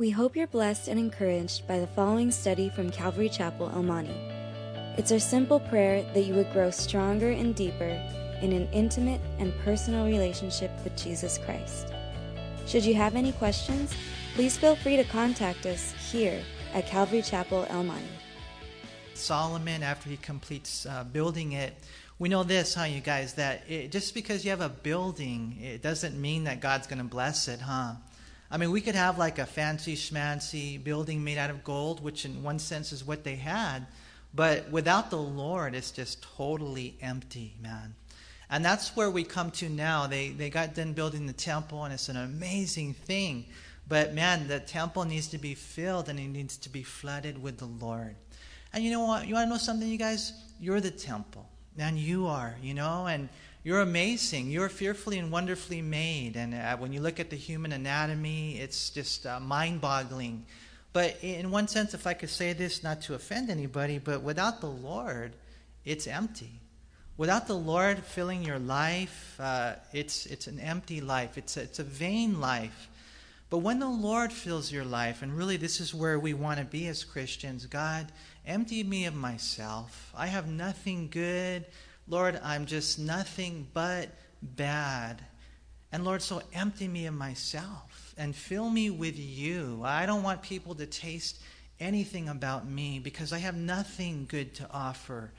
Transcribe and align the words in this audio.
We 0.00 0.08
hope 0.08 0.34
you're 0.34 0.46
blessed 0.46 0.88
and 0.88 0.98
encouraged 0.98 1.68
by 1.68 1.78
the 1.78 1.86
following 1.86 2.30
study 2.30 2.70
from 2.70 2.88
Calvary 2.88 3.28
Chapel, 3.28 3.70
El 3.74 3.82
Monte. 3.82 4.10
It's 4.96 5.12
our 5.12 5.18
simple 5.18 5.60
prayer 5.60 6.02
that 6.14 6.22
you 6.22 6.32
would 6.32 6.50
grow 6.54 6.70
stronger 6.70 7.28
and 7.28 7.54
deeper 7.54 8.00
in 8.40 8.54
an 8.54 8.66
intimate 8.72 9.20
and 9.38 9.52
personal 9.62 10.06
relationship 10.06 10.70
with 10.84 10.96
Jesus 10.96 11.36
Christ. 11.36 11.92
Should 12.66 12.82
you 12.82 12.94
have 12.94 13.14
any 13.14 13.32
questions, 13.32 13.92
please 14.34 14.56
feel 14.56 14.74
free 14.74 14.96
to 14.96 15.04
contact 15.04 15.66
us 15.66 15.92
here 16.10 16.42
at 16.72 16.86
Calvary 16.86 17.20
Chapel, 17.20 17.66
El 17.68 17.84
Monte. 17.84 18.08
Solomon, 19.12 19.82
after 19.82 20.08
he 20.08 20.16
completes 20.16 20.86
uh, 20.86 21.04
building 21.04 21.52
it, 21.52 21.74
we 22.18 22.30
know 22.30 22.42
this, 22.42 22.72
huh, 22.72 22.84
you 22.84 23.02
guys, 23.02 23.34
that 23.34 23.64
it, 23.68 23.92
just 23.92 24.14
because 24.14 24.46
you 24.46 24.50
have 24.50 24.62
a 24.62 24.70
building, 24.70 25.58
it 25.60 25.82
doesn't 25.82 26.18
mean 26.18 26.44
that 26.44 26.62
God's 26.62 26.86
going 26.86 27.00
to 27.00 27.04
bless 27.04 27.48
it, 27.48 27.60
huh? 27.60 27.96
I 28.50 28.56
mean, 28.56 28.70
we 28.70 28.80
could 28.80 28.96
have 28.96 29.18
like 29.18 29.38
a 29.38 29.46
fancy 29.46 29.94
schmancy 29.94 30.82
building 30.82 31.22
made 31.22 31.38
out 31.38 31.50
of 31.50 31.62
gold, 31.62 32.02
which 32.02 32.24
in 32.24 32.42
one 32.42 32.58
sense 32.58 32.92
is 32.92 33.04
what 33.06 33.22
they 33.22 33.36
had, 33.36 33.86
but 34.34 34.70
without 34.70 35.10
the 35.10 35.16
Lord, 35.16 35.74
it's 35.74 35.90
just 35.90 36.22
totally 36.36 36.96
empty, 37.00 37.54
man. 37.62 37.94
And 38.50 38.64
that's 38.64 38.96
where 38.96 39.10
we 39.10 39.22
come 39.22 39.52
to 39.52 39.68
now. 39.68 40.08
They, 40.08 40.30
they 40.30 40.50
got 40.50 40.74
done 40.74 40.92
building 40.92 41.26
the 41.26 41.32
temple, 41.32 41.84
and 41.84 41.94
it's 41.94 42.08
an 42.08 42.16
amazing 42.16 42.94
thing. 42.94 43.46
But 43.90 44.14
man, 44.14 44.46
the 44.46 44.60
temple 44.60 45.04
needs 45.04 45.28
to 45.28 45.38
be 45.38 45.54
filled 45.54 46.08
and 46.08 46.18
it 46.18 46.28
needs 46.28 46.56
to 46.58 46.68
be 46.68 46.84
flooded 46.84 47.42
with 47.42 47.58
the 47.58 47.66
Lord. 47.66 48.14
And 48.72 48.84
you 48.84 48.90
know 48.92 49.04
what? 49.04 49.26
You 49.26 49.34
want 49.34 49.46
to 49.46 49.50
know 49.50 49.58
something, 49.58 49.88
you 49.88 49.98
guys? 49.98 50.32
You're 50.60 50.80
the 50.80 50.92
temple. 50.92 51.48
Man, 51.76 51.96
you 51.96 52.28
are, 52.28 52.54
you 52.62 52.72
know, 52.72 53.06
and 53.08 53.28
you're 53.62 53.80
amazing. 53.80 54.50
You're 54.50 54.68
fearfully 54.68 55.18
and 55.18 55.30
wonderfully 55.30 55.82
made. 55.82 56.36
And 56.36 56.54
uh, 56.54 56.76
when 56.78 56.92
you 56.92 57.00
look 57.00 57.20
at 57.20 57.30
the 57.30 57.36
human 57.36 57.72
anatomy, 57.72 58.58
it's 58.58 58.90
just 58.90 59.26
uh, 59.26 59.38
mind 59.38 59.80
boggling. 59.80 60.46
But 60.92 61.18
in 61.22 61.50
one 61.50 61.68
sense, 61.68 61.94
if 61.94 62.06
I 62.06 62.14
could 62.14 62.30
say 62.30 62.52
this, 62.52 62.82
not 62.82 63.02
to 63.02 63.14
offend 63.14 63.50
anybody, 63.50 63.98
but 63.98 64.22
without 64.22 64.60
the 64.60 64.70
Lord, 64.70 65.34
it's 65.84 66.06
empty. 66.06 66.60
Without 67.16 67.46
the 67.46 67.56
Lord 67.56 67.98
filling 67.98 68.42
your 68.42 68.58
life, 68.58 69.36
uh, 69.38 69.74
it's, 69.92 70.24
it's 70.26 70.46
an 70.46 70.58
empty 70.58 71.02
life, 71.02 71.36
it's 71.36 71.58
a, 71.58 71.62
it's 71.62 71.78
a 71.78 71.84
vain 71.84 72.40
life. 72.40 72.88
But 73.50 73.58
when 73.58 73.78
the 73.78 73.88
Lord 73.88 74.32
fills 74.32 74.72
your 74.72 74.84
life, 74.84 75.20
and 75.22 75.36
really 75.36 75.58
this 75.58 75.80
is 75.80 75.92
where 75.92 76.18
we 76.18 76.32
want 76.32 76.60
to 76.60 76.64
be 76.64 76.86
as 76.86 77.04
Christians 77.04 77.66
God, 77.66 78.10
empty 78.46 78.82
me 78.82 79.04
of 79.04 79.14
myself. 79.14 80.12
I 80.16 80.28
have 80.28 80.48
nothing 80.48 81.08
good. 81.10 81.66
Lord, 82.10 82.40
I'm 82.42 82.66
just 82.66 82.98
nothing 82.98 83.68
but 83.72 84.08
bad. 84.42 85.24
And 85.92 86.04
Lord, 86.04 86.22
so 86.22 86.42
empty 86.52 86.88
me 86.88 87.06
of 87.06 87.14
myself 87.14 88.14
and 88.18 88.34
fill 88.34 88.68
me 88.68 88.90
with 88.90 89.16
you. 89.16 89.82
I 89.84 90.06
don't 90.06 90.24
want 90.24 90.42
people 90.42 90.74
to 90.74 90.86
taste 90.86 91.40
anything 91.78 92.28
about 92.28 92.68
me 92.68 92.98
because 92.98 93.32
I 93.32 93.38
have 93.38 93.56
nothing 93.56 94.26
good 94.28 94.56
to 94.56 94.68
offer. 94.72 95.30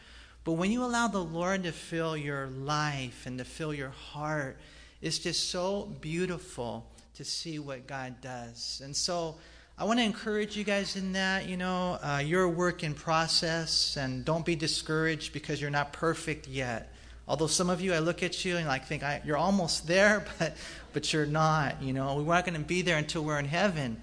But 0.46 0.54
when 0.54 0.72
you 0.72 0.86
allow 0.86 1.10
the 1.10 1.20
Lord 1.24 1.64
to 1.64 1.74
fill 1.74 2.16
your 2.16 2.48
life 2.48 3.26
and 3.26 3.38
to 3.38 3.44
fill 3.44 3.74
your 3.74 3.90
heart, 3.90 4.58
it's 5.02 5.20
just 5.20 5.50
so 5.50 5.94
beautiful 6.00 6.90
to 7.16 7.26
see 7.26 7.60
what 7.60 7.86
God 7.86 8.22
does. 8.22 8.82
And 8.82 8.96
so 8.96 9.36
I 9.82 9.84
want 9.84 9.98
to 9.98 10.06
encourage 10.06 10.56
you 10.56 10.64
guys 10.64 10.96
in 10.96 11.14
that. 11.14 11.50
You 11.50 11.58
know, 11.58 11.98
uh, 12.04 12.22
you're 12.24 12.44
a 12.44 12.50
work 12.50 12.84
in 12.84 12.94
process, 12.94 13.98
and 13.98 14.24
don't 14.24 14.46
be 14.46 14.56
discouraged 14.56 15.34
because 15.34 15.60
you're 15.60 15.72
not 15.72 15.92
perfect 15.92 16.48
yet. 16.48 16.94
Although 17.28 17.48
some 17.48 17.68
of 17.68 17.82
you, 17.82 17.92
I 17.92 17.98
look 17.98 18.22
at 18.22 18.46
you 18.46 18.58
and 18.58 18.68
like 18.68 18.86
think 18.86 19.02
you're 19.26 19.38
almost 19.38 19.88
there, 19.96 20.24
but 20.38 20.56
but 20.94 21.12
you're 21.12 21.26
not. 21.26 21.82
You 21.82 21.94
know, 21.94 22.22
we're 22.22 22.36
not 22.36 22.46
going 22.46 22.60
to 22.62 22.64
be 22.64 22.84
there 22.84 23.00
until 23.00 23.24
we're 23.24 23.40
in 23.40 23.46
heaven. 23.46 24.00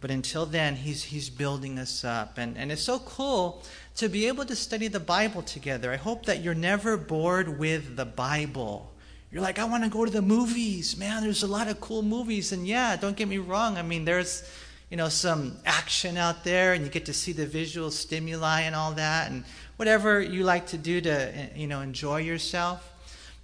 But 0.00 0.12
until 0.12 0.46
then, 0.46 0.76
he's 0.76 1.02
he's 1.02 1.28
building 1.28 1.76
us 1.80 2.04
up, 2.04 2.38
and 2.38 2.56
and 2.56 2.70
it's 2.70 2.82
so 2.82 3.00
cool 3.00 3.64
to 3.96 4.08
be 4.08 4.28
able 4.28 4.44
to 4.44 4.54
study 4.54 4.86
the 4.86 5.00
Bible 5.00 5.42
together. 5.42 5.90
I 5.90 5.96
hope 5.96 6.26
that 6.26 6.40
you're 6.40 6.54
never 6.54 6.96
bored 6.96 7.58
with 7.58 7.96
the 7.96 8.06
Bible. 8.06 8.92
You're 9.32 9.42
like, 9.42 9.58
I 9.58 9.64
want 9.64 9.82
to 9.82 9.90
go 9.90 10.04
to 10.04 10.10
the 10.10 10.22
movies, 10.22 10.96
man. 10.96 11.24
There's 11.24 11.42
a 11.42 11.48
lot 11.48 11.66
of 11.66 11.80
cool 11.80 12.02
movies, 12.02 12.52
and 12.52 12.64
yeah, 12.64 12.94
don't 12.94 13.16
get 13.16 13.26
me 13.26 13.38
wrong. 13.38 13.76
I 13.76 13.82
mean, 13.82 14.04
there's 14.04 14.48
you 14.90 14.96
know 14.96 15.08
some 15.08 15.56
action 15.64 16.16
out 16.16 16.44
there, 16.44 16.72
and 16.72 16.84
you 16.84 16.90
get 16.90 17.06
to 17.06 17.12
see 17.12 17.32
the 17.32 17.46
visual 17.46 17.90
stimuli 17.90 18.62
and 18.62 18.74
all 18.74 18.92
that, 18.92 19.30
and 19.30 19.44
whatever 19.76 20.20
you 20.20 20.44
like 20.44 20.68
to 20.68 20.78
do 20.78 21.00
to 21.00 21.50
you 21.54 21.66
know 21.66 21.80
enjoy 21.80 22.18
yourself. 22.18 22.92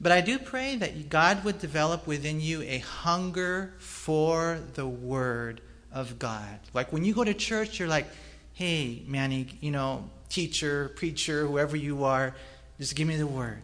But 0.01 0.11
I 0.11 0.21
do 0.21 0.39
pray 0.39 0.77
that 0.77 1.09
God 1.09 1.45
would 1.45 1.61
develop 1.61 2.09
within 2.09 2.41
you 2.41 2.63
a 2.63 2.79
hunger 2.79 3.73
for 3.79 4.61
the 4.75 4.87
Word 4.87 5.61
of 5.93 6.19
God. 6.19 6.59
Like 6.75 6.93
when 6.93 7.05
you 7.05 7.15
go 7.15 7.23
to 7.23 7.35
church, 7.35 7.79
you're 7.79 7.89
like, 7.89 8.07
hey, 8.55 9.05
Manny, 9.07 9.47
you 9.61 9.71
know, 9.71 10.11
teacher, 10.29 10.91
preacher, 10.97 11.47
whoever 11.47 11.77
you 11.77 12.03
are, 12.03 12.35
just 12.81 12.97
give 12.97 13.07
me 13.07 13.17
the 13.17 13.29
Word. 13.29 13.59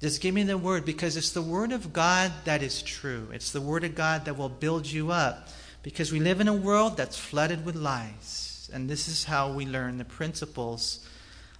Just 0.00 0.20
give 0.20 0.34
me 0.34 0.42
the 0.42 0.58
Word 0.58 0.84
because 0.84 1.16
it's 1.16 1.32
the 1.32 1.42
Word 1.42 1.72
of 1.72 1.94
God 1.94 2.30
that 2.44 2.62
is 2.62 2.82
true. 2.82 3.28
It's 3.32 3.50
the 3.50 3.60
Word 3.60 3.84
of 3.84 3.94
God 3.94 4.26
that 4.26 4.36
will 4.36 4.48
build 4.50 4.86
you 4.86 5.10
up 5.10 5.48
because 5.82 6.12
we 6.12 6.20
live 6.20 6.40
in 6.40 6.48
a 6.48 6.54
world 6.54 6.96
that's 6.96 7.18
flooded 7.18 7.64
with 7.64 7.74
lies. 7.74 8.70
And 8.72 8.88
this 8.88 9.08
is 9.08 9.24
how 9.24 9.52
we 9.52 9.66
learn 9.66 9.98
the 9.98 10.04
principles 10.04 11.06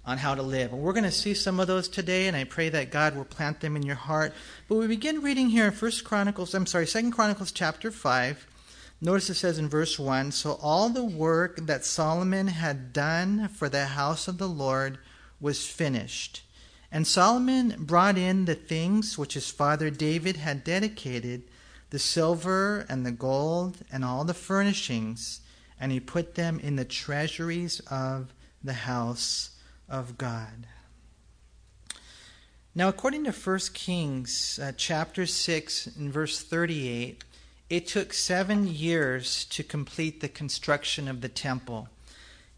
on 0.05 0.19
how 0.19 0.35
to 0.35 0.43
live. 0.43 0.73
And 0.73 0.83
we're 0.83 0.93
going 0.93 1.05
to 1.05 1.11
see 1.11 1.35
some 1.35 1.61
of 1.61 1.67
those 1.67 1.89
today, 1.89 2.29
and 2.29 2.37
I 2.37 2.45
pray 2.45 2.69
that 2.69 2.91
God 2.91 3.17
will 3.17 3.25
plant 3.25 3.61
them 3.61 3.77
in 3.77 3.83
your 3.83 3.97
heart. 3.97 4.33
But 4.69 4.77
we 4.77 4.87
begin 4.87 5.23
reading 5.23 5.49
here 5.49 5.67
in 5.67 5.73
First 5.73 6.05
Chronicles, 6.05 6.55
I'm 6.55 6.67
sorry, 6.67 6.87
Second 6.87 7.13
Chronicles 7.13 7.53
chapter 7.53 7.91
5. 7.91 8.47
Notice 9.03 9.31
it 9.31 9.35
says 9.35 9.59
in 9.59 9.69
verse 9.69 9.99
1 9.99 10.33
So 10.33 10.59
all 10.63 10.91
the 10.91 11.05
work 11.05 11.67
that 11.67 11.85
Solomon 11.85 12.49
had 12.49 12.93
done 12.93 13.49
for 13.49 13.69
the 13.69 13.87
house 13.87 14.29
of 14.29 14.39
the 14.39 14.49
Lord 14.49 14.99
was 15.41 15.67
finished. 15.67 16.43
And 16.93 17.07
Solomon 17.07 17.77
brought 17.79 18.19
in 18.19 18.45
the 18.45 18.55
things 18.55 19.17
which 19.17 19.35
his 19.35 19.51
father 19.51 19.91
David 19.91 20.37
had 20.37 20.65
dedicated 20.65 21.45
the 21.91 21.99
silver 21.99 22.87
and 22.89 23.05
the 23.05 23.13
gold 23.13 23.79
and 23.93 24.05
all 24.05 24.25
the 24.25 24.35
furnishings, 24.35 25.41
and 25.79 25.93
he 25.93 26.01
put 26.01 26.35
them 26.35 26.59
in 26.61 26.77
the 26.77 26.85
treasuries 26.85 27.81
of 27.91 28.33
the 28.63 28.73
house 28.73 29.51
of 29.89 30.17
God. 30.17 30.67
Now, 32.75 32.89
according 32.89 33.25
to 33.25 33.33
1 33.33 33.59
Kings 33.75 34.61
uh, 34.63 34.73
chapter 34.77 35.27
6 35.27 35.87
and 35.99 36.13
verse 36.13 36.41
38, 36.41 37.25
it 37.69 37.87
took 37.87 38.13
seven 38.13 38.67
years 38.67 39.45
to 39.47 39.63
complete 39.65 40.21
the 40.21 40.29
construction 40.29 41.09
of 41.09 41.21
the 41.21 41.29
temple. 41.29 41.89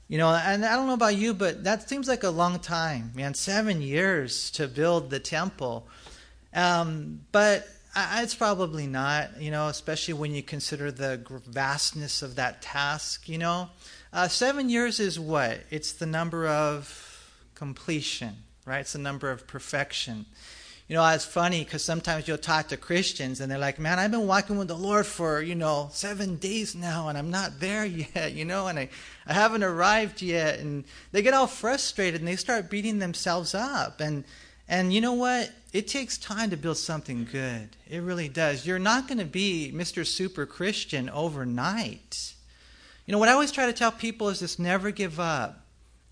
You 0.08 0.18
know, 0.18 0.28
and 0.28 0.64
I 0.64 0.76
don't 0.76 0.86
know 0.86 0.94
about 0.94 1.16
you, 1.16 1.32
but 1.32 1.64
that 1.64 1.88
seems 1.88 2.08
like 2.08 2.22
a 2.22 2.30
long 2.30 2.58
time, 2.58 3.12
man. 3.14 3.32
Seven 3.32 3.80
years 3.80 4.50
to 4.52 4.68
build 4.68 5.08
the 5.08 5.20
temple. 5.20 5.86
Um, 6.52 7.20
but 7.32 7.66
it's 7.94 8.34
probably 8.34 8.86
not, 8.86 9.40
you 9.40 9.50
know, 9.50 9.68
especially 9.68 10.14
when 10.14 10.34
you 10.34 10.42
consider 10.42 10.90
the 10.90 11.20
vastness 11.46 12.22
of 12.22 12.36
that 12.36 12.62
task, 12.62 13.28
you 13.28 13.38
know. 13.38 13.68
Uh, 14.12 14.28
seven 14.28 14.70
years 14.70 15.00
is 15.00 15.18
what? 15.20 15.60
It's 15.70 15.92
the 15.92 16.06
number 16.06 16.46
of 16.46 17.08
completion, 17.54 18.36
right? 18.66 18.80
It's 18.80 18.94
the 18.94 18.98
number 18.98 19.30
of 19.30 19.46
perfection. 19.46 20.26
You 20.88 20.96
know, 20.96 21.08
it's 21.08 21.24
funny 21.24 21.64
because 21.64 21.84
sometimes 21.84 22.28
you'll 22.28 22.38
talk 22.38 22.68
to 22.68 22.76
Christians 22.76 23.40
and 23.40 23.50
they're 23.50 23.58
like, 23.58 23.78
man, 23.78 23.98
I've 23.98 24.10
been 24.10 24.26
walking 24.26 24.58
with 24.58 24.68
the 24.68 24.76
Lord 24.76 25.06
for, 25.06 25.40
you 25.40 25.54
know, 25.54 25.88
seven 25.92 26.36
days 26.36 26.74
now 26.74 27.08
and 27.08 27.16
I'm 27.16 27.30
not 27.30 27.60
there 27.60 27.84
yet, 28.14 28.32
you 28.32 28.44
know, 28.44 28.68
and 28.68 28.78
I, 28.78 28.88
I 29.26 29.34
haven't 29.34 29.62
arrived 29.62 30.22
yet. 30.22 30.58
And 30.58 30.84
they 31.12 31.22
get 31.22 31.34
all 31.34 31.46
frustrated 31.46 32.20
and 32.20 32.28
they 32.28 32.36
start 32.36 32.68
beating 32.68 32.98
themselves 32.98 33.54
up. 33.54 34.00
And, 34.00 34.24
and 34.68 34.92
you 34.92 35.00
know 35.00 35.14
what? 35.14 35.50
It 35.72 35.88
takes 35.88 36.18
time 36.18 36.50
to 36.50 36.56
build 36.56 36.76
something 36.76 37.26
good. 37.30 37.70
It 37.88 38.00
really 38.00 38.28
does. 38.28 38.66
You're 38.66 38.78
not 38.78 39.08
going 39.08 39.18
to 39.18 39.24
be 39.24 39.72
Mr. 39.74 40.06
Super 40.06 40.46
Christian 40.46 41.08
overnight. 41.10 42.34
You 43.06 43.12
know, 43.12 43.18
what 43.18 43.28
I 43.28 43.32
always 43.32 43.52
try 43.52 43.66
to 43.66 43.72
tell 43.72 43.92
people 43.92 44.28
is 44.28 44.40
this 44.40 44.58
never 44.58 44.90
give 44.90 45.18
up 45.18 45.64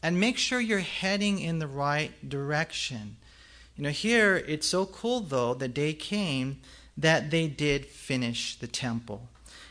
and 0.02 0.18
make 0.18 0.38
sure 0.38 0.60
you're 0.60 0.78
heading 0.80 1.38
in 1.38 1.58
the 1.58 1.66
right 1.66 2.28
direction. 2.28 3.16
You 3.76 3.84
know, 3.84 3.90
here 3.90 4.36
it's 4.36 4.66
so 4.66 4.86
cool 4.86 5.20
though, 5.20 5.54
the 5.54 5.68
day 5.68 5.92
came 5.92 6.60
that 6.96 7.30
they 7.30 7.48
did 7.48 7.86
finish 7.86 8.56
the 8.56 8.66
temple. 8.66 9.28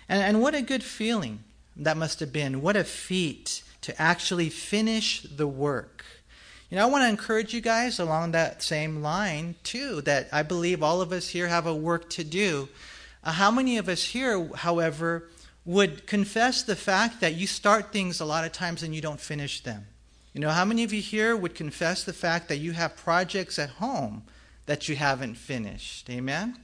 And, 0.08 0.24
and 0.24 0.42
what 0.42 0.56
a 0.56 0.62
good 0.62 0.84
feeling 0.84 1.44
that 1.76 1.98
must 1.98 2.20
have 2.20 2.34
been. 2.34 2.62
What 2.62 2.76
a 2.76 2.84
feat 2.84 3.64
to 3.81 4.02
actually 4.02 4.50
finish 4.50 5.22
the 5.24 5.48
work. 5.48 6.04
You 6.69 6.77
know, 6.77 6.83
I 6.83 6.89
want 6.89 7.04
to 7.04 7.10
encourage 7.10 7.54
you 7.54 7.62
guys 7.62 8.00
along 8.00 8.31
that 8.31 8.62
same 8.62 9.01
line, 9.01 9.56
too, 9.63 10.01
that 10.01 10.30
I 10.31 10.44
believe 10.44 10.83
all 10.83 11.01
of 11.01 11.12
us 11.12 11.30
here 11.30 11.48
have 11.48 11.66
a 11.66 11.75
work 11.75 12.10
to 12.12 12.24
do. 12.24 12.69
Uh, 13.24 13.31
how 13.31 13.50
many 13.50 13.77
of 13.77 13.89
us 13.89 14.04
here, 14.04 14.50
however, 14.56 15.30
would 15.66 16.06
confess 16.06 16.62
the 16.62 16.75
fact 16.75 17.21
that 17.21 17.33
you 17.33 17.48
start 17.48 17.92
things 17.92 18.19
a 18.19 18.25
lot 18.25 18.45
of 18.45 18.51
times 18.51 18.83
and 18.83 18.94
you 18.94 19.01
don't 19.01 19.19
finish 19.19 19.62
them? 19.62 19.88
You 20.33 20.42
know, 20.42 20.51
how 20.51 20.63
many 20.63 20.83
of 20.83 20.94
you 20.94 21.01
here 21.01 21.36
would 21.36 21.56
confess 21.56 22.04
the 22.04 22.13
fact 22.13 22.48
that 22.50 22.57
you 22.57 22.74
have 22.74 22.95
projects 22.95 23.57
at 23.57 23.71
home 23.71 24.24
that 24.68 24.88
you 24.88 24.95
haven't 24.95 25.36
finished? 25.36 26.10
Amen? 26.10 26.56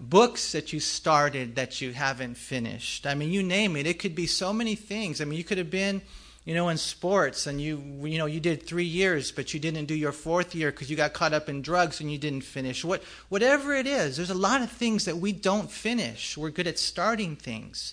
books 0.00 0.52
that 0.52 0.72
you 0.72 0.80
started 0.80 1.56
that 1.56 1.80
you 1.80 1.92
haven't 1.92 2.36
finished. 2.36 3.06
I 3.06 3.14
mean, 3.14 3.30
you 3.30 3.42
name 3.42 3.76
it. 3.76 3.86
It 3.86 3.98
could 3.98 4.14
be 4.14 4.26
so 4.26 4.52
many 4.52 4.74
things. 4.74 5.20
I 5.20 5.24
mean, 5.24 5.38
you 5.38 5.44
could 5.44 5.58
have 5.58 5.70
been, 5.70 6.02
you 6.48 6.54
know, 6.54 6.70
in 6.70 6.78
sports 6.78 7.46
and 7.46 7.60
you, 7.60 7.76
you 8.04 8.16
know, 8.16 8.24
you 8.24 8.40
did 8.40 8.62
three 8.62 8.82
years, 8.82 9.30
but 9.30 9.52
you 9.52 9.60
didn't 9.60 9.84
do 9.84 9.94
your 9.94 10.12
fourth 10.12 10.54
year 10.54 10.70
because 10.70 10.88
you 10.88 10.96
got 10.96 11.12
caught 11.12 11.34
up 11.34 11.46
in 11.46 11.60
drugs 11.60 12.00
and 12.00 12.10
you 12.10 12.16
didn't 12.16 12.40
finish. 12.40 12.82
What, 12.82 13.02
whatever 13.28 13.74
it 13.74 13.86
is, 13.86 14.16
there's 14.16 14.30
a 14.30 14.34
lot 14.34 14.62
of 14.62 14.72
things 14.72 15.04
that 15.04 15.18
we 15.18 15.32
don't 15.32 15.70
finish. 15.70 16.38
We're 16.38 16.48
good 16.48 16.66
at 16.66 16.78
starting 16.78 17.36
things. 17.36 17.92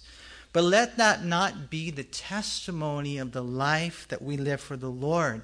But 0.54 0.64
let 0.64 0.96
that 0.96 1.26
not 1.26 1.70
be 1.70 1.92
the 1.92 2.06
testimony 2.06 3.18
of 3.18 3.34
the 3.34 3.44
life 3.44 4.08
that 4.08 4.22
we 4.22 4.38
live 4.38 4.62
for 4.62 4.78
the 4.78 4.88
Lord. 4.90 5.42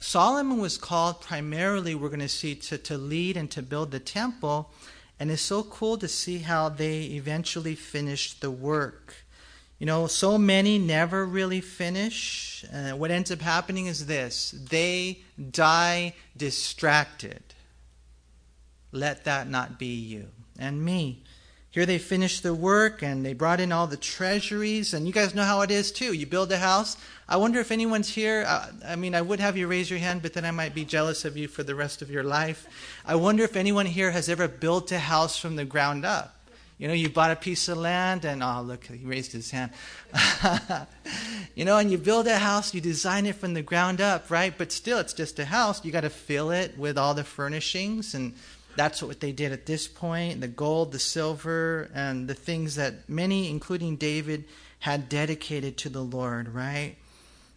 Solomon 0.00 0.58
was 0.58 0.78
called 0.78 1.20
primarily, 1.20 1.94
we're 1.94 2.08
going 2.08 2.18
to 2.18 2.28
see, 2.28 2.56
to, 2.56 2.76
to 2.76 2.98
lead 2.98 3.36
and 3.36 3.48
to 3.52 3.62
build 3.62 3.92
the 3.92 4.00
temple. 4.00 4.72
And 5.20 5.30
it's 5.30 5.42
so 5.42 5.62
cool 5.62 5.96
to 5.98 6.08
see 6.08 6.38
how 6.38 6.70
they 6.70 7.02
eventually 7.02 7.76
finished 7.76 8.40
the 8.40 8.50
work. 8.50 9.14
You 9.78 9.84
know, 9.86 10.06
so 10.06 10.38
many 10.38 10.78
never 10.78 11.26
really 11.26 11.60
finish. 11.60 12.64
Uh, 12.72 12.92
what 12.92 13.10
ends 13.10 13.30
up 13.30 13.40
happening 13.40 13.86
is 13.86 14.06
this 14.06 14.52
they 14.70 15.20
die 15.50 16.14
distracted. 16.36 17.42
Let 18.90 19.24
that 19.24 19.48
not 19.48 19.78
be 19.78 19.94
you 19.94 20.28
and 20.58 20.82
me. 20.82 21.22
Here 21.70 21.84
they 21.84 21.98
finished 21.98 22.42
the 22.42 22.54
work 22.54 23.02
and 23.02 23.26
they 23.26 23.34
brought 23.34 23.60
in 23.60 23.70
all 23.70 23.86
the 23.86 23.98
treasuries. 23.98 24.94
And 24.94 25.06
you 25.06 25.12
guys 25.12 25.34
know 25.34 25.44
how 25.44 25.60
it 25.60 25.70
is 25.70 25.92
too. 25.92 26.14
You 26.14 26.24
build 26.24 26.50
a 26.50 26.56
house. 26.56 26.96
I 27.28 27.36
wonder 27.36 27.60
if 27.60 27.70
anyone's 27.70 28.08
here. 28.08 28.44
Uh, 28.48 28.68
I 28.86 28.96
mean, 28.96 29.14
I 29.14 29.20
would 29.20 29.40
have 29.40 29.58
you 29.58 29.66
raise 29.66 29.90
your 29.90 29.98
hand, 29.98 30.22
but 30.22 30.32
then 30.32 30.46
I 30.46 30.52
might 30.52 30.74
be 30.74 30.86
jealous 30.86 31.26
of 31.26 31.36
you 31.36 31.48
for 31.48 31.62
the 31.62 31.74
rest 31.74 32.00
of 32.00 32.10
your 32.10 32.24
life. 32.24 32.66
I 33.04 33.16
wonder 33.16 33.44
if 33.44 33.56
anyone 33.56 33.84
here 33.84 34.12
has 34.12 34.30
ever 34.30 34.48
built 34.48 34.90
a 34.90 34.98
house 34.98 35.36
from 35.36 35.56
the 35.56 35.66
ground 35.66 36.06
up. 36.06 36.35
You 36.78 36.88
know, 36.88 36.94
you 36.94 37.08
bought 37.08 37.30
a 37.30 37.36
piece 37.36 37.68
of 37.68 37.78
land 37.78 38.26
and, 38.26 38.42
oh, 38.42 38.60
look, 38.60 38.84
he 38.84 39.04
raised 39.04 39.32
his 39.32 39.50
hand. 39.50 39.70
you 41.54 41.64
know, 41.64 41.78
and 41.78 41.90
you 41.90 41.96
build 41.96 42.26
a 42.26 42.38
house, 42.38 42.74
you 42.74 42.82
design 42.82 43.24
it 43.24 43.36
from 43.36 43.54
the 43.54 43.62
ground 43.62 44.00
up, 44.02 44.30
right? 44.30 44.56
But 44.56 44.72
still, 44.72 44.98
it's 44.98 45.14
just 45.14 45.38
a 45.38 45.46
house. 45.46 45.82
You 45.84 45.90
got 45.90 46.02
to 46.02 46.10
fill 46.10 46.50
it 46.50 46.76
with 46.76 46.98
all 46.98 47.14
the 47.14 47.24
furnishings 47.24 48.14
and 48.14 48.34
that's 48.76 49.02
what 49.02 49.20
they 49.20 49.32
did 49.32 49.52
at 49.52 49.66
this 49.66 49.88
point 49.88 50.40
the 50.40 50.48
gold, 50.48 50.92
the 50.92 50.98
silver, 50.98 51.90
and 51.94 52.28
the 52.28 52.34
things 52.34 52.76
that 52.76 53.08
many, 53.08 53.50
including 53.50 53.96
David, 53.96 54.44
had 54.80 55.08
dedicated 55.08 55.78
to 55.78 55.88
the 55.88 56.02
Lord, 56.02 56.48
right? 56.48 56.96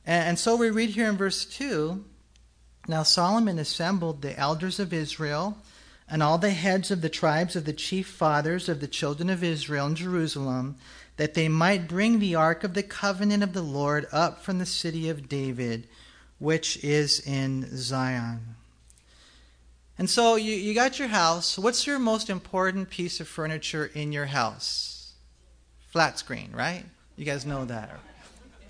And, 0.06 0.30
and 0.30 0.39
so 0.39 0.56
we 0.56 0.69
read 0.69 0.92
here 0.92 1.10
in 1.10 1.18
verse 1.18 1.45
2 1.45 2.04
Now 2.88 3.04
Solomon 3.04 3.60
assembled 3.60 4.21
the 4.21 4.38
elders 4.39 4.80
of 4.80 4.94
Israel 4.94 5.57
and 6.10 6.24
all 6.24 6.38
the 6.38 6.52
heads 6.52 6.92
of 6.92 7.02
the 7.02 7.10
tribes 7.10 7.56
of 7.56 7.66
the 7.66 7.74
chief 7.74 8.08
fathers 8.08 8.68
of 8.68 8.80
the 8.80 8.88
children 8.88 9.30
of 9.30 9.44
Israel 9.44 9.88
in 9.88 9.96
Jerusalem, 9.96 10.78
that 11.18 11.34
they 11.34 11.48
might 11.48 11.88
bring 11.88 12.20
the 12.20 12.36
ark 12.36 12.64
of 12.64 12.74
the 12.74 12.84
covenant 12.84 13.44
of 13.44 13.54
the 13.54 13.62
Lord 13.62 14.08
up 14.12 14.42
from 14.42 14.58
the 14.58 14.66
city 14.66 15.10
of 15.10 15.30
David, 15.30 15.88
which 16.40 16.84
is 16.84 17.20
in 17.20 17.70
Zion. 17.76 18.56
And 19.98 20.10
so 20.10 20.36
you, 20.36 20.54
you 20.54 20.74
got 20.74 20.98
your 20.98 21.10
house. 21.10 21.60
What's 21.60 21.86
your 21.86 22.00
most 22.00 22.30
important 22.30 22.90
piece 22.90 23.20
of 23.20 23.28
furniture 23.28 23.92
in 23.94 24.14
your 24.14 24.28
house? 24.28 25.14
Flat 25.90 26.18
screen, 26.18 26.52
right? 26.54 26.86
You 27.18 27.26
guys 27.26 27.46
know 27.46 27.66
that. 27.66 28.00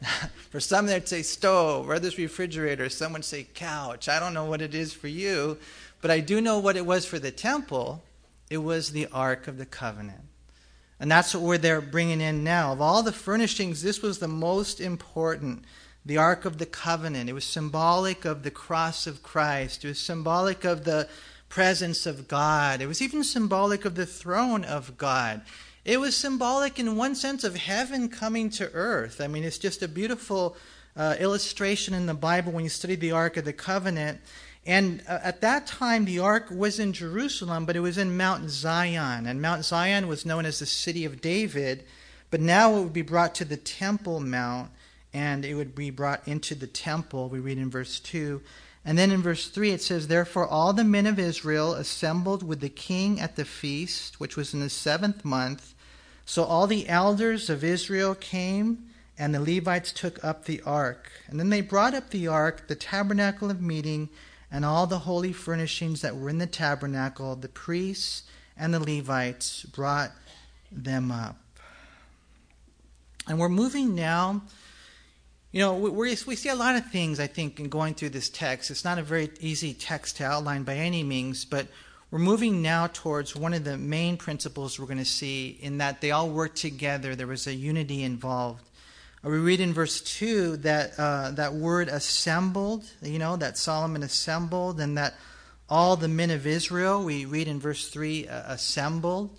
for 0.50 0.60
some, 0.60 0.88
they'd 0.88 1.08
say 1.08 1.22
stove, 1.22 1.88
or 1.88 1.94
others 1.94 2.18
refrigerator. 2.18 2.90
Some 2.90 3.14
would 3.14 3.26
say 3.26 3.46
couch. 3.54 4.10
I 4.10 4.20
don't 4.20 4.34
know 4.34 4.46
what 4.46 4.62
it 4.62 4.74
is 4.74 4.92
for 4.92 5.08
you, 5.08 5.58
but 6.02 6.12
I 6.12 6.20
do 6.20 6.42
know 6.42 6.60
what 6.60 6.78
it 6.78 6.86
was 6.86 7.06
for 7.06 7.20
the 7.20 7.32
temple. 7.32 8.04
It 8.50 8.60
was 8.60 8.92
the 8.92 9.08
Ark 9.08 9.48
of 9.48 9.58
the 9.58 9.66
Covenant. 9.66 10.22
And 11.00 11.10
that's 11.10 11.34
what 11.34 11.44
we're 11.44 11.58
there 11.58 11.82
bringing 11.82 12.20
in 12.22 12.44
now. 12.44 12.74
Of 12.74 12.82
all 12.82 13.04
the 13.04 13.12
furnishings, 13.12 13.82
this 13.82 14.02
was 14.02 14.20
the 14.20 14.28
most 14.28 14.82
important 14.82 15.64
the 16.06 16.18
Ark 16.18 16.46
of 16.46 16.58
the 16.58 16.66
Covenant. 16.66 17.30
It 17.30 17.34
was 17.34 17.46
symbolic 17.46 18.26
of 18.26 18.44
the 18.44 18.52
cross 18.52 19.06
of 19.06 19.22
Christ. 19.22 19.86
It 19.86 19.90
was 19.90 20.00
symbolic 20.00 20.64
of 20.66 20.84
the 20.84 21.08
presence 21.50 22.06
of 22.06 22.28
God. 22.28 22.82
It 22.82 22.88
was 22.88 23.02
even 23.02 23.24
symbolic 23.24 23.86
of 23.86 23.96
the 23.96 24.06
throne 24.06 24.64
of 24.64 24.98
God. 24.98 25.42
It 25.86 26.00
was 26.00 26.16
symbolic, 26.16 26.80
in 26.80 26.96
one 26.96 27.16
sense, 27.16 27.44
of 27.44 27.56
heaven 27.56 28.10
coming 28.10 28.50
to 28.52 28.72
earth. 28.74 29.22
I 29.22 29.28
mean, 29.28 29.44
it's 29.44 29.58
just 29.58 29.82
a 29.82 29.88
beautiful 29.88 30.56
uh, 30.96 31.16
illustration 31.20 31.94
in 31.94 32.06
the 32.06 32.14
Bible 32.14 32.52
when 32.52 32.64
you 32.64 32.70
study 32.70 32.96
the 32.96 33.12
Ark 33.12 33.38
of 33.38 33.46
the 33.46 33.54
Covenant. 33.54 34.20
And 34.66 35.02
uh, 35.08 35.20
at 35.24 35.42
that 35.42 35.68
time, 35.68 36.06
the 36.06 36.20
ark 36.20 36.48
was 36.52 36.80
in 36.80 36.94
Jerusalem, 36.94 37.66
but 37.66 37.76
it 37.76 37.82
was 37.82 37.98
in 37.98 38.18
Mount 38.18 38.50
Zion. 38.50 39.26
And 39.26 39.42
Mount 39.42 39.66
Zion 39.66 40.08
was 40.08 40.26
known 40.26 40.46
as 40.46 40.60
the 40.60 40.66
city 40.66 41.06
of 41.06 41.22
David. 41.22 41.86
But 42.30 42.42
now 42.42 42.76
it 42.76 42.84
would 42.84 42.94
be 42.94 43.02
brought 43.02 43.34
to 43.36 43.46
the 43.46 43.58
Temple 43.58 44.20
Mount 44.20 44.70
and 45.14 45.44
it 45.44 45.56
would 45.56 45.76
be 45.76 45.90
brought 45.90 46.28
into 46.28 46.56
the 46.56 46.68
temple. 46.68 47.30
We 47.30 47.40
read 47.40 47.58
in 47.58 47.70
verse 47.70 48.00
2. 48.00 48.42
And 48.86 48.98
then 48.98 49.12
in 49.12 49.22
verse 49.22 49.48
3 49.48 49.72
it 49.72 49.82
says, 49.82 50.08
Therefore 50.08 50.48
all 50.48 50.74
the 50.74 50.84
men 50.84 51.06
of 51.06 51.20
Israel 51.20 51.74
assembled 51.74 52.44
with 52.44 52.60
the 52.60 52.70
king 52.70 53.20
at 53.20 53.36
the 53.36 53.46
feast, 53.46 54.20
which 54.20 54.38
was 54.38 54.54
in 54.54 54.60
the 54.60 54.70
seventh 54.70 55.26
month. 55.26 55.74
So 56.26 56.44
all 56.44 56.68
the 56.68 56.88
elders 56.88 57.50
of 57.50 57.64
Israel 57.64 58.14
came, 58.14 58.86
and 59.18 59.34
the 59.34 59.40
Levites 59.40 59.92
took 59.92 60.24
up 60.24 60.46
the 60.46 60.62
ark. 60.62 61.12
And 61.28 61.40
then 61.40 61.50
they 61.50 61.62
brought 61.62 61.96
up 61.96 62.12
the 62.12 62.28
ark, 62.28 62.68
the 62.68 62.76
tabernacle 62.76 63.50
of 63.50 63.62
meeting, 63.62 64.10
and 64.52 64.66
all 64.66 64.88
the 64.88 65.00
holy 65.00 65.34
furnishings 65.34 66.02
that 66.02 66.16
were 66.16 66.30
in 66.30 66.38
the 66.38 66.48
tabernacle. 66.48 67.36
The 67.36 67.50
priests 67.50 68.24
and 68.58 68.74
the 68.74 68.80
Levites 68.80 69.64
brought 69.64 70.12
them 70.72 71.12
up. 71.12 71.38
And 73.28 73.40
we're 73.40 73.50
moving 73.50 73.96
now 73.96 74.42
you 75.52 75.62
know, 75.62 75.74
we, 75.74 75.90
we 75.90 76.16
see 76.16 76.50
a 76.50 76.56
lot 76.56 76.76
of 76.76 76.92
things, 76.92 77.20
I 77.20 77.26
think, 77.26 77.60
in 77.60 77.70
going 77.70 77.96
through 77.96 78.10
this 78.10 78.30
text. 78.30 78.70
It's 78.70 78.86
not 78.86 79.00
a 79.00 79.04
very 79.04 79.32
easy 79.40 79.74
text 79.74 80.18
to 80.18 80.26
outline 80.26 80.64
by 80.64 80.76
any 80.76 81.02
means, 81.02 81.44
but 81.44 81.68
we're 82.12 82.20
moving 82.20 82.62
now 82.62 82.88
towards 82.88 83.36
one 83.36 83.54
of 83.54 83.64
the 83.64 83.78
main 83.78 84.18
principles 84.18 84.80
we're 84.80 84.86
going 84.86 85.00
to 85.00 85.06
see 85.06 85.58
in 85.62 85.80
that 85.80 86.02
they 86.02 86.12
all 86.12 86.30
work 86.30 86.54
together. 86.54 87.16
There 87.16 87.26
was 87.26 87.48
a 87.48 87.54
unity 87.54 88.04
involved. 88.04 88.64
We 89.24 89.38
read 89.38 89.60
in 89.60 89.74
verse 89.74 90.00
2 90.02 90.58
that 90.58 90.98
uh, 90.98 91.32
that 91.32 91.54
word 91.54 91.90
assembled, 91.90 92.86
you 93.02 93.20
know, 93.20 93.36
that 93.36 93.58
Solomon 93.58 94.02
assembled, 94.04 94.80
and 94.80 94.98
that 94.98 95.16
all 95.70 95.98
the 95.98 96.08
men 96.08 96.32
of 96.32 96.48
Israel, 96.48 97.04
we 97.04 97.26
read 97.26 97.48
in 97.48 97.60
verse 97.60 97.90
3, 97.90 98.28
uh, 98.28 98.54
assembled. 98.54 99.38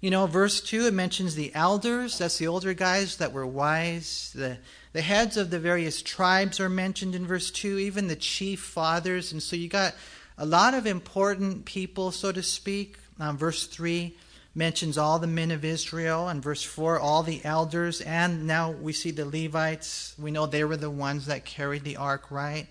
You 0.00 0.10
know, 0.10 0.26
verse 0.26 0.60
2, 0.60 0.86
it 0.86 0.94
mentions 0.94 1.34
the 1.34 1.54
elders, 1.54 2.18
that's 2.18 2.38
the 2.38 2.48
older 2.48 2.74
guys 2.74 3.16
that 3.16 3.32
were 3.32 3.46
wise, 3.46 4.32
the 4.34 4.58
the 4.96 5.02
heads 5.02 5.36
of 5.36 5.50
the 5.50 5.58
various 5.58 6.00
tribes 6.00 6.58
are 6.58 6.70
mentioned 6.70 7.14
in 7.14 7.26
verse 7.26 7.50
2, 7.50 7.78
even 7.78 8.08
the 8.08 8.16
chief 8.16 8.60
fathers. 8.60 9.30
And 9.30 9.42
so 9.42 9.54
you 9.54 9.68
got 9.68 9.94
a 10.38 10.46
lot 10.46 10.72
of 10.72 10.86
important 10.86 11.66
people, 11.66 12.10
so 12.12 12.32
to 12.32 12.42
speak. 12.42 12.96
Um, 13.20 13.36
verse 13.36 13.66
3 13.66 14.16
mentions 14.56 14.96
all 14.96 15.18
the 15.18 15.26
men 15.26 15.50
of 15.50 15.64
Israel, 15.64 16.28
and 16.28 16.42
verse 16.42 16.62
4, 16.62 16.98
all 16.98 17.22
the 17.22 17.44
elders. 17.44 18.00
And 18.00 18.46
now 18.46 18.70
we 18.70 18.92
see 18.92 19.10
the 19.10 19.26
Levites. 19.26 20.14
We 20.18 20.30
know 20.30 20.46
they 20.46 20.64
were 20.64 20.78
the 20.78 20.90
ones 20.90 21.26
that 21.26 21.44
carried 21.44 21.84
the 21.84 21.98
ark, 21.98 22.30
right? 22.30 22.66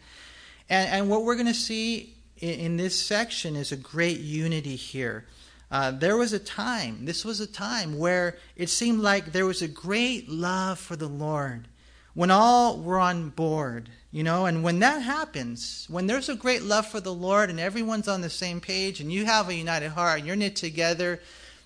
And, 0.68 0.90
and 0.90 1.10
what 1.10 1.24
we're 1.24 1.36
going 1.36 1.46
to 1.46 1.54
see 1.54 2.16
in, 2.40 2.60
in, 2.60 2.78
this 2.78 3.00
section 3.00 3.56
is 3.56 3.72
a 3.72 3.78
great 3.78 4.20
unity 4.20 4.76
here. 4.76 5.26
Uh, 5.70 5.92
there 5.92 6.18
was 6.18 6.34
a 6.34 6.40
time, 6.40 7.06
this 7.06 7.24
was 7.24 7.40
a 7.40 7.48
time 7.48 7.98
where 7.98 8.38
it 8.56 8.70
seemed 8.70 9.00
like 9.00 9.32
there 9.32 9.46
was 9.46 9.62
a 9.62 9.68
great 9.68 10.28
love 10.28 10.80
for 10.80 10.96
the 10.96 11.08
Lord 11.08 11.68
when 12.16 12.32
all 12.32 12.80
were 12.80 12.98
on 12.98 13.30
board, 13.30 13.90
you 14.10 14.24
know, 14.24 14.46
and 14.46 14.64
when 14.64 14.80
that 14.80 15.02
happens, 15.02 15.86
when 15.90 16.08
there's 16.08 16.30
a 16.30 16.36
great 16.36 16.64
love 16.64 16.88
for 16.88 17.02
the 17.02 17.14
Lord 17.14 17.50
and 17.50 17.60
everyone's 17.60 18.08
on 18.08 18.22
the 18.22 18.30
same 18.30 18.62
page 18.62 19.02
and 19.02 19.12
you 19.12 19.26
have 19.26 19.50
a 19.50 19.54
united 19.54 19.90
heart 19.90 20.20
and 20.20 20.28
you're 20.28 20.38
knit 20.38 20.56
together, 20.56 21.20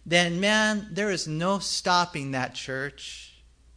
then 0.10 0.40
man, 0.40 0.88
there 0.92 1.12
is 1.12 1.28
no 1.28 1.60
stopping 1.60 2.32
that 2.32 2.56
church. 2.56 3.34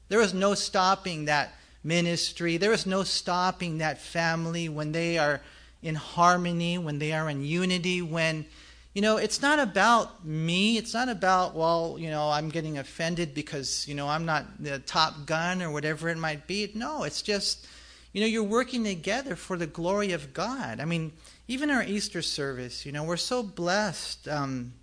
There 0.08 0.22
is 0.22 0.32
no 0.32 0.54
stopping 0.54 1.26
that 1.26 1.54
ministry. 1.84 2.56
There 2.56 2.72
is 2.72 2.86
no 2.86 3.02
stopping 3.02 3.78
that 3.78 4.00
family 4.00 4.68
when 4.68 4.92
they 4.92 5.18
are 5.18 5.42
in 5.82 5.94
harmony, 5.94 6.78
when 6.78 6.98
they 6.98 7.12
are 7.12 7.28
in 7.28 7.44
unity, 7.44 8.00
when 8.00 8.46
you 8.94 9.00
know, 9.00 9.16
it's 9.16 9.40
not 9.40 9.58
about 9.58 10.24
me. 10.24 10.76
It's 10.76 10.92
not 10.92 11.08
about, 11.08 11.54
well, 11.54 11.96
you 11.98 12.10
know, 12.10 12.30
I'm 12.30 12.50
getting 12.50 12.76
offended 12.76 13.32
because, 13.32 13.88
you 13.88 13.94
know, 13.94 14.06
I'm 14.06 14.26
not 14.26 14.62
the 14.62 14.80
top 14.80 15.24
gun 15.24 15.62
or 15.62 15.70
whatever 15.70 16.10
it 16.10 16.18
might 16.18 16.46
be. 16.46 16.70
No, 16.74 17.04
it's 17.04 17.22
just, 17.22 17.66
you 18.12 18.20
know, 18.20 18.26
you're 18.26 18.42
working 18.42 18.84
together 18.84 19.34
for 19.34 19.56
the 19.56 19.66
glory 19.66 20.12
of 20.12 20.34
God. 20.34 20.78
I 20.78 20.84
mean, 20.84 21.12
even 21.48 21.70
our 21.70 21.82
Easter 21.82 22.20
service, 22.20 22.84
you 22.84 22.92
know, 22.92 23.02
we're 23.02 23.16
so 23.16 23.42
blessed 23.42 24.28
um, 24.28 24.74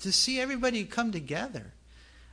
to 0.00 0.12
see 0.12 0.40
everybody 0.40 0.84
come 0.84 1.12
together. 1.12 1.72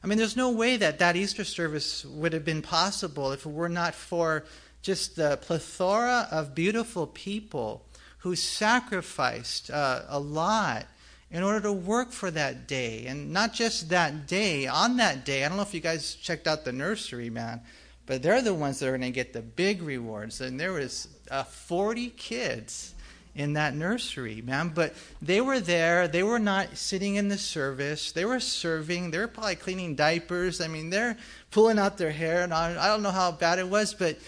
I 0.04 0.08
mean, 0.08 0.18
there's 0.18 0.36
no 0.36 0.52
way 0.52 0.76
that 0.78 1.00
that 1.00 1.16
Easter 1.16 1.44
service 1.44 2.04
would 2.04 2.34
have 2.34 2.44
been 2.44 2.62
possible 2.62 3.32
if 3.32 3.46
it 3.46 3.52
were 3.52 3.70
not 3.70 3.96
for 3.96 4.44
just 4.82 5.16
the 5.16 5.38
plethora 5.38 6.28
of 6.30 6.54
beautiful 6.54 7.08
people 7.08 7.86
who 8.20 8.36
sacrificed 8.36 9.72
uh, 9.72 10.02
a 10.10 10.20
lot 10.20 10.86
in 11.32 11.42
order 11.42 11.62
to 11.62 11.72
work 11.72 12.12
for 12.12 12.30
that 12.32 12.68
day. 12.68 13.06
And 13.06 13.32
not 13.32 13.54
just 13.54 13.90
that 13.90 14.28
day, 14.28 14.68
on 14.68 14.98
that 14.98 15.26
day. 15.26 15.44
I 15.44 15.48
don't 15.48 15.58
know 15.58 15.64
if 15.64 15.74
you 15.74 15.80
guys 15.80 16.16
checked 16.16 16.48
out 16.48 16.64
the 16.64 16.72
nursery, 16.72 17.30
man, 17.30 17.62
but 18.06 18.22
they're 18.22 18.42
the 18.42 18.54
ones 18.54 18.80
that 18.80 18.88
are 18.88 18.98
going 18.98 19.02
to 19.02 19.10
get 19.12 19.34
the 19.34 19.42
big 19.42 19.82
rewards. 19.82 20.42
And 20.42 20.60
there 20.60 20.74
was 20.74 21.08
uh, 21.32 21.44
40 21.44 22.10
kids 22.12 22.94
in 23.36 23.54
that 23.54 23.76
nursery, 23.76 24.42
man. 24.42 24.70
But 24.70 24.94
they 25.22 25.42
were 25.42 25.60
there. 25.60 26.08
They 26.08 26.24
were 26.24 26.40
not 26.40 26.78
sitting 26.78 27.16
in 27.16 27.30
the 27.30 27.38
service. 27.38 28.12
They 28.12 28.26
were 28.26 28.40
serving. 28.40 29.12
They 29.12 29.18
were 29.18 29.28
probably 29.28 29.56
cleaning 29.56 29.96
diapers. 29.96 30.62
I 30.62 30.68
mean, 30.68 30.90
they're 30.90 31.18
pulling 31.52 31.80
out 31.80 31.98
their 31.98 32.12
hair. 32.12 32.44
And 32.44 32.54
I 32.54 32.88
don't 32.88 33.04
know 33.04 33.12
how 33.12 33.32
bad 33.32 33.60
it 33.60 33.68
was, 33.68 33.94
but 33.94 34.20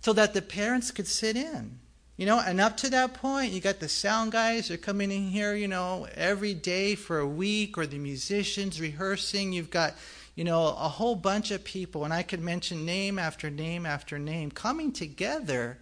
so 0.00 0.12
that 0.12 0.34
the 0.34 0.42
parents 0.42 0.90
could 0.90 1.08
sit 1.08 1.36
in. 1.36 1.78
You 2.16 2.26
know, 2.26 2.38
and 2.38 2.60
up 2.60 2.76
to 2.78 2.90
that 2.90 3.14
point, 3.14 3.52
you 3.52 3.60
got 3.60 3.80
the 3.80 3.88
sound 3.88 4.32
guys 4.32 4.70
are 4.70 4.76
coming 4.76 5.10
in 5.10 5.28
here, 5.28 5.54
you 5.54 5.66
know, 5.66 6.06
every 6.14 6.54
day 6.54 6.94
for 6.94 7.18
a 7.18 7.26
week, 7.26 7.76
or 7.76 7.86
the 7.86 7.98
musicians 7.98 8.80
rehearsing. 8.80 9.52
You've 9.52 9.70
got, 9.70 9.94
you 10.36 10.44
know, 10.44 10.68
a 10.68 10.88
whole 10.88 11.16
bunch 11.16 11.50
of 11.50 11.64
people, 11.64 12.04
and 12.04 12.12
I 12.12 12.22
could 12.22 12.40
mention 12.40 12.84
name 12.84 13.18
after 13.18 13.50
name 13.50 13.86
after 13.86 14.18
name 14.18 14.50
coming 14.50 14.92
together 14.92 15.78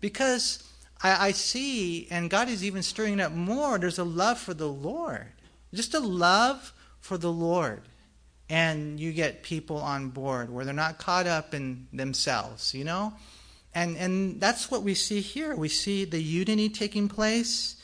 because 0.00 0.62
I, 1.02 1.28
I 1.28 1.30
see, 1.32 2.08
and 2.10 2.28
God 2.28 2.48
is 2.48 2.64
even 2.64 2.82
stirring 2.82 3.20
up 3.20 3.32
more, 3.32 3.78
there's 3.78 3.98
a 3.98 4.04
love 4.04 4.38
for 4.38 4.54
the 4.54 4.68
Lord. 4.68 5.26
Just 5.72 5.94
a 5.94 6.00
love 6.00 6.72
for 7.00 7.18
the 7.18 7.32
Lord. 7.32 7.82
And 8.50 8.98
you 8.98 9.12
get 9.12 9.42
people 9.42 9.76
on 9.76 10.08
board 10.08 10.50
where 10.50 10.64
they're 10.64 10.74
not 10.74 10.98
caught 10.98 11.26
up 11.26 11.54
in 11.54 11.86
themselves, 11.92 12.74
you 12.74 12.84
know? 12.84 13.12
And, 13.74 13.96
and 13.96 14.40
that's 14.40 14.70
what 14.70 14.82
we 14.82 14.94
see 14.94 15.20
here. 15.20 15.54
We 15.54 15.68
see 15.68 16.04
the 16.04 16.20
unity 16.20 16.68
taking 16.70 17.08
place. 17.08 17.76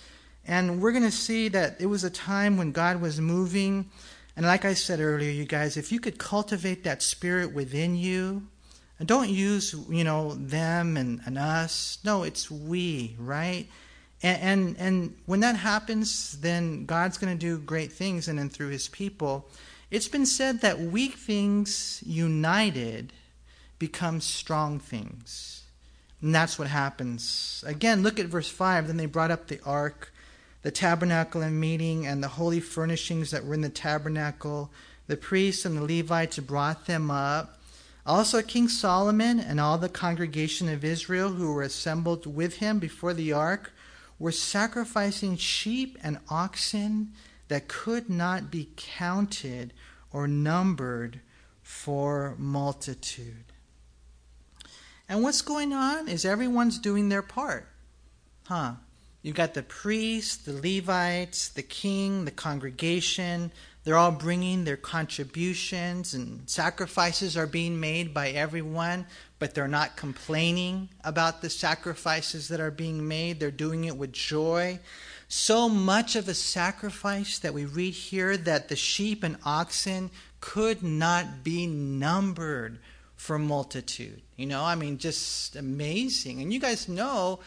And 0.46 0.80
we're 0.80 0.92
going 0.92 1.04
to 1.04 1.10
see 1.10 1.48
that 1.48 1.80
it 1.80 1.86
was 1.86 2.04
a 2.04 2.10
time 2.10 2.56
when 2.56 2.72
God 2.72 3.00
was 3.00 3.20
moving. 3.20 3.90
And 4.36 4.46
like 4.46 4.64
I 4.64 4.74
said 4.74 5.00
earlier, 5.00 5.30
you 5.30 5.44
guys, 5.44 5.76
if 5.76 5.92
you 5.92 6.00
could 6.00 6.18
cultivate 6.18 6.84
that 6.84 7.02
spirit 7.02 7.52
within 7.52 7.94
you, 7.94 8.48
and 8.98 9.08
don't 9.08 9.28
use, 9.28 9.74
you 9.88 10.04
know, 10.04 10.34
them 10.34 10.96
and, 10.96 11.20
and 11.26 11.36
us. 11.36 11.98
No, 12.04 12.22
it's 12.22 12.50
we, 12.50 13.16
right? 13.18 13.66
And, 14.22 14.40
and, 14.40 14.76
and 14.78 15.16
when 15.26 15.40
that 15.40 15.56
happens, 15.56 16.38
then 16.40 16.86
God's 16.86 17.18
going 17.18 17.36
to 17.36 17.38
do 17.38 17.58
great 17.58 17.92
things 17.92 18.28
and 18.28 18.52
through 18.52 18.68
his 18.68 18.88
people. 18.88 19.48
It's 19.90 20.08
been 20.08 20.26
said 20.26 20.60
that 20.62 20.80
weak 20.80 21.14
things 21.14 22.02
united 22.06 23.12
become 23.78 24.20
strong 24.20 24.78
things. 24.78 25.64
And 26.22 26.34
that's 26.34 26.58
what 26.58 26.68
happens. 26.68 27.62
Again, 27.66 28.02
look 28.02 28.18
at 28.18 28.26
verse 28.26 28.48
5. 28.48 28.86
Then 28.86 28.96
they 28.96 29.04
brought 29.04 29.30
up 29.30 29.48
the 29.48 29.60
ark, 29.66 30.12
the 30.62 30.70
tabernacle 30.70 31.42
and 31.42 31.60
meeting, 31.60 32.06
and 32.06 32.22
the 32.22 32.28
holy 32.28 32.60
furnishings 32.60 33.30
that 33.30 33.44
were 33.44 33.52
in 33.52 33.60
the 33.60 33.68
tabernacle. 33.68 34.70
The 35.06 35.18
priests 35.18 35.66
and 35.66 35.76
the 35.76 35.82
Levites 35.82 36.38
brought 36.38 36.86
them 36.86 37.10
up. 37.10 37.53
Also, 38.06 38.42
King 38.42 38.68
Solomon 38.68 39.40
and 39.40 39.58
all 39.58 39.78
the 39.78 39.88
congregation 39.88 40.68
of 40.68 40.84
Israel 40.84 41.30
who 41.30 41.52
were 41.52 41.62
assembled 41.62 42.26
with 42.26 42.56
him 42.56 42.78
before 42.78 43.14
the 43.14 43.32
ark 43.32 43.72
were 44.18 44.32
sacrificing 44.32 45.36
sheep 45.36 45.98
and 46.02 46.18
oxen 46.28 47.12
that 47.48 47.68
could 47.68 48.10
not 48.10 48.50
be 48.50 48.68
counted 48.76 49.72
or 50.12 50.28
numbered 50.28 51.20
for 51.62 52.34
multitude. 52.38 53.44
And 55.08 55.22
what's 55.22 55.42
going 55.42 55.72
on 55.72 56.08
is 56.08 56.24
everyone's 56.24 56.78
doing 56.78 57.08
their 57.08 57.22
part. 57.22 57.68
Huh? 58.44 58.74
You've 59.22 59.34
got 59.34 59.54
the 59.54 59.62
priests, 59.62 60.36
the 60.36 60.52
Levites, 60.52 61.48
the 61.48 61.62
king, 61.62 62.26
the 62.26 62.30
congregation. 62.30 63.50
They're 63.84 63.98
all 63.98 64.12
bringing 64.12 64.64
their 64.64 64.78
contributions, 64.78 66.14
and 66.14 66.48
sacrifices 66.48 67.36
are 67.36 67.46
being 67.46 67.78
made 67.78 68.14
by 68.14 68.30
everyone, 68.30 69.06
but 69.38 69.54
they're 69.54 69.68
not 69.68 69.96
complaining 69.96 70.88
about 71.04 71.42
the 71.42 71.50
sacrifices 71.50 72.48
that 72.48 72.60
are 72.60 72.70
being 72.70 73.06
made. 73.06 73.38
They're 73.38 73.50
doing 73.50 73.84
it 73.84 73.96
with 73.96 74.12
joy. 74.12 74.80
So 75.28 75.68
much 75.68 76.16
of 76.16 76.28
a 76.28 76.34
sacrifice 76.34 77.38
that 77.40 77.52
we 77.52 77.66
read 77.66 77.92
here 77.92 78.38
that 78.38 78.68
the 78.68 78.76
sheep 78.76 79.22
and 79.22 79.36
oxen 79.44 80.10
could 80.40 80.82
not 80.82 81.44
be 81.44 81.66
numbered 81.66 82.78
for 83.16 83.38
multitude. 83.38 84.22
You 84.36 84.46
know, 84.46 84.64
I 84.64 84.74
mean, 84.76 84.98
just 84.98 85.56
amazing. 85.56 86.40
And 86.40 86.52
you 86.52 86.60
guys 86.60 86.88
know 86.88 87.40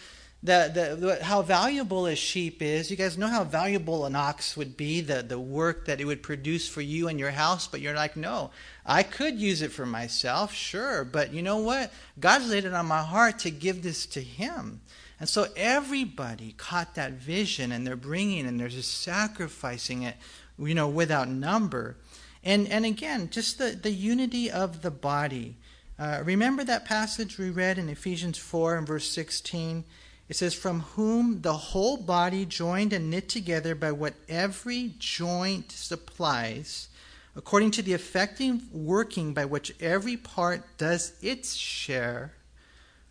that 0.48 0.74
the, 0.74 1.20
how 1.22 1.42
valuable 1.42 2.06
a 2.08 2.16
sheep 2.16 2.62
is. 2.62 2.90
You 2.90 2.98
guys 2.98 3.18
know 3.18 3.28
how 3.28 3.44
valuable 3.44 4.06
an 4.06 4.16
ox 4.16 4.58
would 4.58 4.76
be, 4.76 5.02
the, 5.02 5.22
the 5.22 5.40
work 5.40 5.86
that 5.86 6.02
it 6.02 6.06
would 6.06 6.24
produce 6.24 6.68
for 6.68 6.82
you 6.82 7.08
and 7.08 7.20
your 7.20 7.32
house, 7.32 7.68
but 7.68 7.80
you're 7.80 7.96
like, 7.96 8.18
no, 8.18 8.52
I 8.86 9.04
could 9.04 9.40
use 9.40 9.62
it 9.62 9.72
for 9.72 9.86
myself, 9.86 10.54
sure, 10.54 11.06
but 11.06 11.34
you 11.34 11.42
know 11.42 11.58
what? 11.58 11.94
God's 12.20 12.50
laid 12.50 12.66
it 12.66 12.74
on 12.74 12.88
my 12.88 13.04
heart 13.04 13.40
to 13.40 13.52
give 13.52 13.84
this 13.84 14.06
to 14.08 14.22
Him. 14.22 14.82
And 15.20 15.30
so 15.30 15.48
everybody 15.56 16.54
caught 16.58 16.96
that 16.96 17.14
vision 17.14 17.72
and 17.72 17.86
they're 17.86 17.96
bringing 17.96 18.46
and 18.46 18.60
they're 18.60 18.68
just 18.68 19.02
sacrificing 19.02 20.04
it, 20.04 20.16
you 20.60 20.76
know, 20.76 20.88
without 20.88 21.28
number. 21.30 21.98
And, 22.44 22.68
and 22.68 22.86
again, 22.86 23.30
just 23.30 23.58
the, 23.58 23.72
the 23.72 23.92
unity 23.92 24.50
of 24.52 24.82
the 24.82 24.92
body. 24.92 25.58
Uh, 26.00 26.22
remember 26.24 26.64
that 26.64 26.86
passage 26.86 27.40
we 27.40 27.50
read 27.50 27.80
in 27.80 27.90
Ephesians 27.90 28.38
4 28.38 28.78
and 28.78 28.88
verse 28.88 29.10
16? 29.10 29.84
It 30.30 30.36
says, 30.36 30.54
From 30.54 30.82
whom 30.82 31.42
the 31.42 31.54
whole 31.54 31.98
body, 31.98 32.46
joined 32.46 32.94
and 32.94 33.10
knit 33.10 33.30
together 33.30 33.76
by 33.76 33.92
what 33.92 34.16
every 34.28 34.94
joint 35.00 35.72
supplies, 35.72 36.90
according 37.36 37.72
to 37.72 37.82
the 37.82 37.94
effective 37.94 38.74
working 38.74 39.34
by 39.34 39.46
which 39.46 39.74
every 39.80 40.18
part 40.18 40.64
does 40.78 41.14
its 41.22 41.54
share, 41.54 42.34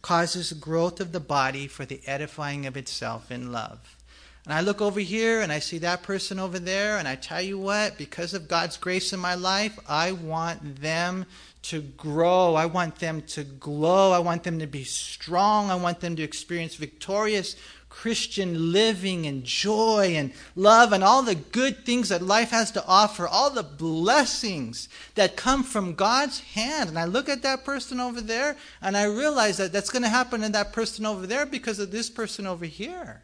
causes 0.03 0.53
growth 0.53 1.01
of 1.01 1.13
the 1.13 1.21
body 1.21 1.67
for 1.67 1.85
the 1.85 2.01
edifying 2.07 2.67
of 2.67 2.77
itself 2.77 3.31
in 3.31 3.51
love. 3.51 3.97
And 4.45 4.55
I 4.55 4.61
look 4.61 4.81
over 4.81 5.01
here 5.01 5.41
and 5.41 5.51
I 5.51 5.59
see 5.59 5.79
that 5.79 6.05
person 6.05 6.39
over 6.39 6.61
there, 6.61 6.99
and 6.99 7.09
I 7.09 7.17
tell 7.17 7.43
you 7.43 7.59
what, 7.59 7.99
because 7.99 8.33
of 8.33 8.47
God's 8.47 8.77
grace 8.77 9.13
in 9.13 9.19
my 9.19 9.35
life, 9.35 9.77
I 9.89 10.13
want 10.13 10.81
them 10.81 11.27
to 11.71 11.81
grow. 11.81 12.55
I 12.55 12.67
want 12.67 12.97
them 12.97 13.23
to 13.23 13.45
glow. 13.45 14.13
I 14.13 14.19
want 14.19 14.43
them 14.43 14.59
to 14.59 14.67
be 14.67 14.85
strong. 14.85 15.71
I 15.71 15.75
want 15.75 16.01
them 16.01 16.17
to 16.17 16.23
experience 16.23 16.75
victorious 16.75 17.57
Christian 17.89 18.73
living 18.73 19.27
and 19.27 19.43
joy 19.43 20.13
and 20.17 20.33
love 20.55 20.93
and 20.93 21.03
all 21.03 21.23
the 21.23 21.35
good 21.35 21.87
things 21.87 22.11
that 22.11 22.21
life 22.21 22.51
has 22.51 22.71
to 22.73 22.85
offer, 22.87 23.27
all 23.27 23.49
the 23.49 23.63
blessings 23.63 24.91
that 25.15 25.35
come 25.35 25.63
from 25.63 25.95
God's 25.95 26.41
hand. 26.41 26.91
And 26.91 26.99
I 26.99 27.07
look 27.07 27.31
at 27.31 27.43
that 27.43 27.65
person 27.65 27.99
over 27.99 28.21
there 28.21 28.57
and 28.83 28.99
I 28.99 29.05
realize 29.05 29.57
that 29.57 29.73
that's 29.73 29.89
going 29.89 30.03
to 30.03 30.11
happen 30.11 30.43
in 30.43 30.53
that 30.53 30.75
person 30.75 31.07
over 31.07 31.27
there 31.27 31.47
because 31.47 31.79
of 31.79 31.91
this 31.91 32.11
person 32.11 32.47
over 32.47 32.67
here. 32.67 33.23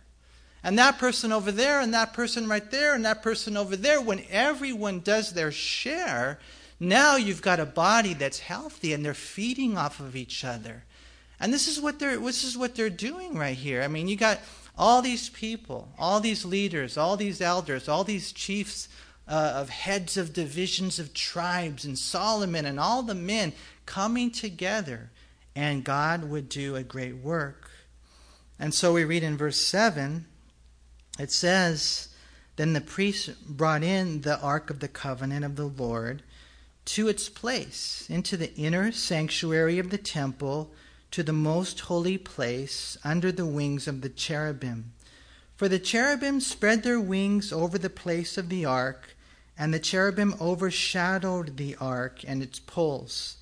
And 0.65 0.79
that 0.79 0.99
person 0.99 1.33
over 1.33 1.51
there, 1.51 1.81
and 1.81 1.93
that 1.93 2.13
person 2.13 2.49
right 2.49 2.71
there, 2.71 2.95
and 2.95 3.05
that 3.05 3.21
person 3.21 3.57
over 3.57 3.75
there. 3.75 4.01
When 4.01 4.23
everyone 4.31 5.01
does 5.01 5.33
their 5.33 5.51
share, 5.51 6.39
now 6.83 7.15
you've 7.15 7.43
got 7.43 7.61
a 7.61 7.67
body 7.67 8.13
that's 8.13 8.41
healthy 8.41 8.93
and 8.93 9.05
they're 9.05 9.15
feeding 9.15 9.79
off 9.79 10.01
of 10.01 10.17
each 10.17 10.45
other. 10.45 10.83
And 11.39 11.53
this 11.53 11.69
is 11.69 11.81
what 11.81 11.99
they're 12.01 12.19
this 12.19 12.43
is 12.43 12.59
what 12.59 12.75
they're 12.75 12.91
doing 12.91 13.37
right 13.37 13.57
here. 13.57 13.83
I 13.83 13.89
mean, 13.89 14.09
you 14.09 14.17
got 14.17 14.41
all 14.77 15.01
these 15.01 15.29
people, 15.29 15.89
all 15.97 16.19
these 16.19 16.45
leaders, 16.45 16.97
all 16.97 17.17
these 17.17 17.41
elders, 17.41 17.89
all 17.89 18.03
these 18.03 18.33
chiefs 18.33 18.89
uh, 19.29 19.53
of 19.55 19.69
heads 19.69 20.17
of 20.17 20.33
divisions 20.33 20.99
of 20.99 21.15
tribes 21.15 21.85
and 21.85 21.97
Solomon 21.97 22.67
and 22.67 22.81
all 22.81 23.03
the 23.03 23.15
men 23.15 23.53
coming 23.87 24.31
together 24.31 25.11
and 25.55 25.85
God 25.85 26.29
would 26.29 26.49
do 26.49 26.75
a 26.75 26.83
great 26.83 27.17
work. 27.17 27.71
And 28.59 28.75
so 28.75 28.93
we 28.93 29.05
read 29.05 29.23
in 29.23 29.37
verse 29.37 29.61
7 29.61 30.27
it 31.19 31.31
says, 31.31 32.09
Then 32.57 32.73
the 32.73 32.81
priests 32.81 33.29
brought 33.29 33.85
in 33.85 34.23
the 34.23 34.41
ark 34.41 34.71
of 34.71 34.81
the 34.81 34.89
covenant 34.89 35.45
of 35.45 35.57
the 35.57 35.67
Lord 35.67 36.23
to 36.85 37.09
its 37.09 37.29
place, 37.29 38.07
into 38.09 38.37
the 38.37 38.55
inner 38.55 38.93
sanctuary 38.93 39.79
of 39.79 39.91
the 39.91 39.99
temple, 39.99 40.71
to 41.11 41.23
the 41.23 41.33
most 41.33 41.81
holy 41.81 42.19
place, 42.19 42.97
under 43.05 43.31
the 43.31 43.47
wings 43.47 43.87
of 43.87 44.01
the 44.01 44.09
cherubim. 44.09 44.93
For 45.57 45.69
the 45.69 45.79
cherubim 45.79 46.41
spread 46.41 46.83
their 46.83 47.01
wings 47.01 47.53
over 47.53 47.79
the 47.79 47.91
place 47.91 48.37
of 48.37 48.49
the 48.49 48.65
ark, 48.65 49.15
and 49.57 49.73
the 49.73 49.79
cherubim 49.79 50.35
overshadowed 50.41 51.57
the 51.57 51.77
ark 51.77 52.25
and 52.27 52.43
its 52.43 52.59
poles. 52.59 53.37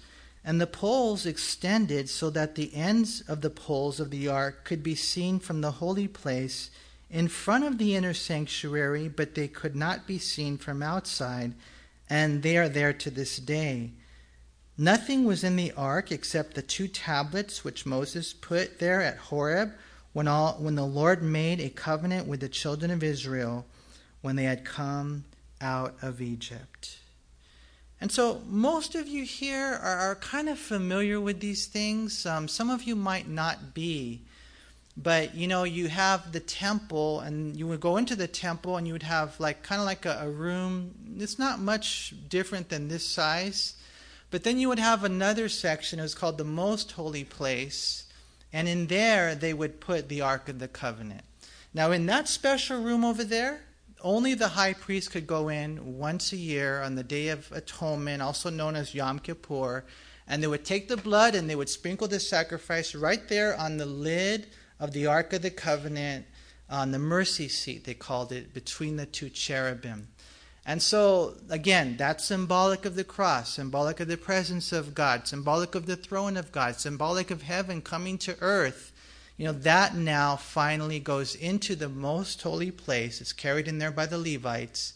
And 0.45 0.61
the 0.61 0.67
poles 0.67 1.27
extended 1.27 2.09
so 2.09 2.31
that 2.31 2.57
the 2.57 2.75
ends 2.75 3.23
of 3.23 3.41
the 3.41 3.51
poles 3.51 4.01
of 4.01 4.11
the 4.11 4.29
ark 4.29 4.65
could 4.65 4.83
be 4.83 4.95
seen 4.95 5.39
from 5.39 5.61
the 5.61 5.73
holy 5.73 6.09
place 6.09 6.71
in 7.11 7.29
front 7.29 7.65
of 7.65 7.79
the 7.79 7.95
inner 7.95 8.15
sanctuary, 8.15 9.09
but 9.09 9.35
they 9.35 9.49
could 9.49 9.77
not 9.77 10.07
be 10.07 10.19
seen 10.19 10.59
from 10.59 10.83
outside 10.83 11.55
and 12.11 12.43
they 12.43 12.57
are 12.59 12.69
there 12.69 12.93
to 12.93 13.11
this 13.11 13.39
day. 13.39 13.93
Nothing 14.77 15.25
was 15.25 15.45
in 15.45 15.57
the 15.57 15.73
ark 15.73 16.11
except 16.11 16.55
the 16.55 16.63
two 16.63 16.89
tablets 16.89 17.63
which 17.63 17.87
Moses 17.87 18.33
put 18.33 18.81
there 18.81 19.01
at 19.01 19.17
Horeb 19.17 19.73
when, 20.13 20.27
all, 20.27 20.55
when 20.55 20.75
the 20.75 20.87
Lord 20.87 21.23
made 21.23 21.61
a 21.61 21.71
covenant 21.71 22.27
with 22.27 22.41
the 22.41 22.49
children 22.49 22.91
of 22.91 23.05
Israel, 23.05 23.65
when 24.23 24.35
they 24.37 24.45
had 24.45 24.65
come 24.65 25.25
out 25.61 25.95
of 26.03 26.21
Egypt. 26.21 26.99
And 28.01 28.11
so, 28.11 28.41
most 28.49 28.95
of 28.95 29.07
you 29.07 29.25
here 29.25 29.79
are, 29.81 29.99
are 29.99 30.15
kind 30.17 30.49
of 30.49 30.59
familiar 30.59 31.21
with 31.21 31.41
these 31.41 31.67
things. 31.67 32.25
Um, 32.25 32.49
some 32.49 32.71
of 32.71 32.85
you 32.85 32.97
might 32.97 33.29
not 33.29 33.75
be. 33.75 34.23
But 34.97 35.35
you 35.35 35.47
know, 35.47 35.65
you 35.65 35.89
have 35.89 36.33
the 36.33 36.41
temple, 36.41 37.21
and 37.21 37.57
you 37.57 37.67
would 37.67 37.81
go 37.81 37.97
into 37.97 38.17
the 38.17 38.29
temple, 38.29 38.77
and 38.77 38.87
you 38.87 38.93
would 38.93 39.03
have 39.03 39.39
like 39.41 39.63
kind 39.63 39.81
of 39.81 39.87
like 39.87 40.05
a, 40.05 40.21
a 40.23 40.31
room. 40.31 40.95
It's 41.19 41.39
not 41.39 41.61
much 41.61 42.15
different 42.29 42.69
than 42.69 42.89
this 42.89 43.07
size. 43.07 43.75
But 44.31 44.45
then 44.45 44.59
you 44.59 44.69
would 44.69 44.79
have 44.79 45.03
another 45.03 45.49
section. 45.49 45.99
It 45.99 46.03
was 46.03 46.15
called 46.15 46.39
the 46.39 46.45
most 46.45 46.93
holy 46.93 47.25
place. 47.25 48.05
And 48.53 48.69
in 48.69 48.87
there, 48.87 49.35
they 49.35 49.53
would 49.53 49.81
put 49.81 50.09
the 50.09 50.21
Ark 50.21 50.49
of 50.49 50.59
the 50.59 50.69
Covenant. 50.69 51.23
Now, 51.75 51.93
in 51.93 52.07
that 52.07 52.29
special 52.29 52.83
room 52.83 53.05
over 53.05 53.25
there, 53.25 53.63
only 54.03 54.35
the 54.35 54.49
high 54.49 54.73
priest 54.73 55.11
could 55.11 55.27
go 55.27 55.49
in 55.49 55.99
once 55.99 56.33
a 56.33 56.37
year 56.37 56.83
on 56.83 56.95
the 56.95 57.05
Day 57.05 57.29
of 57.29 57.51
Atonement, 57.53 58.23
also 58.23 58.51
known 58.51 58.77
as 58.77 58.95
Yom 58.95 59.19
Kippur. 59.19 59.85
And 60.27 60.43
they 60.43 60.47
would 60.47 60.65
take 60.65 60.89
the 60.89 60.97
blood 60.97 61.35
and 61.35 61.51
they 61.51 61.57
would 61.57 61.69
sprinkle 61.69 62.09
the 62.09 62.21
sacrifice 62.21 62.95
right 62.95 63.29
there 63.29 63.59
on 63.59 63.77
the 63.77 63.87
lid 63.87 64.47
of 64.81 64.93
the 64.93 65.07
Ark 65.07 65.33
of 65.33 65.43
the 65.43 65.51
Covenant, 65.51 66.27
on 66.69 66.93
the 66.93 66.99
mercy 66.99 67.49
seat, 67.49 67.85
they 67.85 67.95
called 67.95 68.33
it, 68.33 68.55
between 68.55 68.97
the 68.97 69.07
two 69.07 69.29
cherubim. 69.29 70.09
And 70.65 70.81
so, 70.83 71.35
again, 71.49 71.97
that's 71.97 72.25
symbolic 72.25 72.85
of 72.85 72.95
the 72.95 73.05
cross, 73.05 73.55
symbolic 73.55 73.99
of 73.99 74.09
the 74.09 74.17
presence 74.17 74.73
of 74.73 74.95
God, 74.95 75.27
symbolic 75.27 75.75
of 75.75 75.87
the 75.87 75.97
throne 75.97 76.37
of 76.37 76.53
God, 76.53 76.77
symbolic 76.77 77.31
of 77.31 77.43
heaven 77.43 77.83
coming 77.83 78.19
to 78.19 78.37
earth. 78.41 78.93
You 79.37 79.47
know, 79.47 79.53
that 79.53 79.97
now 79.97 80.37
finally 80.37 81.01
goes 81.01 81.35
into 81.35 81.75
the 81.75 81.89
most 81.89 82.43
holy 82.43 82.71
place. 82.71 83.21
It's 83.21 83.33
carried 83.33 83.69
in 83.69 83.79
there 83.79 83.91
by 83.91 84.07
the 84.07 84.19
Levites, 84.19 84.93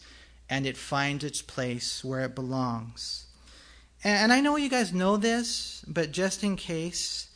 and 0.49 0.65
it 0.65 0.77
finds 0.77 1.23
its 1.23 1.41
place 1.41 2.03
where 2.05 2.21
it 2.21 2.35
belongs. 2.35 3.25
And, 4.03 4.31
I 4.31 4.39
know 4.39 4.55
you 4.55 4.69
guys 4.69 4.93
know 4.93 5.17
this, 5.17 5.83
but 5.87 6.11
just 6.11 6.43
in 6.43 6.55
case, 6.57 7.27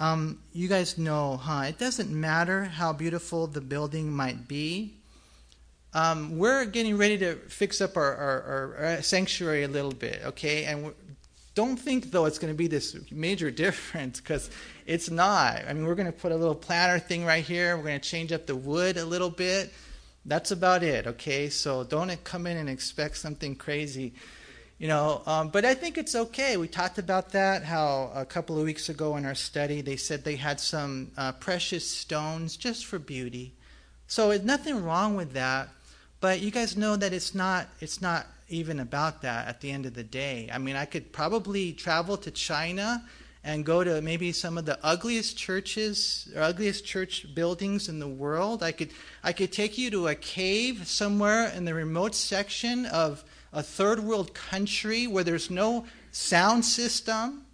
um, 0.00 0.40
you 0.52 0.66
guys 0.66 0.98
know, 0.98 1.36
huh? 1.36 1.66
It 1.68 1.78
doesn't 1.78 2.10
matter 2.10 2.64
how 2.64 2.92
beautiful 2.92 3.46
the 3.46 3.60
building 3.60 4.10
might 4.10 4.48
be 4.48 4.94
um, 5.92 6.38
we're 6.38 6.64
getting 6.66 6.96
ready 6.96 7.18
to 7.18 7.34
fix 7.48 7.80
up 7.80 7.96
our, 7.96 8.14
our, 8.14 8.76
our, 8.78 9.02
sanctuary 9.02 9.64
a 9.64 9.68
little 9.68 9.92
bit, 9.92 10.20
okay? 10.24 10.64
And 10.64 10.92
don't 11.54 11.76
think, 11.76 12.12
though, 12.12 12.26
it's 12.26 12.38
going 12.38 12.52
to 12.52 12.56
be 12.56 12.68
this 12.68 12.96
major 13.10 13.50
difference 13.64 14.20
because 14.20 14.50
it's 14.86 15.10
not. 15.10 15.62
I 15.68 15.72
mean, 15.72 15.86
we're 15.86 15.96
going 15.96 16.06
to 16.06 16.12
put 16.12 16.32
a 16.32 16.36
little 16.36 16.54
planter 16.54 17.00
thing 17.00 17.24
right 17.24 17.44
here. 17.44 17.76
We're 17.76 17.84
going 17.84 18.00
to 18.00 18.08
change 18.08 18.32
up 18.32 18.46
the 18.46 18.54
wood 18.54 18.96
a 18.96 19.04
little 19.04 19.30
bit. 19.30 19.72
That's 20.24 20.50
about 20.52 20.82
it, 20.82 21.06
okay? 21.06 21.48
So 21.48 21.82
don't 21.82 22.22
come 22.22 22.46
in 22.46 22.56
and 22.56 22.68
expect 22.68 23.16
something 23.16 23.56
crazy. 23.56 24.14
You 24.80 24.88
know, 24.88 25.20
um, 25.26 25.50
but 25.50 25.66
I 25.66 25.74
think 25.74 25.98
it's 25.98 26.14
okay. 26.14 26.56
We 26.56 26.66
talked 26.66 26.96
about 26.96 27.32
that, 27.32 27.64
how 27.64 28.10
a 28.14 28.24
couple 28.24 28.58
of 28.58 28.64
weeks 28.64 28.88
ago 28.88 29.16
in 29.16 29.26
our 29.26 29.34
study, 29.34 29.82
they 29.82 29.96
said 29.96 30.24
they 30.24 30.36
had 30.36 30.58
some 30.58 31.10
uh, 31.18 31.32
precious 31.32 31.86
stones 31.86 32.56
just 32.56 32.86
for 32.86 32.98
beauty. 32.98 33.52
So 34.06 34.34
nothing 34.38 34.82
wrong 34.82 35.16
with 35.16 35.34
that. 35.34 35.68
But 36.20 36.40
you 36.40 36.50
guys 36.50 36.78
know 36.78 36.96
that 36.96 37.12
it's 37.12 37.34
not 37.34 37.68
it's 37.80 38.00
not 38.00 38.26
even 38.48 38.80
about 38.80 39.20
that 39.20 39.48
at 39.48 39.60
the 39.60 39.70
end 39.70 39.84
of 39.84 39.92
the 39.92 40.02
day. 40.02 40.48
I 40.50 40.56
mean, 40.56 40.76
I 40.76 40.86
could 40.86 41.12
probably 41.12 41.74
travel 41.74 42.16
to 42.16 42.30
China 42.30 43.04
and 43.44 43.66
go 43.66 43.84
to 43.84 44.00
maybe 44.00 44.32
some 44.32 44.56
of 44.56 44.64
the 44.64 44.78
ugliest 44.82 45.36
churches 45.36 46.26
or 46.34 46.40
ugliest 46.40 46.86
church 46.86 47.34
buildings 47.34 47.90
in 47.90 47.98
the 47.98 48.08
world. 48.08 48.62
I 48.62 48.72
could 48.72 48.92
I 49.22 49.34
could 49.34 49.52
take 49.52 49.76
you 49.76 49.90
to 49.90 50.08
a 50.08 50.14
cave 50.14 50.88
somewhere 50.88 51.50
in 51.50 51.66
the 51.66 51.74
remote 51.74 52.14
section 52.14 52.86
of 52.86 53.22
a 53.52 53.62
third 53.62 54.00
world 54.00 54.34
country 54.34 55.06
where 55.06 55.24
there's 55.24 55.50
no 55.50 55.86
sound 56.12 56.64
system. 56.64 57.46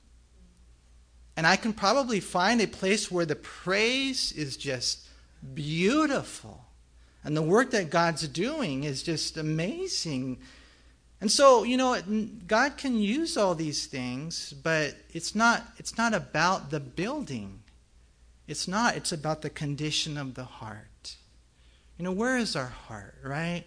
And 1.36 1.46
I 1.46 1.56
can 1.56 1.72
probably 1.72 2.20
find 2.20 2.60
a 2.60 2.66
place 2.66 3.10
where 3.10 3.26
the 3.26 3.36
praise 3.36 4.32
is 4.32 4.56
just 4.56 5.06
beautiful. 5.54 6.64
And 7.24 7.36
the 7.36 7.42
work 7.42 7.70
that 7.72 7.90
God's 7.90 8.26
doing 8.28 8.84
is 8.84 9.02
just 9.02 9.36
amazing. 9.36 10.38
And 11.20 11.30
so, 11.30 11.64
you 11.64 11.76
know, 11.76 12.00
God 12.46 12.76
can 12.76 12.98
use 12.98 13.36
all 13.36 13.54
these 13.54 13.86
things, 13.86 14.52
but 14.52 14.94
it's 15.12 15.34
not 15.34 15.64
it's 15.78 15.98
not 15.98 16.14
about 16.14 16.70
the 16.70 16.80
building. 16.80 17.62
It's 18.46 18.68
not, 18.68 18.96
it's 18.96 19.12
about 19.12 19.42
the 19.42 19.50
condition 19.50 20.16
of 20.16 20.34
the 20.34 20.44
heart. 20.44 21.16
You 21.98 22.04
know, 22.04 22.12
where 22.12 22.38
is 22.38 22.54
our 22.54 22.66
heart, 22.66 23.16
right? 23.24 23.64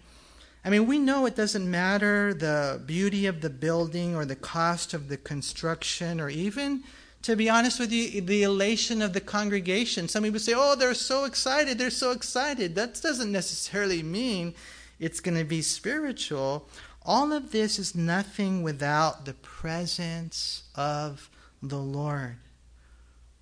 I 0.70 0.72
mean, 0.72 0.86
we 0.86 1.00
know 1.00 1.26
it 1.26 1.36
doesn't 1.36 1.68
matter 1.68 2.32
the 2.32 2.80
beauty 2.86 3.26
of 3.26 3.42
the 3.42 3.50
building 3.50 4.16
or 4.16 4.24
the 4.24 4.36
cost 4.36 4.94
of 4.94 5.10
the 5.10 5.18
construction 5.18 6.22
or 6.22 6.30
even 6.30 6.84
to 7.24 7.36
be 7.36 7.50
honest 7.50 7.80
with 7.80 7.92
you, 7.92 8.22
the 8.22 8.44
elation 8.44 9.02
of 9.02 9.14
the 9.14 9.20
congregation. 9.20 10.08
Some 10.08 10.22
people 10.22 10.40
say, 10.40 10.54
oh, 10.56 10.76
they're 10.76 10.94
so 10.94 11.26
excited, 11.26 11.80
they're 11.80 11.90
so 11.90 12.12
excited. 12.12 12.76
That 12.76 13.02
doesn't 13.02 13.32
necessarily 13.32 14.04
mean 14.04 14.54
it's 15.00 15.20
going 15.20 15.40
to 15.40 15.44
be 15.44 15.64
spiritual. 15.64 16.70
All 17.04 17.34
of 17.34 17.52
this 17.52 17.80
is 17.80 17.96
nothing 17.96 18.62
without 18.62 19.26
the 19.26 19.34
presence 19.34 20.66
of 20.76 21.32
the 21.64 21.80
Lord, 21.80 22.38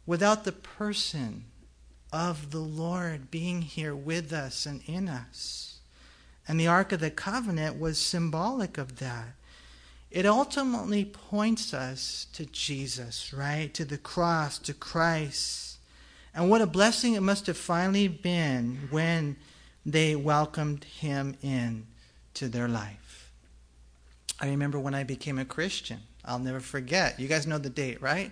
without 0.06 0.46
the 0.46 0.54
person 0.54 1.44
of 2.14 2.52
the 2.52 2.60
Lord 2.60 3.30
being 3.30 3.64
here 3.64 3.94
with 3.94 4.32
us 4.32 4.66
and 4.66 4.82
in 4.88 5.10
us. 5.10 5.77
And 6.48 6.60
the 6.60 6.68
Ark 6.68 6.92
of 6.92 7.00
the 7.00 7.12
Covenant 7.12 7.80
was 7.80 7.98
symbolic 7.98 8.78
of 8.78 9.00
that 9.00 9.38
it 10.10 10.26
ultimately 10.26 11.06
points 11.06 11.74
us 11.74 12.28
to 12.34 12.46
Jesus, 12.46 13.34
right? 13.34 13.74
To 13.74 13.84
the 13.84 13.98
cross, 13.98 14.58
to 14.60 14.74
Christ. 14.74 15.78
And 16.34 16.50
what 16.50 16.62
a 16.62 16.68
blessing 16.68 17.14
it 17.14 17.22
must 17.22 17.48
have 17.48 17.58
finally 17.58 18.08
been 18.08 18.88
when 18.90 19.36
they 19.86 20.16
welcomed 20.16 20.86
him 20.86 21.36
in 21.42 21.88
to 22.36 22.48
their 22.48 22.68
life. 22.68 23.32
I 24.40 24.48
remember 24.50 24.80
when 24.80 24.96
I 24.96 25.04
became 25.04 25.40
a 25.40 25.46
Christian. 25.46 26.00
I'll 26.24 26.40
never 26.40 26.60
forget. 26.60 27.20
You 27.20 27.28
guys 27.28 27.48
know 27.48 27.58
the 27.58 27.70
date, 27.70 28.02
right? 28.02 28.32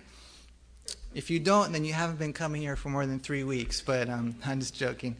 If 1.14 1.30
you 1.30 1.40
don't, 1.40 1.72
then 1.72 1.84
you 1.84 1.92
haven't 1.92 2.18
been 2.18 2.32
coming 2.32 2.62
here 2.62 2.76
for 2.76 2.88
more 2.88 3.06
than 3.06 3.18
three 3.18 3.42
weeks, 3.42 3.80
but 3.80 4.08
um, 4.08 4.36
I'm 4.46 4.60
just 4.60 4.74
joking. 4.74 5.16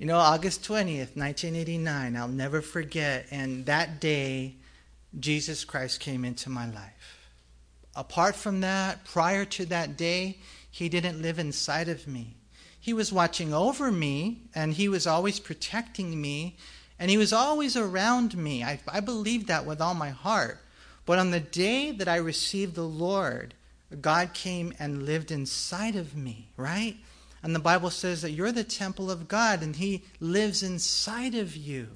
You 0.00 0.06
know, 0.06 0.16
August 0.16 0.62
20th, 0.62 1.14
1989, 1.14 2.16
I'll 2.16 2.26
never 2.26 2.62
forget. 2.62 3.26
And 3.30 3.66
that 3.66 4.00
day, 4.00 4.54
Jesus 5.18 5.62
Christ 5.62 6.00
came 6.00 6.24
into 6.24 6.48
my 6.48 6.64
life. 6.64 7.28
Apart 7.94 8.34
from 8.34 8.62
that, 8.62 9.04
prior 9.04 9.44
to 9.44 9.66
that 9.66 9.98
day, 9.98 10.38
He 10.70 10.88
didn't 10.88 11.20
live 11.20 11.38
inside 11.38 11.90
of 11.90 12.08
me. 12.08 12.32
He 12.80 12.94
was 12.94 13.12
watching 13.12 13.52
over 13.52 13.92
me, 13.92 14.38
and 14.54 14.72
He 14.72 14.88
was 14.88 15.06
always 15.06 15.38
protecting 15.38 16.18
me, 16.18 16.56
and 16.98 17.10
He 17.10 17.18
was 17.18 17.34
always 17.34 17.76
around 17.76 18.34
me. 18.38 18.64
I, 18.64 18.80
I 18.88 19.00
believe 19.00 19.48
that 19.48 19.66
with 19.66 19.82
all 19.82 19.92
my 19.92 20.08
heart. 20.08 20.64
But 21.04 21.18
on 21.18 21.30
the 21.30 21.40
day 21.40 21.90
that 21.90 22.08
I 22.08 22.16
received 22.16 22.74
the 22.74 22.84
Lord, 22.84 23.52
God 24.00 24.32
came 24.32 24.72
and 24.78 25.02
lived 25.02 25.30
inside 25.30 25.94
of 25.94 26.16
me, 26.16 26.48
right? 26.56 26.96
And 27.42 27.54
the 27.54 27.60
Bible 27.60 27.90
says 27.90 28.22
that 28.22 28.32
you're 28.32 28.52
the 28.52 28.64
temple 28.64 29.10
of 29.10 29.28
God 29.28 29.62
and 29.62 29.76
He 29.76 30.04
lives 30.20 30.62
inside 30.62 31.34
of 31.34 31.56
you. 31.56 31.88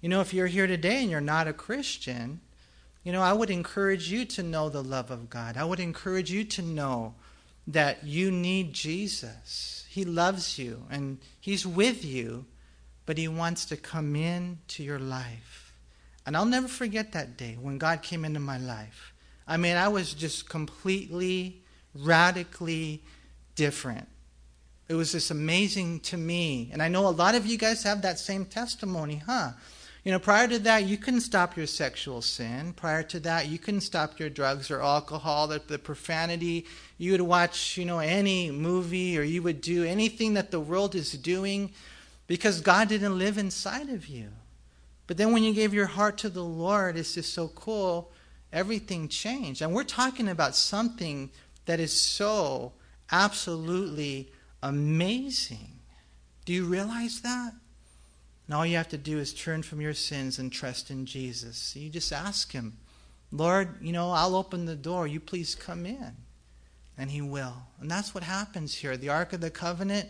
You 0.00 0.08
know, 0.10 0.20
if 0.20 0.34
you're 0.34 0.46
here 0.46 0.66
today 0.66 1.00
and 1.00 1.10
you're 1.10 1.20
not 1.20 1.48
a 1.48 1.54
Christian, 1.54 2.40
you 3.02 3.12
know, 3.12 3.22
I 3.22 3.32
would 3.32 3.50
encourage 3.50 4.10
you 4.10 4.24
to 4.26 4.42
know 4.42 4.68
the 4.68 4.82
love 4.82 5.10
of 5.10 5.30
God. 5.30 5.56
I 5.56 5.64
would 5.64 5.80
encourage 5.80 6.30
you 6.30 6.44
to 6.44 6.62
know 6.62 7.14
that 7.66 8.04
you 8.04 8.30
need 8.30 8.74
Jesus. 8.74 9.86
He 9.88 10.04
loves 10.04 10.58
you 10.58 10.84
and 10.90 11.18
He's 11.40 11.66
with 11.66 12.04
you, 12.04 12.44
but 13.06 13.16
He 13.16 13.28
wants 13.28 13.64
to 13.66 13.76
come 13.76 14.16
into 14.16 14.82
your 14.82 14.98
life. 14.98 15.72
And 16.26 16.36
I'll 16.36 16.46
never 16.46 16.68
forget 16.68 17.12
that 17.12 17.36
day 17.36 17.56
when 17.60 17.78
God 17.78 18.02
came 18.02 18.24
into 18.24 18.40
my 18.40 18.58
life. 18.58 19.14
I 19.46 19.58
mean, 19.58 19.76
I 19.76 19.88
was 19.88 20.14
just 20.14 20.48
completely, 20.48 21.62
radically 21.94 23.02
different. 23.54 24.08
It 24.88 24.94
was 24.94 25.12
just 25.12 25.30
amazing 25.30 26.00
to 26.00 26.16
me. 26.16 26.68
And 26.72 26.82
I 26.82 26.88
know 26.88 27.06
a 27.06 27.10
lot 27.10 27.34
of 27.34 27.46
you 27.46 27.56
guys 27.56 27.82
have 27.84 28.02
that 28.02 28.18
same 28.18 28.44
testimony, 28.44 29.22
huh? 29.24 29.52
You 30.04 30.12
know, 30.12 30.18
prior 30.18 30.46
to 30.48 30.58
that, 30.58 30.84
you 30.84 30.98
couldn't 30.98 31.22
stop 31.22 31.56
your 31.56 31.66
sexual 31.66 32.20
sin. 32.20 32.74
Prior 32.74 33.02
to 33.04 33.20
that, 33.20 33.48
you 33.48 33.58
couldn't 33.58 33.80
stop 33.80 34.20
your 34.20 34.28
drugs 34.28 34.70
or 34.70 34.82
alcohol, 34.82 35.46
the, 35.46 35.62
the 35.66 35.78
profanity. 35.78 36.66
You 36.98 37.12
would 37.12 37.22
watch, 37.22 37.78
you 37.78 37.86
know, 37.86 38.00
any 38.00 38.50
movie 38.50 39.18
or 39.18 39.22
you 39.22 39.42
would 39.42 39.62
do 39.62 39.82
anything 39.82 40.34
that 40.34 40.50
the 40.50 40.60
world 40.60 40.94
is 40.94 41.12
doing 41.12 41.72
because 42.26 42.60
God 42.60 42.88
didn't 42.88 43.18
live 43.18 43.38
inside 43.38 43.88
of 43.88 44.06
you. 44.06 44.28
But 45.06 45.16
then 45.16 45.32
when 45.32 45.42
you 45.42 45.54
gave 45.54 45.72
your 45.72 45.86
heart 45.86 46.18
to 46.18 46.28
the 46.28 46.44
Lord, 46.44 46.98
it's 46.98 47.14
just 47.14 47.32
so 47.32 47.48
cool. 47.48 48.12
Everything 48.52 49.08
changed. 49.08 49.62
And 49.62 49.74
we're 49.74 49.84
talking 49.84 50.28
about 50.28 50.54
something 50.54 51.30
that 51.64 51.80
is 51.80 51.92
so 51.92 52.72
absolutely 53.10 54.30
amazing. 54.64 55.80
Do 56.44 56.52
you 56.52 56.64
realize 56.64 57.20
that? 57.20 57.52
And 58.46 58.54
all 58.54 58.66
you 58.66 58.76
have 58.76 58.88
to 58.88 58.98
do 58.98 59.18
is 59.18 59.32
turn 59.32 59.62
from 59.62 59.80
your 59.80 59.94
sins 59.94 60.38
and 60.38 60.50
trust 60.50 60.90
in 60.90 61.06
Jesus. 61.06 61.76
You 61.76 61.90
just 61.90 62.12
ask 62.12 62.52
Him, 62.52 62.76
Lord, 63.30 63.80
you 63.80 63.92
know, 63.92 64.10
I'll 64.10 64.34
open 64.34 64.64
the 64.64 64.74
door. 64.74 65.06
You 65.06 65.20
please 65.20 65.54
come 65.54 65.86
in. 65.86 66.12
And 66.96 67.10
He 67.10 67.20
will. 67.20 67.54
And 67.80 67.90
that's 67.90 68.14
what 68.14 68.24
happens 68.24 68.74
here. 68.74 68.96
The 68.96 69.08
Ark 69.08 69.32
of 69.32 69.40
the 69.40 69.50
Covenant, 69.50 70.08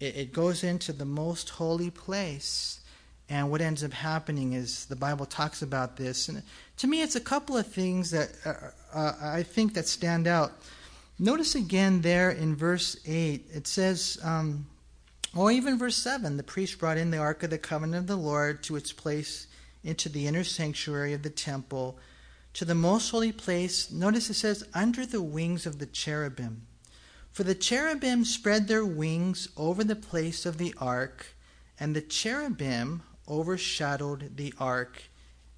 it, 0.00 0.16
it 0.16 0.32
goes 0.32 0.64
into 0.64 0.92
the 0.92 1.04
most 1.04 1.50
holy 1.50 1.90
place. 1.90 2.80
And 3.28 3.50
what 3.50 3.62
ends 3.62 3.82
up 3.82 3.92
happening 3.92 4.52
is 4.52 4.84
the 4.86 4.96
Bible 4.96 5.24
talks 5.24 5.62
about 5.62 5.96
this. 5.96 6.28
And 6.28 6.42
to 6.78 6.86
me, 6.86 7.02
it's 7.02 7.16
a 7.16 7.20
couple 7.20 7.56
of 7.56 7.66
things 7.66 8.10
that 8.10 8.30
uh, 8.44 8.54
uh, 8.92 9.12
I 9.22 9.42
think 9.42 9.74
that 9.74 9.88
stand 9.88 10.26
out. 10.26 10.52
Notice 11.18 11.54
again 11.54 12.00
there 12.00 12.30
in 12.30 12.56
verse 12.56 12.96
8, 13.06 13.46
it 13.54 13.66
says, 13.68 14.18
um, 14.22 14.66
or 15.34 15.52
even 15.52 15.78
verse 15.78 15.96
7 15.96 16.36
the 16.36 16.42
priest 16.42 16.78
brought 16.78 16.98
in 16.98 17.10
the 17.10 17.18
Ark 17.18 17.42
of 17.44 17.50
the 17.50 17.58
Covenant 17.58 18.02
of 18.02 18.06
the 18.08 18.16
Lord 18.16 18.62
to 18.64 18.74
its 18.74 18.92
place 18.92 19.46
into 19.84 20.08
the 20.08 20.26
inner 20.26 20.42
sanctuary 20.42 21.12
of 21.12 21.22
the 21.22 21.30
temple, 21.30 21.98
to 22.54 22.64
the 22.64 22.74
most 22.74 23.10
holy 23.10 23.30
place. 23.30 23.92
Notice 23.92 24.28
it 24.30 24.34
says, 24.34 24.66
under 24.74 25.06
the 25.06 25.22
wings 25.22 25.66
of 25.66 25.78
the 25.78 25.86
cherubim. 25.86 26.66
For 27.30 27.44
the 27.44 27.54
cherubim 27.54 28.24
spread 28.24 28.66
their 28.66 28.84
wings 28.84 29.48
over 29.56 29.84
the 29.84 29.96
place 29.96 30.46
of 30.46 30.58
the 30.58 30.74
ark, 30.78 31.26
and 31.78 31.94
the 31.94 32.00
cherubim 32.00 33.02
overshadowed 33.28 34.36
the 34.36 34.52
ark 34.58 35.02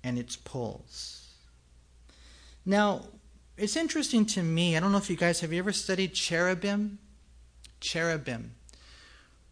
and 0.03 0.19
its 0.19 0.37
poles. 0.37 1.35
Now, 2.65 3.07
it's 3.57 3.77
interesting 3.77 4.27
to 4.27 4.43
me. 4.43 4.77
I 4.77 4.81
don't 4.81 4.93
know 4.93 4.99
if 4.99 5.09
you 5.09 5.17
guys 5.17 5.41
have 5.41 5.53
you 5.53 5.59
ever 5.59 5.73
studied 5.73 6.15
cherubim? 6.15 6.99
Cherubim. 7.81 8.55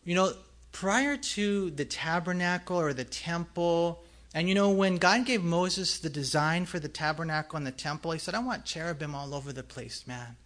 You 0.04 0.14
know, 0.14 0.32
prior 0.72 1.16
to 1.16 1.70
the 1.70 1.84
tabernacle 1.84 2.78
or 2.78 2.92
the 2.92 3.04
temple, 3.04 4.02
and 4.34 4.48
you 4.48 4.54
know, 4.54 4.70
when 4.70 4.96
God 4.96 5.24
gave 5.24 5.42
Moses 5.42 5.98
the 5.98 6.10
design 6.10 6.66
for 6.66 6.78
the 6.78 6.88
tabernacle 6.88 7.56
and 7.56 7.66
the 7.66 7.72
temple, 7.72 8.10
he 8.10 8.18
said, 8.18 8.34
I 8.34 8.40
want 8.40 8.64
cherubim 8.64 9.14
all 9.14 9.34
over 9.34 9.52
the 9.52 9.62
place, 9.62 10.06
man. 10.06 10.36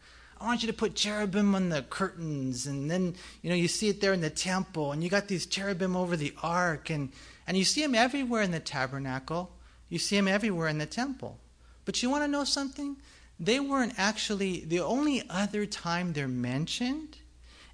I 0.40 0.44
want 0.44 0.62
you 0.62 0.68
to 0.68 0.74
put 0.74 0.94
cherubim 0.94 1.56
on 1.56 1.68
the 1.70 1.82
curtains, 1.82 2.66
and 2.66 2.88
then 2.88 3.16
you 3.42 3.50
know 3.50 3.56
you 3.56 3.66
see 3.66 3.88
it 3.88 4.00
there 4.00 4.12
in 4.12 4.20
the 4.20 4.30
temple, 4.30 4.92
and 4.92 5.02
you 5.02 5.10
got 5.10 5.26
these 5.26 5.46
cherubim 5.46 5.96
over 5.96 6.16
the 6.16 6.32
ark, 6.44 6.90
and 6.90 7.10
and 7.48 7.56
you 7.56 7.64
see 7.64 7.82
them 7.82 7.96
everywhere 7.96 8.42
in 8.42 8.52
the 8.52 8.60
tabernacle. 8.60 9.50
You 9.88 9.98
see 9.98 10.14
them 10.14 10.28
everywhere 10.28 10.68
in 10.68 10.78
the 10.78 10.86
temple. 10.86 11.38
But 11.84 12.02
you 12.02 12.10
want 12.10 12.22
to 12.22 12.28
know 12.28 12.44
something? 12.44 12.98
They 13.40 13.60
weren't 13.60 13.94
actually 13.96 14.64
the 14.64 14.80
only 14.80 15.22
other 15.30 15.64
time 15.64 16.12
they're 16.12 16.26
mentioned 16.26 17.18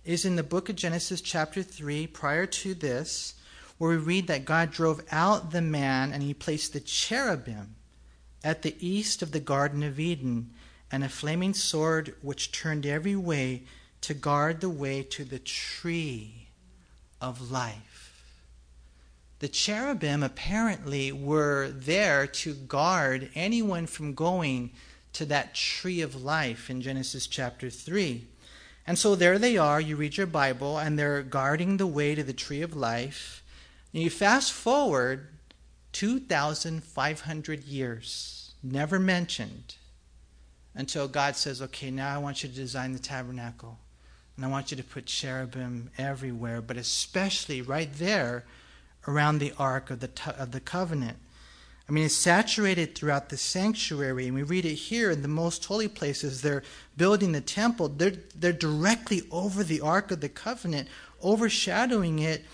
is 0.04 0.26
in 0.26 0.36
the 0.36 0.42
book 0.42 0.68
of 0.68 0.76
Genesis, 0.76 1.22
chapter 1.22 1.62
3, 1.62 2.06
prior 2.08 2.44
to 2.44 2.74
this, 2.74 3.34
where 3.78 3.90
we 3.90 3.96
read 3.96 4.26
that 4.26 4.44
God 4.44 4.70
drove 4.70 5.02
out 5.10 5.50
the 5.50 5.62
man 5.62 6.12
and 6.12 6.22
he 6.22 6.34
placed 6.34 6.74
the 6.74 6.80
cherubim 6.80 7.76
at 8.42 8.60
the 8.60 8.76
east 8.78 9.22
of 9.22 9.32
the 9.32 9.40
Garden 9.40 9.82
of 9.82 9.98
Eden 9.98 10.50
and 10.92 11.02
a 11.02 11.08
flaming 11.08 11.54
sword 11.54 12.14
which 12.20 12.52
turned 12.52 12.84
every 12.84 13.16
way 13.16 13.62
to 14.02 14.12
guard 14.12 14.60
the 14.60 14.68
way 14.68 15.02
to 15.02 15.24
the 15.24 15.38
tree 15.38 16.48
of 17.22 17.50
life. 17.50 18.34
The 19.38 19.48
cherubim 19.48 20.22
apparently 20.22 21.10
were 21.10 21.70
there 21.70 22.26
to 22.26 22.54
guard 22.54 23.30
anyone 23.34 23.86
from 23.86 24.14
going 24.14 24.70
to 25.14 25.24
that 25.26 25.54
tree 25.54 26.00
of 26.00 26.22
life 26.22 26.68
in 26.68 26.80
Genesis 26.80 27.26
chapter 27.26 27.70
3. 27.70 28.26
And 28.86 28.98
so 28.98 29.14
there 29.14 29.38
they 29.38 29.56
are, 29.56 29.80
you 29.80 29.96
read 29.96 30.16
your 30.16 30.26
Bible, 30.26 30.78
and 30.78 30.98
they're 30.98 31.22
guarding 31.22 31.76
the 31.76 31.86
way 31.86 32.14
to 32.14 32.22
the 32.22 32.32
tree 32.32 32.60
of 32.60 32.76
life. 32.76 33.42
And 33.92 34.02
you 34.02 34.10
fast 34.10 34.52
forward 34.52 35.28
2,500 35.92 37.64
years, 37.64 38.54
never 38.62 38.98
mentioned, 38.98 39.76
until 40.74 41.08
God 41.08 41.36
says, 41.36 41.62
okay, 41.62 41.90
now 41.90 42.14
I 42.14 42.18
want 42.18 42.42
you 42.42 42.48
to 42.48 42.54
design 42.54 42.92
the 42.92 42.98
tabernacle. 42.98 43.78
And 44.36 44.44
I 44.44 44.48
want 44.48 44.70
you 44.70 44.76
to 44.76 44.82
put 44.82 45.06
cherubim 45.06 45.90
everywhere, 45.96 46.60
but 46.60 46.76
especially 46.76 47.62
right 47.62 47.92
there 47.94 48.44
around 49.06 49.38
the 49.38 49.52
ark 49.58 49.90
of 49.90 50.00
the, 50.00 50.10
of 50.36 50.50
the 50.50 50.60
covenant. 50.60 51.18
I 51.88 51.92
mean, 51.92 52.04
it's 52.04 52.14
saturated 52.14 52.94
throughout 52.94 53.28
the 53.28 53.36
sanctuary, 53.36 54.26
and 54.26 54.34
we 54.34 54.42
read 54.42 54.64
it 54.64 54.74
here 54.74 55.10
in 55.10 55.20
the 55.20 55.28
most 55.28 55.64
holy 55.66 55.88
places. 55.88 56.40
They're 56.40 56.62
building 56.96 57.32
the 57.32 57.42
temple, 57.42 57.88
they're, 57.88 58.14
they're 58.34 58.52
directly 58.52 59.22
over 59.30 59.62
the 59.62 59.82
Ark 59.82 60.10
of 60.10 60.20
the 60.20 60.30
Covenant, 60.30 60.88
overshadowing 61.22 62.20
it, 62.20 62.44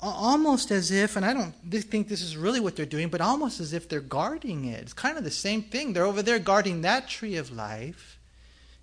almost 0.00 0.72
as 0.72 0.90
if, 0.90 1.14
and 1.14 1.24
I 1.24 1.32
don't 1.32 1.54
think 1.70 2.08
this 2.08 2.22
is 2.22 2.36
really 2.36 2.58
what 2.58 2.74
they're 2.74 2.84
doing, 2.84 3.08
but 3.08 3.20
almost 3.20 3.60
as 3.60 3.72
if 3.72 3.88
they're 3.88 4.00
guarding 4.00 4.64
it. 4.64 4.80
It's 4.80 4.92
kind 4.92 5.16
of 5.16 5.22
the 5.22 5.30
same 5.30 5.62
thing. 5.62 5.92
They're 5.92 6.04
over 6.04 6.22
there 6.22 6.40
guarding 6.40 6.80
that 6.80 7.08
tree 7.08 7.36
of 7.36 7.52
life. 7.52 8.18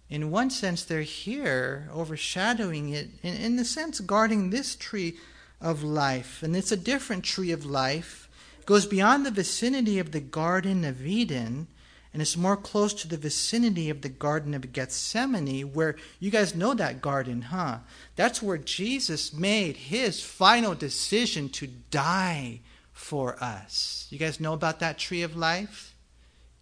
In 0.09 0.31
one 0.31 0.49
sense, 0.49 0.83
they're 0.83 1.01
here 1.01 1.89
overshadowing 1.93 2.89
it, 2.89 3.09
in, 3.21 3.35
in 3.35 3.55
the 3.57 3.65
sense, 3.65 3.99
guarding 3.99 4.49
this 4.49 4.77
tree 4.77 5.17
of 5.59 5.83
life. 5.83 6.41
And 6.41 6.55
it's 6.55 6.71
a 6.71 6.77
different 6.77 7.25
tree 7.25 7.51
of 7.51 7.65
life 7.65 8.28
goes 8.69 8.85
beyond 8.85 9.25
the 9.25 9.31
vicinity 9.31 9.97
of 9.97 10.11
the 10.11 10.19
Garden 10.19 10.85
of 10.85 11.03
Eden 11.03 11.65
and 12.13 12.21
is 12.21 12.37
more 12.37 12.55
close 12.55 12.93
to 12.93 13.07
the 13.07 13.17
vicinity 13.17 13.89
of 13.89 14.03
the 14.03 14.09
Garden 14.09 14.53
of 14.53 14.71
Gethsemane, 14.71 15.73
where 15.73 15.95
you 16.19 16.29
guys 16.29 16.53
know 16.53 16.75
that 16.75 17.01
garden, 17.01 17.41
huh? 17.41 17.79
That's 18.15 18.43
where 18.43 18.59
Jesus 18.59 19.33
made 19.33 19.75
his 19.75 20.21
final 20.21 20.75
decision 20.75 21.49
to 21.49 21.65
die 21.89 22.59
for 22.93 23.43
us. 23.43 24.05
You 24.11 24.19
guys 24.19 24.39
know 24.39 24.53
about 24.53 24.79
that 24.81 24.99
tree 24.99 25.23
of 25.23 25.35
life? 25.35 25.95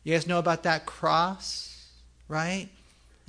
You 0.06 0.14
guys 0.14 0.28
know 0.28 0.40
about 0.40 0.64
that 0.64 0.86
cross, 0.86 1.90
right? 2.30 2.70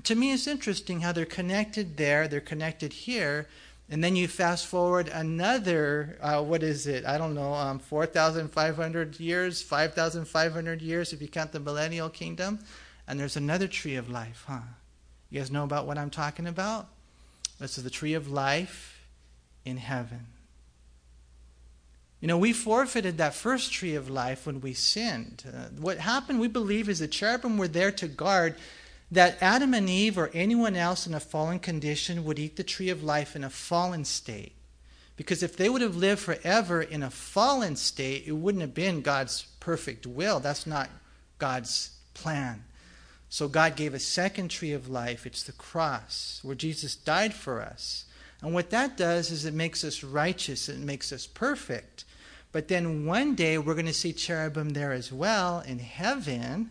To 0.04 0.14
me, 0.14 0.32
it's 0.32 0.46
interesting 0.46 1.00
how 1.00 1.10
they're 1.10 1.24
connected 1.24 1.96
there, 1.96 2.28
they're 2.28 2.40
connected 2.40 2.92
here, 2.92 3.48
and 3.90 4.05
then 4.05 4.16
you 4.16 4.29
fast 4.29 4.66
forward 4.66 5.09
another, 5.09 6.18
uh, 6.20 6.42
what 6.42 6.62
is 6.62 6.87
it? 6.87 7.07
I 7.07 7.16
don't 7.16 7.35
know, 7.35 7.55
um, 7.55 7.79
4,500 7.79 9.18
years, 9.18 9.62
5,500 9.62 10.83
years 10.83 11.12
if 11.12 11.22
you 11.22 11.29
count 11.29 11.53
the 11.53 11.61
millennial 11.61 12.11
kingdom. 12.11 12.59
And 13.07 13.18
there's 13.18 13.37
another 13.37 13.66
tree 13.66 13.96
of 13.96 14.11
life, 14.11 14.44
huh? 14.46 14.61
You 15.31 15.40
guys 15.40 15.51
know 15.51 15.64
about 15.64 15.87
what 15.87 15.96
I'm 15.96 16.11
talking 16.11 16.46
about? 16.46 16.88
This 17.59 17.79
is 17.79 17.85
the 17.85 17.90
tree 17.90 18.12
of 18.12 18.31
life 18.31 19.01
in 19.64 19.79
heaven. 19.79 20.27
You 22.20 22.29
know, 22.29 22.37
we 22.37 22.53
forfeited 22.53 23.16
that 23.18 23.35
first 23.35 23.72
tree 23.72 23.94
of 23.94 24.11
life 24.11 24.46
when 24.46 24.61
we 24.61 24.74
sinned. 24.74 25.44
Uh, 25.46 25.68
what 25.81 25.98
happened, 25.98 26.40
we 26.40 26.48
believe, 26.48 26.88
is 26.88 26.98
the 26.98 27.09
cherubim 27.09 27.57
were 27.57 27.68
there 27.68 27.92
to 27.92 28.09
guard 28.09 28.57
that 29.11 29.38
Adam 29.40 29.73
and 29.73 29.88
Eve 29.88 30.18
or 30.18 30.31
anyone 30.35 30.77
else 30.77 31.07
in 31.07 31.14
a 31.14 31.21
fallen 31.21 31.59
condition 31.59 32.25
would 32.25 32.38
eat 32.38 32.57
the 32.57 32.64
tree 32.64 32.90
of 32.90 33.03
life 33.03 33.35
in 33.35 33.42
a 33.42 33.51
fallen 33.51 34.05
state. 34.05 34.53
Because 35.16 35.42
if 35.42 35.57
they 35.57 35.68
would 35.68 35.83
have 35.83 35.97
lived 35.97 36.21
forever 36.21 36.81
in 36.81 37.03
a 37.03 37.11
fallen 37.11 37.75
state, 37.75 38.25
it 38.27 38.33
wouldn't 38.33 38.62
have 38.62 38.75
been 38.75 39.01
God's 39.01 39.47
perfect 39.59 40.07
will. 40.07 40.40
That's 40.40 40.66
not 40.66 40.90
God's 41.38 41.90
plan. 42.14 42.64
So 43.29 43.49
God 43.49 43.77
gave 43.77 43.94
a 43.94 43.99
second 43.99 44.49
tree 44.49 44.73
of 44.73 44.88
life. 44.88 45.27
It's 45.27 45.42
the 45.42 45.53
cross, 45.53 46.40
where 46.42 46.55
Jesus 46.55 46.94
died 46.94 47.35
for 47.35 47.61
us. 47.61 48.05
And 48.42 48.55
what 48.55 48.71
that 48.71 48.97
does 48.97 49.31
is 49.31 49.44
it 49.44 49.55
makes 49.55 49.83
us 49.83 50.05
righteous, 50.05 50.68
it 50.68 50.79
makes 50.79 51.12
us 51.12 51.27
perfect. 51.27 52.05
But 52.53 52.68
then 52.68 53.05
one 53.05 53.35
day 53.35 53.59
we're 53.59 53.75
going 53.75 53.87
to 53.87 53.92
see 53.92 54.12
cherubim 54.12 54.71
there 54.71 54.92
as 54.92 55.12
well 55.12 55.61
in 55.61 55.81
heaven 55.81 56.71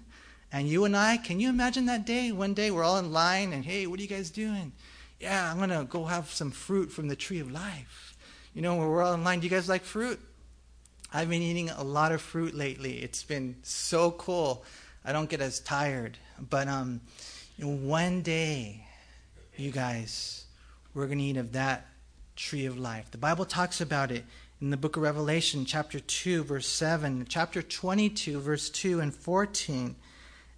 and 0.52 0.68
you 0.68 0.86
and 0.86 0.96
I, 0.96 1.18
can 1.18 1.40
you 1.40 1.50
imagine 1.50 1.86
that 1.88 2.06
day? 2.06 2.32
One 2.32 2.54
day 2.54 2.72
we're 2.72 2.84
all 2.84 2.98
in 2.98 3.12
line 3.12 3.54
and, 3.54 3.66
hey, 3.66 3.88
what 3.88 4.00
are 4.00 4.04
you 4.04 4.08
guys 4.08 4.30
doing? 4.30 4.72
Yeah, 5.20 5.52
I'm 5.52 5.58
going 5.58 5.70
to 5.70 5.84
go 5.84 6.06
have 6.06 6.30
some 6.30 6.52
fruit 6.52 6.92
from 6.92 7.08
the 7.08 7.16
tree 7.16 7.40
of 7.40 7.52
life. 7.52 8.16
You 8.54 8.62
know, 8.62 8.76
we're 8.76 9.04
all 9.04 9.14
in 9.14 9.24
line. 9.24 9.40
Do 9.40 9.46
you 9.46 9.50
guys 9.50 9.68
like 9.68 9.84
fruit? 9.84 10.20
I've 11.14 11.30
been 11.30 11.42
eating 11.42 11.70
a 11.70 11.84
lot 11.84 12.12
of 12.12 12.22
fruit 12.22 12.54
lately. 12.54 13.00
It's 13.00 13.24
been 13.24 13.56
so 13.64 14.12
cool. 14.12 14.64
I 15.04 15.12
don't 15.12 15.30
get 15.30 15.42
as 15.42 15.60
tired. 15.60 16.18
But 16.50 16.68
um, 16.68 17.02
you 17.58 17.66
know, 17.66 17.72
one 17.72 18.22
day, 18.22 18.86
you 19.56 19.72
guys, 19.72 20.46
we're 20.94 21.08
going 21.08 21.20
to 21.20 21.24
eat 21.24 21.38
of 21.38 21.54
that 21.54 21.88
tree 22.36 22.66
of 22.66 22.78
life. 22.78 23.10
The 23.12 23.18
Bible 23.18 23.46
talks 23.46 23.82
about 23.82 24.12
it 24.12 24.24
in 24.62 24.70
the 24.70 24.78
book 24.78 24.98
of 24.98 25.04
Revelation, 25.04 25.66
chapter 25.66 26.00
2, 26.00 26.44
verse 26.44 26.68
7, 26.68 27.26
chapter 27.30 27.62
22, 27.62 28.40
verse 28.40 28.70
2 28.70 29.00
and 29.00 29.14
14. 29.14 29.96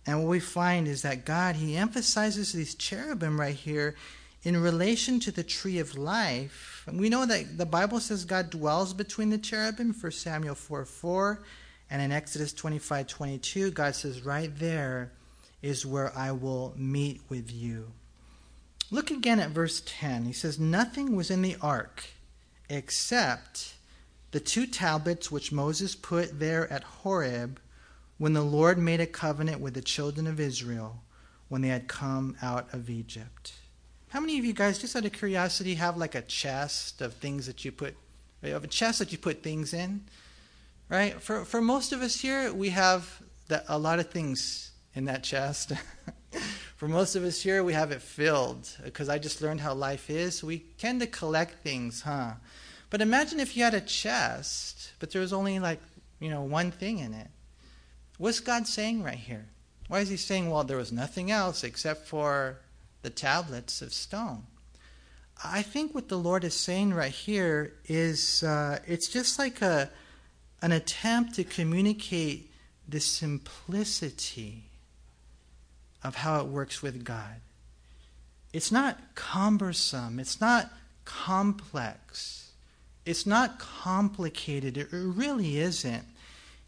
And 0.10 0.20
what 0.20 0.30
we 0.30 0.40
find 0.40 0.88
is 0.88 1.04
that 1.04 1.26
God, 1.26 1.56
He 1.56 1.78
emphasizes 1.78 2.52
these 2.52 2.76
cherubim 2.76 3.40
right 3.40 3.56
here 3.56 3.96
in 4.44 4.58
relation 4.58 5.20
to 5.20 5.32
the 5.32 5.44
tree 5.44 5.80
of 5.80 5.98
life. 5.98 6.84
And 6.88 7.00
we 7.00 7.10
know 7.10 7.26
that 7.26 7.58
the 7.58 7.66
Bible 7.66 8.00
says 8.00 8.26
God 8.26 8.50
dwells 8.50 8.94
between 8.94 9.30
the 9.30 9.38
cherubim, 9.38 9.94
1 9.94 10.12
Samuel 10.12 10.56
4 10.56 10.86
4. 10.86 11.44
And 11.92 12.02
in 12.02 12.12
Exodus 12.12 12.54
25 12.54 13.08
22, 13.08 13.72
God 13.72 13.96
says, 13.96 14.26
Right 14.26 14.52
there 14.58 15.12
is 15.62 15.86
where 15.86 16.16
I 16.18 16.32
will 16.32 16.74
meet 16.76 17.22
with 17.30 17.52
you. 17.52 17.92
Look 18.92 19.12
again 19.12 19.40
at 19.40 19.52
verse 19.52 19.84
10. 19.86 20.26
He 20.26 20.34
says, 20.34 20.60
Nothing 20.60 21.16
was 21.16 21.30
in 21.30 21.42
the 21.42 21.58
ark 21.62 22.06
except 22.70 23.74
the 24.32 24.40
two 24.40 24.66
tablets 24.66 25.32
which 25.32 25.52
Moses 25.52 25.96
put 25.96 26.40
there 26.40 26.72
at 26.72 26.84
Horeb 26.84 27.60
when 28.20 28.34
the 28.34 28.44
Lord 28.44 28.78
made 28.78 29.00
a 29.00 29.08
covenant 29.08 29.60
with 29.60 29.74
the 29.74 29.82
children 29.82 30.28
of 30.28 30.40
Israel 30.40 31.02
when 31.48 31.62
they 31.62 31.70
had 31.70 31.88
come 31.88 32.36
out 32.42 32.72
of 32.74 32.90
Egypt. 32.90 33.54
How 34.10 34.20
many 34.20 34.38
of 34.38 34.46
you 34.46 34.54
guys, 34.54 34.78
just 34.78 34.96
out 34.96 35.06
of 35.06 35.14
curiosity, 35.14 35.76
have 35.76 35.98
like 35.98 36.16
a 36.16 36.22
chest 36.22 37.02
of 37.02 37.14
things 37.16 37.48
that 37.48 37.64
you 37.66 37.72
put, 37.72 37.96
have 38.44 38.64
a 38.64 38.68
chest 38.68 39.00
that 39.00 39.12
you 39.12 39.18
put 39.18 39.42
things 39.42 39.74
in? 39.74 40.04
Right? 40.90 41.22
For, 41.22 41.46
for 41.46 41.62
most 41.62 41.94
of 41.94 42.02
us 42.02 42.20
here, 42.20 42.54
we 42.54 42.70
have 42.70 43.22
a 43.68 43.80
lot 43.80 44.00
of 44.00 44.10
things 44.10 44.72
in 44.96 45.06
that 45.06 45.24
chest. 45.24 45.72
for 46.76 46.88
most 46.88 47.16
of 47.16 47.24
us 47.24 47.42
here, 47.42 47.64
we 47.64 47.74
have 47.74 47.92
it 47.92 48.02
filled 48.02 48.70
because 48.84 49.08
I 49.08 49.18
just 49.18 49.42
learned 49.42 49.62
how 49.62 49.74
life 49.74 50.10
is. 50.10 50.44
We 50.44 50.60
tend 50.78 51.00
to 51.02 51.08
collect 51.08 51.64
things, 51.64 52.02
huh? 52.02 52.34
But 52.90 53.02
imagine 53.02 53.40
if 53.40 53.56
you 53.56 53.64
had 53.64 53.76
a 53.76 53.82
chest, 53.82 54.92
but 55.00 55.12
there 55.12 55.22
was 55.22 55.32
only 55.32 55.60
like, 55.60 55.80
you 56.20 56.30
know, 56.30 56.42
one 56.42 56.72
thing 56.72 57.00
in 57.00 57.14
it. 57.14 57.30
What's 58.20 58.42
God 58.42 58.68
saying 58.68 59.02
right 59.02 59.18
here? 59.18 59.46
Why 59.88 60.02
is 60.02 60.10
he 60.10 60.18
saying, 60.18 60.52
well, 60.52 60.66
there 60.66 60.76
was 60.76 60.92
nothing 60.92 61.32
else 61.32 61.64
except 61.64 62.06
for 62.06 62.58
the 63.02 63.10
tablets 63.10 63.82
of 63.82 63.94
stone? 63.94 64.44
I 65.42 65.62
think 65.62 65.96
what 65.96 66.10
the 66.10 66.18
Lord 66.18 66.44
is 66.44 66.54
saying 66.54 66.94
right 66.94 67.14
here 67.14 67.76
is 67.86 68.44
uh, 68.44 68.80
it's 68.86 69.08
just 69.08 69.40
like 69.40 69.62
a, 69.62 69.90
an 70.62 70.74
attempt 70.74 71.36
to 71.36 71.46
communicate 71.46 72.52
the 72.90 73.00
simplicity 73.00 74.64
of 76.04 76.16
how 76.16 76.42
it 76.42 76.48
works 76.48 76.82
with 76.82 77.06
God. 77.06 77.40
It's 78.52 78.72
not 78.72 79.00
cumbersome, 79.16 80.20
it's 80.20 80.42
not 80.42 80.70
complex, 81.06 82.52
it's 83.06 83.26
not 83.26 83.60
complicated. 83.60 84.78
It 84.78 84.90
really 84.92 85.58
isn't. 85.58 86.04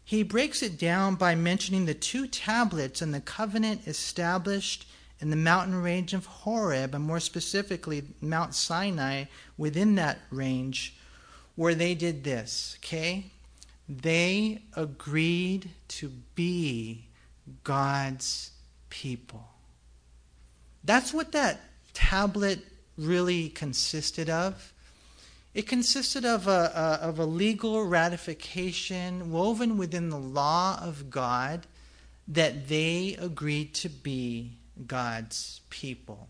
He 0.04 0.22
breaks 0.22 0.62
it 0.62 0.78
down 0.78 1.14
by 1.14 1.34
mentioning 1.34 1.86
the 1.86 1.94
two 1.94 2.26
tablets 2.26 3.00
and 3.00 3.14
the 3.14 3.20
covenant 3.20 3.86
established 3.86 4.86
in 5.20 5.30
the 5.30 5.36
mountain 5.36 5.80
range 5.80 6.14
of 6.14 6.26
Horeb, 6.26 6.94
and 6.94 7.04
more 7.04 7.20
specifically, 7.20 8.02
Mount 8.20 8.54
Sinai 8.54 9.26
within 9.56 9.94
that 9.94 10.18
range, 10.30 10.96
where 11.54 11.76
they 11.76 11.94
did 11.94 12.24
this, 12.24 12.76
okay? 12.80 13.26
They 13.88 14.62
agreed 14.74 15.70
to 15.88 16.08
be 16.34 17.06
God's 17.62 18.50
people. 18.90 19.44
That's 20.82 21.14
what 21.14 21.30
that 21.32 21.60
tablet 21.94 22.58
really 22.98 23.48
consisted 23.48 24.28
of. 24.28 24.71
It 25.54 25.66
consisted 25.66 26.24
of 26.24 26.48
a, 26.48 26.72
a, 26.74 27.06
of 27.06 27.18
a 27.18 27.26
legal 27.26 27.84
ratification 27.84 29.30
woven 29.30 29.76
within 29.76 30.08
the 30.08 30.18
law 30.18 30.78
of 30.82 31.10
God 31.10 31.66
that 32.28 32.68
they 32.68 33.16
agreed 33.20 33.74
to 33.74 33.90
be 33.90 34.52
God's 34.86 35.60
people. 35.68 36.28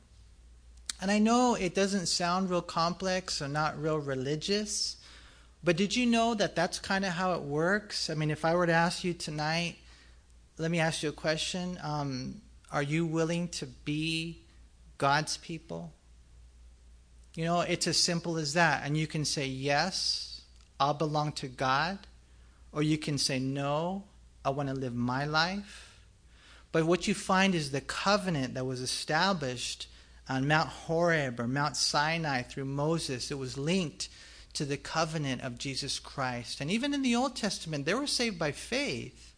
And 1.01 1.11
I 1.11 1.19
know 1.19 1.55
it 1.55 1.75
doesn't 1.75 2.07
sound 2.07 2.51
real 2.51 2.63
complex 2.63 3.41
or 3.41 3.49
not 3.49 3.81
real 3.81 3.99
religious, 3.99 4.97
but 5.63 5.77
did 5.77 5.95
you 5.95 6.07
know 6.07 6.35
that 6.35 6.57
that's 6.57 6.81
kind 6.81 7.05
of 7.05 7.13
how 7.13 7.35
it 7.35 7.43
works? 7.43 8.11
I 8.11 8.15
mean, 8.15 8.31
if 8.31 8.45
I 8.45 8.55
were 8.55 8.67
to 8.67 8.73
ask 8.73 9.05
you 9.05 9.15
tonight, 9.15 9.77
let 10.59 10.71
me 10.71 10.81
ask 10.81 11.03
you 11.03 11.11
a 11.11 11.13
question. 11.13 11.79
Um, 11.83 12.41
are 12.73 12.83
you 12.83 13.07
willing 13.07 13.49
to 13.49 13.67
be 13.67 14.43
God's 14.99 15.37
people? 15.37 15.93
You 17.35 17.45
know, 17.45 17.61
it's 17.61 17.87
as 17.87 17.97
simple 17.97 18.37
as 18.37 18.55
that. 18.55 18.83
And 18.85 18.97
you 18.97 19.07
can 19.07 19.25
say, 19.25 19.47
Yes, 19.47 20.43
I'll 20.79 20.95
belong 20.95 21.33
to 21.33 21.49
God. 21.49 21.99
Or 22.73 22.83
you 22.83 22.99
can 22.99 23.19
say, 23.19 23.39
No, 23.39 24.05
I 24.45 24.51
want 24.51 24.69
to 24.69 24.75
live 24.75 24.95
my 24.95 25.25
life. 25.25 26.01
But 26.73 26.87
what 26.87 27.07
you 27.07 27.15
find 27.15 27.55
is 27.55 27.71
the 27.71 27.81
covenant 27.81 28.55
that 28.55 28.65
was 28.65 28.81
established 28.81 29.89
on 30.29 30.49
Mount 30.49 30.69
Horeb 30.69 31.39
or 31.39 31.47
Mount 31.47 31.77
Sinai 31.77 32.43
through 32.43 32.65
Moses, 32.65 33.31
it 33.31 33.39
was 33.39 33.59
linked 33.59 34.09
to 34.55 34.65
the 34.65 34.77
covenant 34.77 35.43
of 35.43 35.59
Jesus 35.59 35.99
Christ. 35.99 36.61
And 36.61 36.71
even 36.71 36.95
in 36.95 37.03
the 37.03 37.17
Old 37.17 37.37
Testament, 37.37 37.85
they 37.85 37.95
were 37.95 38.07
saved 38.07 38.39
by 38.39 38.53
faith, 38.53 39.35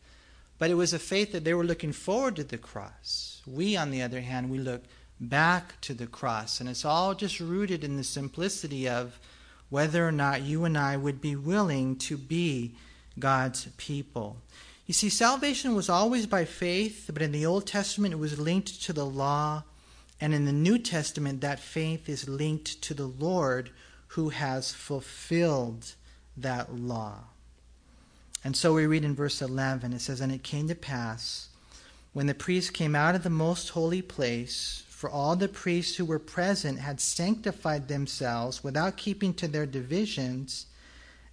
but 0.58 0.70
it 0.70 0.74
was 0.74 0.92
a 0.92 0.98
faith 0.98 1.32
that 1.32 1.44
they 1.44 1.54
were 1.54 1.64
looking 1.64 1.92
forward 1.92 2.36
to 2.36 2.44
the 2.44 2.58
cross. 2.58 3.42
We, 3.46 3.76
on 3.76 3.90
the 3.90 4.02
other 4.02 4.20
hand, 4.20 4.50
we 4.50 4.58
look 4.58 4.84
back 5.20 5.80
to 5.82 5.94
the 5.94 6.06
cross. 6.06 6.60
And 6.60 6.68
it's 6.68 6.84
all 6.84 7.14
just 7.14 7.40
rooted 7.40 7.84
in 7.84 7.96
the 7.96 8.04
simplicity 8.04 8.88
of 8.88 9.18
whether 9.70 10.06
or 10.06 10.12
not 10.12 10.42
you 10.42 10.64
and 10.64 10.76
I 10.76 10.96
would 10.96 11.20
be 11.20 11.36
willing 11.36 11.96
to 11.96 12.16
be 12.16 12.74
God's 13.18 13.66
people. 13.76 14.36
You 14.86 14.94
see, 14.94 15.08
salvation 15.08 15.74
was 15.74 15.88
always 15.88 16.26
by 16.26 16.44
faith, 16.44 17.10
but 17.12 17.22
in 17.22 17.32
the 17.32 17.46
Old 17.46 17.66
Testament 17.66 18.12
it 18.12 18.18
was 18.18 18.38
linked 18.38 18.82
to 18.82 18.92
the 18.92 19.06
law. 19.06 19.64
And 20.20 20.34
in 20.34 20.44
the 20.44 20.52
New 20.52 20.78
Testament, 20.78 21.40
that 21.40 21.58
faith 21.58 22.08
is 22.08 22.28
linked 22.28 22.82
to 22.82 22.94
the 22.94 23.06
Lord 23.06 23.70
who 24.08 24.28
has 24.28 24.72
fulfilled 24.72 25.94
that 26.36 26.74
law. 26.74 27.24
And 28.44 28.56
so 28.56 28.74
we 28.74 28.86
read 28.86 29.04
in 29.04 29.14
verse 29.14 29.40
11 29.40 29.92
it 29.92 30.00
says, 30.00 30.20
And 30.20 30.32
it 30.32 30.42
came 30.42 30.68
to 30.68 30.74
pass, 30.74 31.48
when 32.12 32.26
the 32.26 32.34
priest 32.34 32.74
came 32.74 32.94
out 32.94 33.14
of 33.14 33.22
the 33.22 33.30
most 33.30 33.70
holy 33.70 34.02
place, 34.02 34.83
for 35.04 35.10
all 35.10 35.36
the 35.36 35.48
priests 35.48 35.96
who 35.96 36.04
were 36.06 36.18
present 36.18 36.78
had 36.78 36.98
sanctified 36.98 37.88
themselves 37.88 38.64
without 38.64 38.96
keeping 38.96 39.34
to 39.34 39.46
their 39.46 39.66
divisions. 39.66 40.64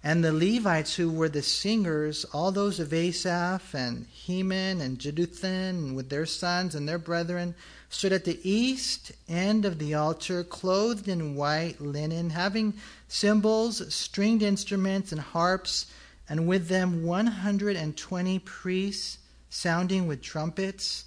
And 0.04 0.22
the 0.22 0.30
Levites, 0.30 0.96
who 0.96 1.10
were 1.10 1.30
the 1.30 1.40
singers, 1.40 2.26
all 2.34 2.52
those 2.52 2.78
of 2.78 2.92
Asaph 2.92 3.74
and 3.74 4.04
Heman 4.08 4.82
and 4.82 4.98
Jeduthun, 4.98 5.94
with 5.94 6.10
their 6.10 6.26
sons 6.26 6.74
and 6.74 6.86
their 6.86 6.98
brethren, 6.98 7.54
stood 7.88 8.12
at 8.12 8.26
the 8.26 8.38
east 8.46 9.12
end 9.26 9.64
of 9.64 9.78
the 9.78 9.94
altar, 9.94 10.44
clothed 10.44 11.08
in 11.08 11.34
white 11.34 11.80
linen, 11.80 12.28
having 12.28 12.74
cymbals, 13.08 13.94
stringed 13.94 14.42
instruments, 14.42 15.12
and 15.12 15.20
harps, 15.22 15.86
and 16.28 16.46
with 16.46 16.68
them 16.68 17.04
120 17.06 18.38
priests 18.40 19.16
sounding 19.48 20.06
with 20.06 20.20
trumpets. 20.20 21.06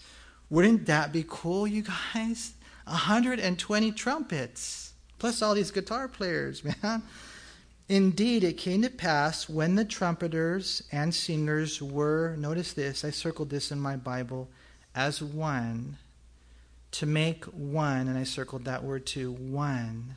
Wouldn't 0.50 0.88
that 0.88 1.12
be 1.12 1.24
cool, 1.28 1.68
you 1.68 1.84
guys? 2.16 2.55
120 2.86 3.92
trumpets, 3.92 4.94
plus 5.20 5.42
all 5.42 5.54
these 5.54 5.72
guitar 5.72 6.08
players, 6.08 6.64
man. 6.84 7.04
Indeed, 7.88 8.44
it 8.44 8.58
came 8.58 8.82
to 8.82 8.90
pass 8.90 9.48
when 9.48 9.76
the 9.76 9.86
trumpeters 9.86 10.82
and 10.92 11.14
singers 11.14 11.82
were, 11.82 12.36
notice 12.38 12.74
this, 12.74 13.06
I 13.06 13.12
circled 13.12 13.52
this 13.52 13.72
in 13.72 13.80
my 13.80 13.96
Bible, 13.96 14.50
as 14.96 15.22
one, 15.22 15.98
to 16.92 17.06
make 17.06 17.46
one, 17.46 18.08
and 18.08 18.18
I 18.18 18.24
circled 18.24 18.66
that 18.66 18.84
word 18.84 19.06
too, 19.06 19.32
one, 19.34 20.16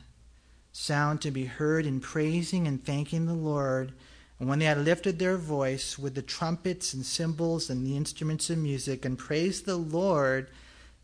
sound 0.71 1.21
to 1.21 1.31
be 1.31 1.45
heard 1.45 1.85
in 1.85 1.99
praising 1.99 2.67
and 2.67 2.83
thanking 2.83 3.25
the 3.27 3.33
Lord. 3.33 3.91
And 4.39 4.47
when 4.47 4.59
they 4.59 4.65
had 4.65 4.77
lifted 4.79 5.19
their 5.19 5.37
voice 5.37 5.99
with 5.99 6.15
the 6.15 6.21
trumpets 6.21 6.93
and 6.93 7.05
cymbals 7.05 7.69
and 7.69 7.85
the 7.85 7.97
instruments 7.97 8.49
of 8.49 8.57
music 8.57 9.05
and 9.05 9.17
praised 9.17 9.65
the 9.65 9.75
Lord, 9.75 10.49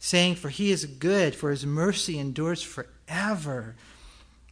saying, 0.05 0.35
For 0.35 0.49
he 0.49 0.69
is 0.69 0.85
good, 0.85 1.33
for 1.33 1.49
his 1.49 1.65
mercy 1.65 2.19
endures 2.19 2.61
forever. 2.61 3.75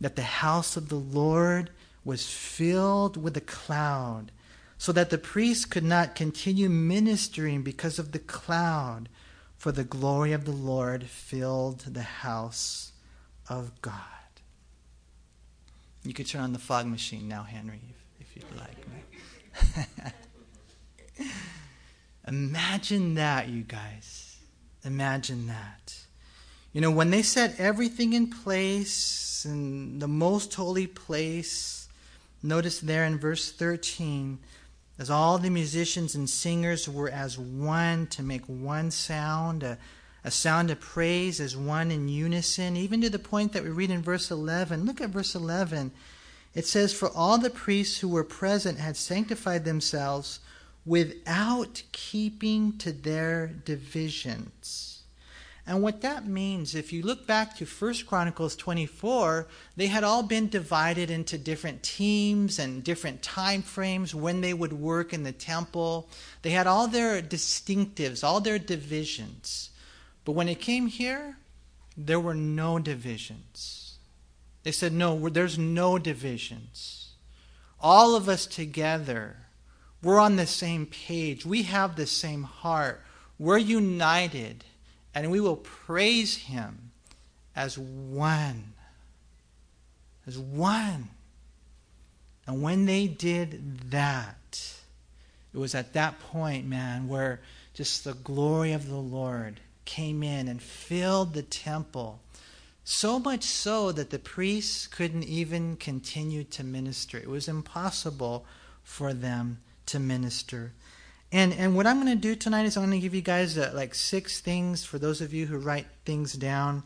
That 0.01 0.15
the 0.15 0.23
house 0.23 0.75
of 0.75 0.89
the 0.89 0.95
Lord 0.95 1.69
was 2.03 2.27
filled 2.27 3.21
with 3.21 3.37
a 3.37 3.41
cloud, 3.41 4.31
so 4.79 4.91
that 4.93 5.11
the 5.11 5.19
priest 5.19 5.69
could 5.69 5.83
not 5.83 6.15
continue 6.15 6.69
ministering 6.69 7.61
because 7.61 7.99
of 7.99 8.13
the 8.13 8.19
cloud, 8.19 9.09
for 9.55 9.71
the 9.71 9.83
glory 9.83 10.33
of 10.33 10.45
the 10.45 10.51
Lord 10.51 11.03
filled 11.03 11.81
the 11.81 12.01
house 12.01 12.91
of 13.47 13.79
God. 13.83 14.01
You 16.03 16.15
could 16.15 16.25
turn 16.25 16.41
on 16.41 16.53
the 16.53 16.59
fog 16.59 16.87
machine 16.87 17.27
now, 17.27 17.43
Henry, 17.43 17.79
if, 18.19 18.27
if 18.27 18.35
you'd 18.35 18.45
like. 18.57 20.13
Imagine 22.27 23.13
that, 23.13 23.49
you 23.49 23.61
guys. 23.61 24.33
Imagine 24.86 25.48
that. 25.48 25.96
You 26.74 26.82
know, 26.82 26.91
when 26.91 27.12
they 27.12 27.22
set 27.22 27.60
everything 27.60 28.13
in 28.13 28.28
place 28.28 29.46
in 29.46 30.00
the 30.00 30.08
most 30.08 30.54
holy 30.56 30.88
place, 30.88 31.88
notice 32.41 32.80
there 32.80 33.06
in 33.06 33.19
verse 33.19 33.52
13, 33.52 34.39
as 35.00 35.10
all 35.10 35.38
the 35.38 35.50
musicians 35.50 36.15
and 36.15 36.30
singers 36.30 36.89
were 36.89 37.10
as 37.10 37.38
one 37.38 38.08
to 38.08 38.24
make 38.24 38.46
one 38.46 38.91
sound, 38.91 39.63
a, 39.63 39.78
a 40.24 40.32
sound 40.32 40.72
of 40.72 40.80
praise 40.80 41.39
as 41.39 41.56
one 41.56 41.91
in 41.91 42.10
unison, 42.10 42.76
even 42.76 43.02
to 43.02 43.10
the 43.10 43.19
point 43.19 43.54
that 43.54 43.63
we 43.63 43.69
read 43.69 43.91
in 43.91 44.02
verse 44.02 44.32
11. 44.32 44.86
Look 44.86 45.00
at 45.00 45.10
verse 45.10 45.36
11. 45.36 45.91
It 46.54 46.65
says, 46.65 46.93
For 46.93 47.10
all 47.10 47.38
the 47.38 47.50
priests 47.50 48.00
who 48.00 48.08
were 48.08 48.24
present 48.24 48.80
had 48.80 48.98
sanctified 48.98 49.65
themselves 49.65 50.39
without 50.86 51.84
keeping 51.91 52.78
to 52.78 52.91
their 52.91 53.48
divisions. 53.48 54.93
And 55.65 55.82
what 55.82 56.02
that 56.02 56.28
means, 56.28 56.76
if 56.76 56.91
you 56.91 57.04
look 57.04 57.26
back 57.26 57.56
to 57.56 57.65
1 57.65 57.93
Chronicles 58.06 58.58
24, 58.58 59.48
they 59.78 59.88
had 59.88 60.04
all 60.04 60.22
been 60.22 60.50
divided 60.50 61.10
into 61.10 61.38
different 61.38 61.84
teams 61.84 62.60
and 62.60 62.84
different 62.84 63.22
time 63.22 63.62
frames 63.62 64.13
when 64.13 64.41
they 64.41 64.54
would 64.54 64.74
work 64.74 65.13
in 65.13 65.24
the 65.24 65.32
temple. 65.32 66.10
They 66.41 66.50
had 66.50 66.67
all 66.67 66.89
their 66.89 67.22
distinctives, 67.22 68.26
all 68.26 68.41
their 68.41 68.60
divisions. 68.60 69.69
But 70.26 70.34
when 70.34 70.50
it 70.50 70.60
came 70.60 70.88
here, 70.88 71.38
there 71.96 72.19
were 72.19 72.36
no 72.36 72.78
divisions. 72.78 73.98
They 74.63 74.72
said, 74.72 74.91
no, 74.91 75.30
there's 75.30 75.58
no 75.58 75.98
divisions. 75.98 77.12
All 77.80 78.15
of 78.15 78.28
us 78.28 78.46
together, 78.46 79.38
we're 80.03 80.19
on 80.19 80.35
the 80.35 80.45
same 80.45 80.85
page. 80.85 81.45
We 81.45 81.63
have 81.63 81.95
the 81.95 82.05
same 82.05 82.43
heart. 82.43 83.01
We're 83.39 83.57
united 83.57 84.65
and 85.15 85.31
we 85.31 85.39
will 85.39 85.57
praise 85.57 86.35
him 86.35 86.91
as 87.55 87.77
one. 87.77 88.73
As 90.27 90.37
one. 90.37 91.09
And 92.45 92.61
when 92.61 92.85
they 92.85 93.07
did 93.07 93.91
that, 93.91 94.73
it 95.53 95.57
was 95.57 95.73
at 95.73 95.93
that 95.93 96.19
point, 96.19 96.67
man, 96.67 97.07
where 97.07 97.39
just 97.73 98.03
the 98.03 98.13
glory 98.13 98.73
of 98.73 98.89
the 98.89 98.95
Lord 98.95 99.61
came 99.85 100.23
in 100.23 100.47
and 100.47 100.61
filled 100.61 101.33
the 101.33 101.43
temple. 101.43 102.19
So 102.83 103.19
much 103.19 103.43
so 103.43 103.93
that 103.93 104.09
the 104.09 104.19
priests 104.19 104.87
couldn't 104.87 105.23
even 105.23 105.77
continue 105.77 106.43
to 106.45 106.63
minister. 106.63 107.17
It 107.17 107.29
was 107.29 107.47
impossible 107.47 108.45
for 108.83 109.13
them 109.13 109.59
to 109.93 109.99
minister. 109.99 110.73
And 111.32 111.53
and 111.53 111.75
what 111.75 111.88
I'm 111.88 111.99
going 112.03 112.15
to 112.15 112.21
do 112.21 112.36
tonight 112.36 112.65
is 112.65 112.77
I'm 112.77 112.84
going 112.84 112.99
to 112.99 112.99
give 112.99 113.15
you 113.15 113.21
guys 113.21 113.58
uh, 113.58 113.71
like 113.73 113.95
six 113.95 114.41
things 114.41 114.86
for 114.86 114.99
those 114.99 115.21
of 115.21 115.34
you 115.34 115.47
who 115.47 115.58
write 115.58 115.88
things 116.06 116.34
down. 116.34 116.84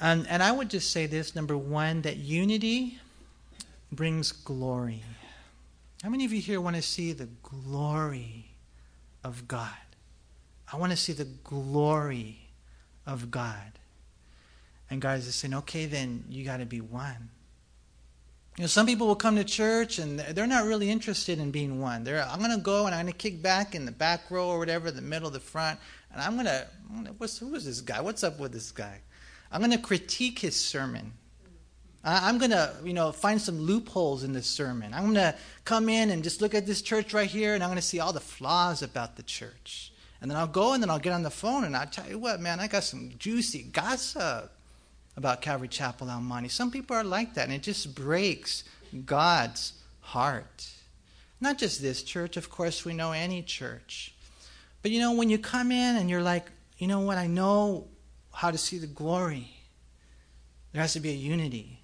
And 0.00 0.26
and 0.26 0.42
I 0.42 0.50
would 0.50 0.70
just 0.70 0.90
say 0.90 1.06
this: 1.06 1.36
number 1.36 1.56
one, 1.56 2.02
that 2.02 2.16
unity 2.16 2.98
brings 3.92 4.32
glory. 4.32 5.04
How 6.02 6.08
many 6.08 6.24
of 6.24 6.32
you 6.32 6.40
here 6.40 6.60
want 6.60 6.76
to 6.76 6.82
see 6.82 7.12
the 7.12 7.28
glory 7.42 8.46
of 9.22 9.46
God? 9.46 9.68
I 10.72 10.76
want 10.76 10.92
to 10.92 10.96
see 10.96 11.12
the 11.12 11.28
glory 11.44 12.48
of 13.06 13.30
God. 13.30 13.72
And 14.88 15.00
God 15.00 15.18
is 15.18 15.34
saying, 15.34 15.54
okay, 15.54 15.86
then 15.86 16.24
you 16.28 16.44
got 16.44 16.58
to 16.58 16.66
be 16.66 16.80
one. 16.80 17.30
You 18.60 18.64
know, 18.64 18.68
some 18.68 18.84
people 18.84 19.06
will 19.06 19.16
come 19.16 19.36
to 19.36 19.44
church 19.44 19.98
and 19.98 20.18
they're 20.18 20.46
not 20.46 20.66
really 20.66 20.90
interested 20.90 21.38
in 21.38 21.50
being 21.50 21.80
one. 21.80 22.04
They're, 22.04 22.22
I'm 22.22 22.40
going 22.40 22.50
to 22.50 22.58
go 22.58 22.84
and 22.84 22.94
I'm 22.94 23.06
going 23.06 23.14
to 23.14 23.18
kick 23.18 23.40
back 23.40 23.74
in 23.74 23.86
the 23.86 23.90
back 23.90 24.30
row 24.30 24.48
or 24.48 24.58
whatever, 24.58 24.90
the 24.90 25.00
middle, 25.00 25.30
the 25.30 25.40
front, 25.40 25.80
and 26.12 26.20
I'm 26.20 26.34
going 26.34 26.44
to, 26.44 26.66
who 27.38 27.54
is 27.54 27.64
this 27.64 27.80
guy? 27.80 28.02
What's 28.02 28.22
up 28.22 28.38
with 28.38 28.52
this 28.52 28.70
guy? 28.70 29.00
I'm 29.50 29.62
going 29.62 29.70
to 29.70 29.78
critique 29.78 30.40
his 30.40 30.56
sermon. 30.56 31.14
I'm 32.04 32.36
going 32.36 32.50
to, 32.50 32.74
you 32.84 32.92
know, 32.92 33.12
find 33.12 33.40
some 33.40 33.58
loopholes 33.60 34.24
in 34.24 34.34
this 34.34 34.46
sermon. 34.46 34.92
I'm 34.92 35.04
going 35.04 35.14
to 35.14 35.34
come 35.64 35.88
in 35.88 36.10
and 36.10 36.22
just 36.22 36.42
look 36.42 36.54
at 36.54 36.66
this 36.66 36.82
church 36.82 37.14
right 37.14 37.30
here, 37.30 37.54
and 37.54 37.64
I'm 37.64 37.70
going 37.70 37.76
to 37.76 37.82
see 37.82 37.98
all 37.98 38.12
the 38.12 38.20
flaws 38.20 38.82
about 38.82 39.16
the 39.16 39.22
church. 39.22 39.90
And 40.20 40.30
then 40.30 40.36
I'll 40.36 40.46
go 40.46 40.74
and 40.74 40.82
then 40.82 40.90
I'll 40.90 40.98
get 40.98 41.14
on 41.14 41.22
the 41.22 41.30
phone 41.30 41.64
and 41.64 41.74
I'll 41.74 41.86
tell 41.86 42.06
you 42.06 42.18
what, 42.18 42.40
man, 42.40 42.60
I 42.60 42.66
got 42.66 42.84
some 42.84 43.12
juicy 43.16 43.62
gossip 43.62 44.52
about 45.20 45.42
Calvary 45.42 45.68
Chapel 45.68 46.08
El 46.08 46.20
Monte. 46.20 46.48
Some 46.48 46.70
people 46.70 46.96
are 46.96 47.04
like 47.04 47.34
that, 47.34 47.44
and 47.44 47.52
it 47.52 47.62
just 47.62 47.94
breaks 47.94 48.64
God's 49.04 49.74
heart. 50.00 50.70
Not 51.40 51.58
just 51.58 51.82
this 51.82 52.02
church, 52.02 52.36
of 52.38 52.50
course, 52.50 52.84
we 52.84 52.94
know 52.94 53.12
any 53.12 53.42
church. 53.42 54.14
But 54.82 54.90
you 54.90 54.98
know, 54.98 55.12
when 55.12 55.28
you 55.28 55.38
come 55.38 55.70
in 55.70 55.96
and 55.96 56.08
you're 56.08 56.22
like, 56.22 56.46
you 56.78 56.86
know 56.86 57.00
what, 57.00 57.18
I 57.18 57.26
know 57.26 57.88
how 58.32 58.50
to 58.50 58.56
see 58.56 58.78
the 58.78 58.86
glory, 58.86 59.50
there 60.72 60.80
has 60.80 60.94
to 60.94 61.00
be 61.00 61.10
a 61.10 61.14
unity. 61.14 61.80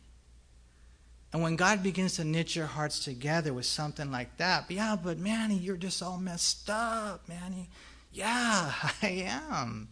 And 1.33 1.43
when 1.43 1.57
God 1.57 1.83
begins 1.83 2.17
to 2.17 2.25
knit 2.25 2.57
your 2.57 2.67
hearts 2.67 3.05
together 3.05 3.53
with 3.53 3.67
something 3.67 4.11
like 4.11 4.39
that, 4.39 4.67
but 4.67 4.77
yeah, 4.77 4.97
but 4.97 5.19
Manny, 5.19 5.57
you're 5.57 5.77
just 5.77 6.03
all 6.03 6.19
messed 6.19 6.71
up, 6.71 7.29
Manny. 7.29 7.69
Yeah, 8.13 8.73
I 9.03 9.29
am. 9.51 9.89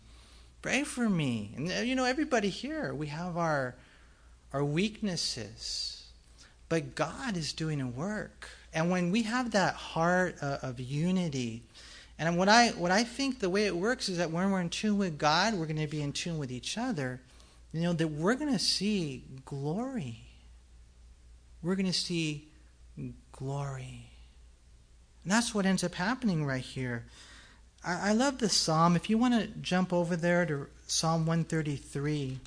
Pray 0.65 0.83
for 0.83 1.11
me. 1.11 1.53
And 1.57 1.71
uh, 1.71 1.75
you 1.83 1.95
know, 1.95 2.07
everybody 2.07 2.49
here, 2.49 2.95
we 2.95 3.09
have 3.09 3.37
our 3.37 3.75
our 4.51 4.65
weaknesses. 4.65 6.07
But 6.71 6.95
God 6.95 7.37
is 7.37 7.53
doing 7.53 7.83
a 7.83 7.87
work. 7.87 8.49
And 8.73 8.91
when 8.91 9.11
we 9.11 9.25
have 9.25 9.51
that 9.51 9.75
heart 9.75 10.37
uh, 10.41 10.61
of 10.63 10.81
unity, 10.81 11.65
and 12.19 12.39
what 12.39 12.49
I 12.49 12.69
what 12.69 12.91
I 12.91 13.05
think 13.05 13.41
the 13.41 13.51
way 13.51 13.67
it 13.67 13.77
works 13.77 14.09
is 14.09 14.17
that 14.17 14.31
when 14.31 14.51
we're 14.51 14.63
in 14.63 14.71
tune 14.71 14.97
with 14.97 15.19
God, 15.19 15.53
we're 15.53 15.67
going 15.67 15.77
to 15.77 15.87
be 15.87 16.01
in 16.01 16.15
tune 16.15 16.39
with 16.39 16.51
each 16.51 16.79
other. 16.79 17.21
You 17.75 17.83
know 17.83 17.93
that 17.93 18.09
we're 18.09 18.35
going 18.35 18.55
to 18.55 18.59
see 18.59 19.23
glory. 19.45 20.21
We're 21.63 21.75
going 21.75 21.85
to 21.85 21.93
see 21.93 22.49
glory. 23.33 24.07
And 25.25 25.31
that's 25.31 25.55
what 25.55 25.67
ends 25.67 25.85
up 25.85 25.97
happening 25.97 26.47
right 26.47 26.65
here. 26.65 27.05
I, 27.85 28.11
I 28.11 28.13
love 28.13 28.39
this 28.39 28.55
psalm. 28.55 28.97
If 28.97 29.11
you 29.11 29.19
want 29.19 29.35
to 29.35 29.47
jump 29.61 29.93
over 29.93 30.17
there 30.17 30.47
to 30.47 30.67
Psalm 30.87 31.27
133. 31.27 32.39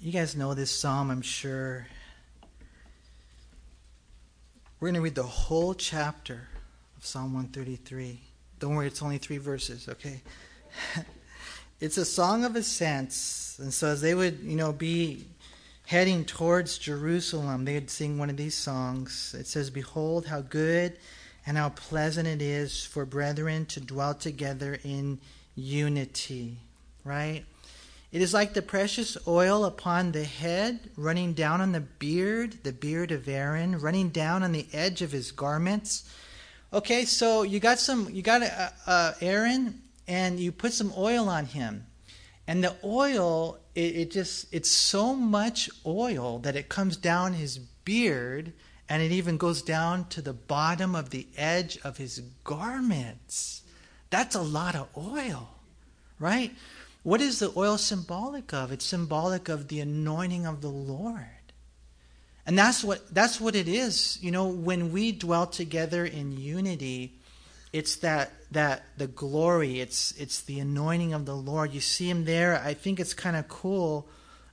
You 0.00 0.10
guys 0.10 0.34
know 0.34 0.54
this 0.54 0.70
psalm, 0.70 1.10
I'm 1.10 1.22
sure. 1.22 1.86
We're 4.80 4.88
going 4.88 4.94
to 4.94 5.00
read 5.00 5.14
the 5.14 5.22
whole 5.22 5.74
chapter 5.74 6.48
of 6.96 7.06
Psalm 7.06 7.34
133. 7.34 8.20
Don't 8.58 8.74
worry, 8.74 8.88
it's 8.88 9.02
only 9.02 9.18
three 9.18 9.38
verses, 9.38 9.88
okay? 9.88 10.22
it's 11.80 11.98
a 11.98 12.04
song 12.04 12.44
of 12.44 12.56
ascents. 12.56 13.58
And 13.60 13.72
so 13.72 13.88
as 13.88 14.00
they 14.00 14.14
would, 14.14 14.40
you 14.40 14.56
know, 14.56 14.72
be 14.72 15.24
heading 15.92 16.24
towards 16.24 16.78
Jerusalem, 16.78 17.66
they'd 17.66 17.90
sing 17.90 18.16
one 18.16 18.30
of 18.30 18.36
these 18.38 18.54
songs. 18.54 19.36
It 19.38 19.46
says, 19.46 19.68
Behold, 19.68 20.24
how 20.24 20.40
good 20.40 20.96
and 21.44 21.58
how 21.58 21.68
pleasant 21.68 22.26
it 22.26 22.40
is 22.40 22.82
for 22.82 23.04
brethren 23.04 23.66
to 23.66 23.78
dwell 23.78 24.14
together 24.14 24.78
in 24.84 25.20
unity. 25.54 26.56
Right? 27.04 27.44
It 28.10 28.22
is 28.22 28.32
like 28.32 28.54
the 28.54 28.62
precious 28.62 29.18
oil 29.28 29.66
upon 29.66 30.12
the 30.12 30.24
head, 30.24 30.80
running 30.96 31.34
down 31.34 31.60
on 31.60 31.72
the 31.72 31.80
beard, 31.80 32.56
the 32.62 32.72
beard 32.72 33.12
of 33.12 33.28
Aaron, 33.28 33.78
running 33.78 34.08
down 34.08 34.42
on 34.42 34.52
the 34.52 34.66
edge 34.72 35.02
of 35.02 35.12
his 35.12 35.30
garments. 35.30 36.10
Okay, 36.72 37.04
so 37.04 37.42
you 37.42 37.60
got 37.60 37.78
some, 37.78 38.08
you 38.10 38.22
got 38.22 38.40
uh, 38.40 38.70
uh, 38.86 39.12
Aaron, 39.20 39.82
and 40.08 40.40
you 40.40 40.52
put 40.52 40.72
some 40.72 40.90
oil 40.96 41.28
on 41.28 41.44
him, 41.44 41.84
and 42.46 42.62
the 42.62 42.74
oil 42.84 43.58
it, 43.74 43.96
it 43.96 44.10
just 44.10 44.52
it's 44.52 44.70
so 44.70 45.14
much 45.14 45.70
oil 45.86 46.38
that 46.40 46.56
it 46.56 46.68
comes 46.68 46.96
down 46.96 47.34
his 47.34 47.58
beard 47.58 48.52
and 48.88 49.02
it 49.02 49.12
even 49.12 49.36
goes 49.36 49.62
down 49.62 50.06
to 50.08 50.20
the 50.20 50.32
bottom 50.32 50.94
of 50.94 51.10
the 51.10 51.26
edge 51.36 51.78
of 51.82 51.96
his 51.96 52.20
garments. 52.44 53.62
That's 54.10 54.34
a 54.34 54.42
lot 54.42 54.74
of 54.74 54.88
oil, 54.96 55.48
right? 56.18 56.52
What 57.02 57.20
is 57.20 57.38
the 57.38 57.52
oil 57.56 57.78
symbolic 57.78 58.52
of? 58.52 58.70
It's 58.70 58.84
symbolic 58.84 59.48
of 59.48 59.68
the 59.68 59.80
anointing 59.80 60.46
of 60.46 60.60
the 60.60 60.68
Lord. 60.68 61.24
And 62.44 62.58
that's 62.58 62.84
what 62.84 63.14
that's 63.14 63.40
what 63.40 63.54
it 63.54 63.68
is. 63.68 64.18
You 64.20 64.30
know, 64.30 64.46
when 64.46 64.92
we 64.92 65.12
dwell 65.12 65.46
together 65.46 66.04
in 66.04 66.36
unity, 66.36 67.18
it's 67.72 67.96
that 67.96 68.32
that 68.50 68.84
the 68.98 69.06
glory 69.06 69.80
it's 69.80 70.12
it's 70.12 70.42
the 70.42 70.60
anointing 70.60 71.14
of 71.14 71.24
the 71.24 71.34
lord. 71.34 71.72
You 71.72 71.80
see 71.80 72.08
him 72.08 72.24
there. 72.24 72.60
I 72.62 72.74
think 72.74 73.00
it's 73.00 73.14
kind 73.14 73.36
of 73.36 73.48
cool 73.48 74.08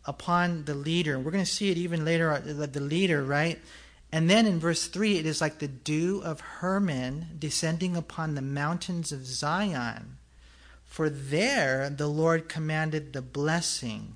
upon 0.05 0.65
the 0.65 0.73
leader. 0.73 1.19
We're 1.19 1.31
going 1.31 1.43
to 1.43 1.51
see 1.51 1.69
it 1.69 1.77
even 1.77 2.05
later 2.05 2.31
uh, 2.31 2.39
the 2.39 2.79
leader 2.79 3.23
right? 3.23 3.59
And 4.11 4.29
then 4.29 4.47
in 4.47 4.59
verse 4.59 4.87
3 4.87 5.17
it 5.17 5.25
is 5.25 5.41
like 5.41 5.59
the 5.59 5.67
dew 5.67 6.21
of 6.23 6.39
hermon 6.39 7.27
descending 7.37 7.95
upon 7.95 8.35
the 8.35 8.41
mountains 8.41 9.11
of 9.11 9.25
zion. 9.25 10.17
For 10.85 11.09
there 11.09 11.89
the 11.89 12.07
lord 12.07 12.47
commanded 12.47 13.13
the 13.13 13.21
blessing 13.21 14.15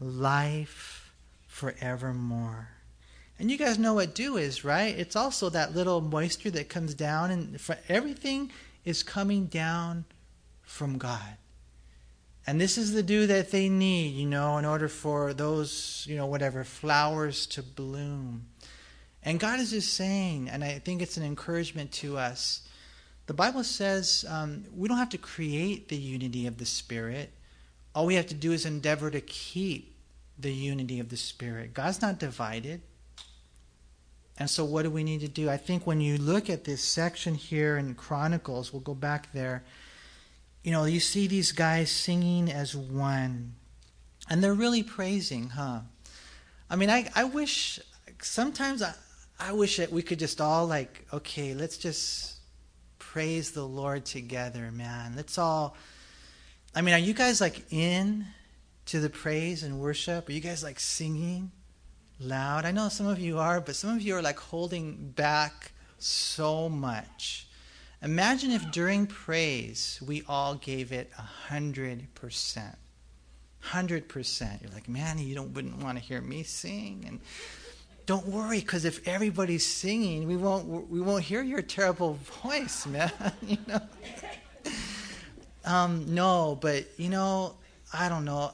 life 0.00 1.12
forevermore 1.48 2.75
and 3.38 3.50
you 3.50 3.58
guys 3.58 3.78
know 3.78 3.94
what 3.94 4.14
dew 4.14 4.36
is, 4.36 4.64
right? 4.64 4.98
It's 4.98 5.16
also 5.16 5.50
that 5.50 5.74
little 5.74 6.00
moisture 6.00 6.50
that 6.52 6.68
comes 6.68 6.94
down, 6.94 7.30
and 7.30 7.60
everything 7.88 8.50
is 8.84 9.02
coming 9.02 9.46
down 9.46 10.04
from 10.62 10.96
God. 10.96 11.36
And 12.46 12.60
this 12.60 12.78
is 12.78 12.92
the 12.92 13.02
dew 13.02 13.26
that 13.26 13.50
they 13.50 13.68
need, 13.68 14.14
you 14.14 14.26
know, 14.26 14.56
in 14.56 14.64
order 14.64 14.88
for 14.88 15.34
those, 15.34 16.06
you 16.08 16.16
know, 16.16 16.26
whatever, 16.26 16.62
flowers 16.62 17.46
to 17.48 17.62
bloom. 17.62 18.46
And 19.22 19.40
God 19.40 19.58
is 19.58 19.70
just 19.70 19.94
saying, 19.94 20.48
and 20.48 20.62
I 20.62 20.78
think 20.78 21.02
it's 21.02 21.16
an 21.16 21.24
encouragement 21.24 21.90
to 21.92 22.16
us. 22.16 22.62
The 23.26 23.34
Bible 23.34 23.64
says 23.64 24.24
um, 24.28 24.64
we 24.72 24.86
don't 24.86 24.98
have 24.98 25.08
to 25.10 25.18
create 25.18 25.88
the 25.88 25.96
unity 25.96 26.46
of 26.46 26.58
the 26.58 26.64
Spirit. 26.64 27.32
All 27.92 28.06
we 28.06 28.14
have 28.14 28.28
to 28.28 28.34
do 28.34 28.52
is 28.52 28.64
endeavor 28.64 29.10
to 29.10 29.20
keep 29.20 29.96
the 30.38 30.52
unity 30.52 31.00
of 31.00 31.08
the 31.08 31.16
Spirit. 31.16 31.74
God's 31.74 32.00
not 32.00 32.20
divided. 32.20 32.82
And 34.38 34.50
so, 34.50 34.64
what 34.64 34.82
do 34.82 34.90
we 34.90 35.02
need 35.02 35.20
to 35.20 35.28
do? 35.28 35.48
I 35.48 35.56
think 35.56 35.86
when 35.86 36.00
you 36.00 36.18
look 36.18 36.50
at 36.50 36.64
this 36.64 36.82
section 36.82 37.34
here 37.34 37.78
in 37.78 37.94
Chronicles, 37.94 38.72
we'll 38.72 38.80
go 38.80 38.94
back 38.94 39.32
there. 39.32 39.64
You 40.62 40.72
know, 40.72 40.84
you 40.84 41.00
see 41.00 41.26
these 41.26 41.52
guys 41.52 41.90
singing 41.90 42.50
as 42.50 42.76
one, 42.76 43.54
and 44.28 44.44
they're 44.44 44.54
really 44.54 44.82
praising, 44.82 45.50
huh? 45.50 45.80
I 46.68 46.76
mean, 46.76 46.90
I, 46.90 47.08
I 47.14 47.24
wish 47.24 47.78
sometimes 48.20 48.82
I, 48.82 48.94
I 49.38 49.52
wish 49.52 49.78
that 49.78 49.92
we 49.92 50.02
could 50.02 50.18
just 50.18 50.40
all 50.40 50.66
like, 50.66 51.06
okay, 51.12 51.54
let's 51.54 51.78
just 51.78 52.34
praise 52.98 53.52
the 53.52 53.64
Lord 53.64 54.04
together, 54.04 54.70
man. 54.70 55.14
Let's 55.16 55.38
all. 55.38 55.76
I 56.74 56.82
mean, 56.82 56.94
are 56.94 56.98
you 56.98 57.14
guys 57.14 57.40
like 57.40 57.72
in 57.72 58.26
to 58.86 59.00
the 59.00 59.08
praise 59.08 59.62
and 59.62 59.80
worship? 59.80 60.28
Are 60.28 60.32
you 60.32 60.40
guys 60.40 60.62
like 60.62 60.78
singing? 60.78 61.52
Loud. 62.20 62.64
I 62.64 62.72
know 62.72 62.88
some 62.88 63.06
of 63.06 63.18
you 63.18 63.38
are, 63.38 63.60
but 63.60 63.76
some 63.76 63.94
of 63.94 64.02
you 64.02 64.14
are 64.16 64.22
like 64.22 64.38
holding 64.38 65.12
back 65.16 65.72
so 65.98 66.68
much. 66.68 67.46
Imagine 68.02 68.50
if 68.52 68.70
during 68.70 69.06
praise 69.06 70.00
we 70.06 70.22
all 70.28 70.54
gave 70.54 70.92
it 70.92 71.10
a 71.18 71.22
hundred 71.22 72.06
percent. 72.14 72.76
Hundred 73.60 74.08
percent. 74.08 74.62
You're 74.62 74.72
like, 74.72 74.88
man, 74.88 75.18
you 75.18 75.34
don't 75.34 75.52
wouldn't 75.54 75.82
want 75.82 75.98
to 75.98 76.04
hear 76.04 76.20
me 76.20 76.42
sing, 76.42 77.04
and 77.06 77.20
don't 78.04 78.26
worry, 78.28 78.60
because 78.60 78.84
if 78.84 79.06
everybody's 79.08 79.66
singing, 79.66 80.28
we 80.28 80.36
won't 80.36 80.88
we 80.88 81.00
won't 81.00 81.24
hear 81.24 81.42
your 81.42 81.62
terrible 81.62 82.18
voice, 82.42 82.86
man. 82.86 83.10
you 83.46 83.58
know. 83.66 83.80
Um, 85.64 86.14
no, 86.14 86.56
but 86.60 86.86
you 86.96 87.08
know, 87.08 87.56
I 87.92 88.08
don't 88.08 88.24
know. 88.24 88.52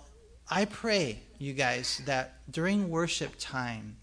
I 0.53 0.67
pray 0.67 1.21
you 1.39 1.55
guys, 1.55 2.03
that 2.05 2.35
during 2.53 2.91
worship 2.91 3.37
time, 3.39 3.97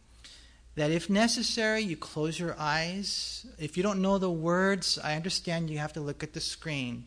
that 0.73 0.89
if 0.89 1.07
necessary, 1.07 1.81
you 1.81 1.95
close 1.95 2.39
your 2.39 2.55
eyes. 2.57 3.45
If 3.59 3.77
you 3.77 3.83
don't 3.83 4.01
know 4.01 4.17
the 4.17 4.31
words, 4.31 4.97
I 4.97 5.15
understand 5.15 5.69
you 5.69 5.77
have 5.77 5.93
to 5.93 6.01
look 6.01 6.23
at 6.23 6.33
the 6.33 6.41
screen, 6.41 7.05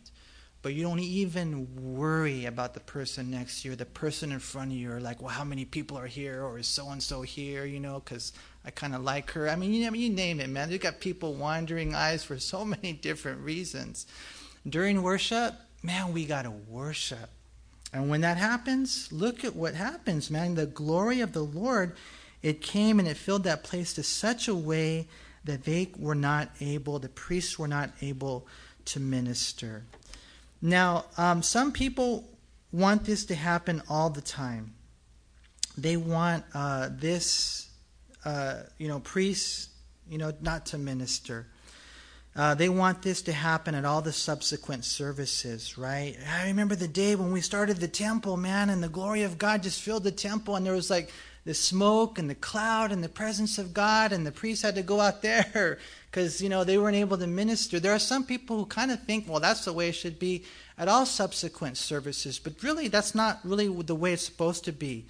but 0.63 0.75
you 0.75 0.85
don't 0.85 1.01
even 1.01 1.67
worry 1.75 2.45
about 2.45 2.75
the 2.75 2.79
person 2.79 3.33
next 3.33 3.63
to 3.63 3.71
you, 3.71 3.75
the 3.75 3.85
person 3.85 4.31
in 4.31 4.39
front 4.39 4.71
of 4.71 4.77
you, 4.77 4.93
or 4.93 5.01
like, 5.01 5.21
well, 5.21 5.31
how 5.31 5.43
many 5.43 5.65
people 5.65 5.99
are 5.99 6.07
here, 6.07 6.45
or 6.45 6.61
is 6.61 6.69
so 6.69 6.89
and 6.91 7.03
so 7.03 7.23
here, 7.23 7.65
you 7.65 7.81
know, 7.81 8.01
because 8.05 8.33
I 8.65 8.71
kind 8.71 8.95
of 8.95 9.03
like 9.03 9.33
her. 9.33 9.49
I 9.49 9.57
mean, 9.57 9.75
you, 9.75 9.93
you 9.93 10.09
name 10.09 10.39
it, 10.39 10.51
man. 10.51 10.71
You 10.71 10.79
got 10.79 11.01
people 11.01 11.35
wandering 11.35 11.97
eyes 11.97 12.23
for 12.23 12.39
so 12.39 12.65
many 12.77 12.93
different 12.93 13.41
reasons. 13.41 14.07
During 14.69 15.03
worship, 15.03 15.57
man, 15.83 16.13
we 16.13 16.27
got 16.27 16.43
to 16.43 16.53
worship. 16.53 17.29
And 17.93 18.09
when 18.09 18.23
that 18.23 18.39
happens, 18.39 19.13
look 19.13 19.45
at 19.45 19.55
what 19.55 19.75
happens, 19.75 20.31
man. 20.31 20.55
The 20.55 20.67
glory 20.67 21.21
of 21.21 21.33
the 21.33 21.45
Lord, 21.45 21.95
it 22.43 22.63
came 22.63 22.99
and 22.99 23.07
it 23.07 23.17
filled 23.17 23.45
that 23.45 23.63
place 23.65 23.93
to 23.95 24.03
such 24.03 24.49
a 24.49 24.55
way 24.55 25.09
that 25.45 25.65
they 25.65 25.91
were 25.99 26.15
not 26.15 26.51
able, 26.61 26.99
the 26.99 27.09
priests 27.09 27.59
were 27.59 27.69
not 27.69 27.91
able 28.01 28.47
to 28.87 29.01
minister. 29.01 29.85
Now, 30.61 31.07
um, 31.19 31.43
some 31.43 31.73
people 31.73 32.29
want 32.71 33.05
this 33.05 33.27
to 33.27 33.35
happen 33.35 33.83
all 33.89 34.09
the 34.09 34.21
time. 34.21 34.75
They 35.77 35.97
want 35.97 36.45
uh, 36.55 36.91
this, 36.93 37.71
uh, 38.25 38.61
you 38.79 38.89
know, 38.89 39.01
priests, 39.01 39.71
you 40.09 40.19
know, 40.19 40.33
not 40.41 40.67
to 40.67 40.79
minister. 40.79 41.49
Uh, 42.35 42.55
they 42.55 42.69
want 42.69 43.03
this 43.03 43.21
to 43.21 43.33
happen 43.33 43.75
at 43.75 43.85
all 43.85 44.01
the 44.01 44.13
subsequent 44.13 44.87
services, 44.87 45.77
right? 45.77 46.17
I 46.27 46.47
remember 46.47 46.75
the 46.75 46.89
day 46.89 47.15
when 47.15 47.31
we 47.31 47.43
started 47.43 47.77
the 47.77 47.89
temple, 47.89 48.39
man, 48.39 48.71
and 48.71 48.83
the 48.83 48.89
glory 48.89 49.23
of 49.23 49.37
God 49.37 49.63
just 49.63 49.83
filled 49.83 50.05
the 50.05 50.13
temple, 50.13 50.57
and 50.57 50.65
there 50.65 50.73
was 50.73 50.89
like 50.89 51.11
the 51.45 51.53
smoke 51.53 52.19
and 52.19 52.31
the 52.31 52.35
cloud 52.35 52.91
and 52.91 53.05
the 53.05 53.09
presence 53.09 53.59
of 53.59 53.75
God, 53.75 54.13
and 54.13 54.27
the 54.27 54.33
priests 54.33 54.63
had 54.63 54.77
to 54.77 54.83
go 54.83 55.01
out 55.01 55.21
there 55.21 55.79
because, 56.11 56.41
you 56.41 56.49
know, 56.49 56.65
they 56.65 56.79
weren't 56.79 56.97
able 56.97 57.19
to 57.19 57.27
minister. 57.27 57.79
There 57.79 57.93
are 57.93 57.99
some 57.99 58.25
people 58.25 58.57
who 58.57 58.65
kind 58.67 58.91
of 58.91 59.03
think, 59.03 59.29
well, 59.29 59.41
that's 59.41 59.67
the 59.67 59.73
way 59.75 59.91
it 59.91 59.95
should 59.95 60.19
be 60.19 60.45
at 60.79 60.89
all 60.89 61.05
subsequent 61.05 61.77
services, 61.77 62.39
but 62.39 62.63
really, 62.63 62.89
that's 62.89 63.15
not 63.15 63.41
really 63.45 63.69
the 63.83 63.95
way 63.95 64.15
it's 64.15 64.25
supposed 64.25 64.65
to 64.65 64.73
be. 64.73 65.05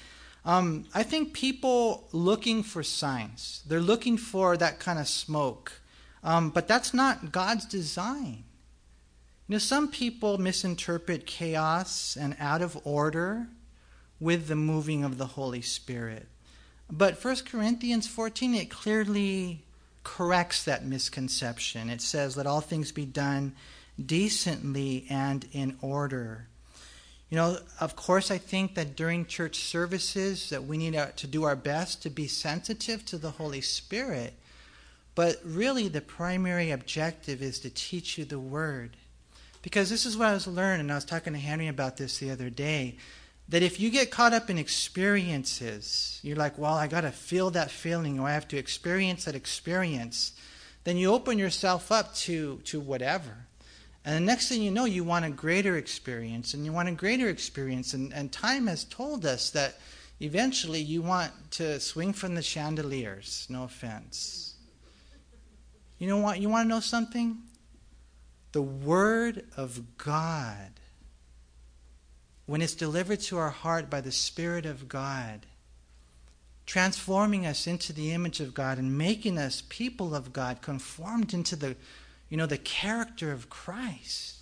Um, 0.45 0.87
I 0.93 1.05
think 1.05 1.35
people 1.35 2.09
looking 2.11 2.65
for 2.65 2.83
signs, 2.83 3.63
they're 3.69 3.81
looking 3.81 4.17
for 4.17 4.57
that 4.57 4.81
kind 4.81 4.99
of 4.99 5.07
smoke. 5.07 5.82
Um, 6.23 6.51
but 6.51 6.69
that's 6.69 6.95
not 6.95 7.33
God's 7.33 7.65
design. 7.65 8.45
You 9.49 9.55
know, 9.55 9.59
some 9.59 9.89
people 9.89 10.39
misinterpret 10.39 11.27
chaos 11.27 12.17
and 12.17 12.37
out 12.39 12.63
of 12.63 12.79
order 12.85 13.49
with 14.21 14.47
the 14.47 14.57
moving 14.57 15.05
of 15.05 15.19
the 15.19 15.27
Holy 15.27 15.63
Spirit. 15.63 16.29
But 16.91 17.23
1 17.23 17.37
Corinthians 17.47 18.07
14, 18.07 18.55
it 18.55 18.71
clearly 18.71 19.65
corrects 20.05 20.65
that 20.65 20.85
misconception. 20.85 21.91
It 21.91 22.01
says, 22.01 22.37
Let 22.37 22.47
all 22.47 22.61
things 22.61 22.93
be 22.93 23.05
done 23.05 23.55
decently 24.05 25.07
and 25.11 25.47
in 25.53 25.77
order. 25.81 26.47
You 27.31 27.37
know, 27.37 27.59
of 27.81 27.97
course, 27.97 28.31
I 28.31 28.39
think 28.39 28.75
that 28.75 28.95
during 28.95 29.25
church 29.25 29.57
services 29.57 30.51
that 30.51 30.65
we 30.65 30.77
need 30.77 31.01
to 31.17 31.27
do 31.27 31.45
our 31.45 31.57
best 31.57 32.03
to 32.03 32.11
be 32.11 32.27
sensitive 32.27 33.07
to 33.07 33.17
the 33.17 33.31
Holy 33.31 33.63
Spirit. 33.63 34.35
But 35.15 35.41
really, 35.45 35.89
the 35.89 36.01
primary 36.01 36.71
objective 36.71 37.43
is 37.43 37.59
to 37.61 37.71
teach 37.71 38.17
you 38.17 38.25
the 38.25 38.39
Word. 38.39 38.97
Because 39.61 39.91
this 39.91 40.07
is 40.07 40.17
what 40.17 40.29
I 40.29 40.33
was 40.33 40.47
learning, 40.47 40.81
and 40.81 40.93
I 40.93 40.97
was 40.97 41.05
talking 41.05 41.35
to 41.35 41.39
Henry 41.39 41.69
about 41.69 41.97
this 41.97 42.19
the 42.19 42.31
other 42.31 42.51
day. 42.51 42.97
That 43.49 43.63
if 43.63 43.79
you 43.79 43.91
get 43.91 44.11
caught 44.11 44.33
up 44.33 44.49
in 44.49 44.57
experiences, 44.57 46.19
you're 46.23 46.37
like, 46.37 46.57
well, 46.57 46.75
I 46.75 46.87
got 46.87 47.03
to 47.03 47.11
feel 47.11 47.51
that 47.51 47.71
feeling, 47.71 48.19
or 48.19 48.29
I 48.29 48.33
have 48.33 48.49
to 48.49 48.57
experience 48.57 49.25
that 49.25 49.35
experience, 49.35 50.33
then 50.85 50.97
you 50.97 51.13
open 51.13 51.39
yourself 51.39 51.93
up 51.93 52.15
to, 52.15 52.59
to 52.65 52.81
whatever. 52.81 53.47
And 54.05 54.17
the 54.17 54.27
next 54.27 54.49
thing 54.49 54.63
you 54.63 54.71
know, 54.71 54.85
you 54.85 55.05
want 55.05 55.25
a 55.25 55.31
greater 55.31 55.77
experience, 55.77 56.55
and 56.55 56.65
you 56.65 56.73
want 56.73 56.89
a 56.89 56.93
greater 56.93 57.29
experience. 57.29 57.95
And, 57.95 58.13
and 58.13 58.33
time 58.33 58.67
has 58.67 58.85
told 58.85 59.27
us 59.27 59.51
that 59.51 59.79
eventually 60.21 60.81
you 60.81 61.03
want 61.03 61.33
to 61.53 61.79
swing 61.79 62.13
from 62.13 62.35
the 62.35 62.43
chandeliers, 62.43 63.47
no 63.49 63.65
offense. 63.65 64.52
You 66.03 66.09
know 66.09 66.19
what? 66.19 66.41
You 66.41 66.49
want 66.49 66.65
to 66.65 66.69
know 66.69 66.81
something? 66.81 67.39
The 68.51 68.61
Word 68.61 69.45
of 69.57 69.97
God, 69.99 70.81
when 72.45 72.61
it's 72.61 72.75
delivered 72.75 73.21
to 73.21 73.39
our 73.39 73.51
heart 73.51 73.89
by 73.89 74.01
the 74.01 74.11
Spirit 74.11 74.67
of 74.67 74.89
God, 74.89 75.47
transforming 76.67 77.47
us 77.47 77.69
into 77.69 77.93
the 77.93 78.11
image 78.11 78.41
of 78.41 78.53
God 78.53 78.79
and 78.79 78.99
making 78.99 79.39
us 79.39 79.63
people 79.69 80.13
of 80.13 80.33
God, 80.33 80.61
conformed 80.61 81.33
into 81.33 81.55
the, 81.55 81.77
you 82.29 82.37
know, 82.37 82.47
the 82.47 82.59
character 82.59 83.31
of 83.31 83.49
Christ. 83.49 84.39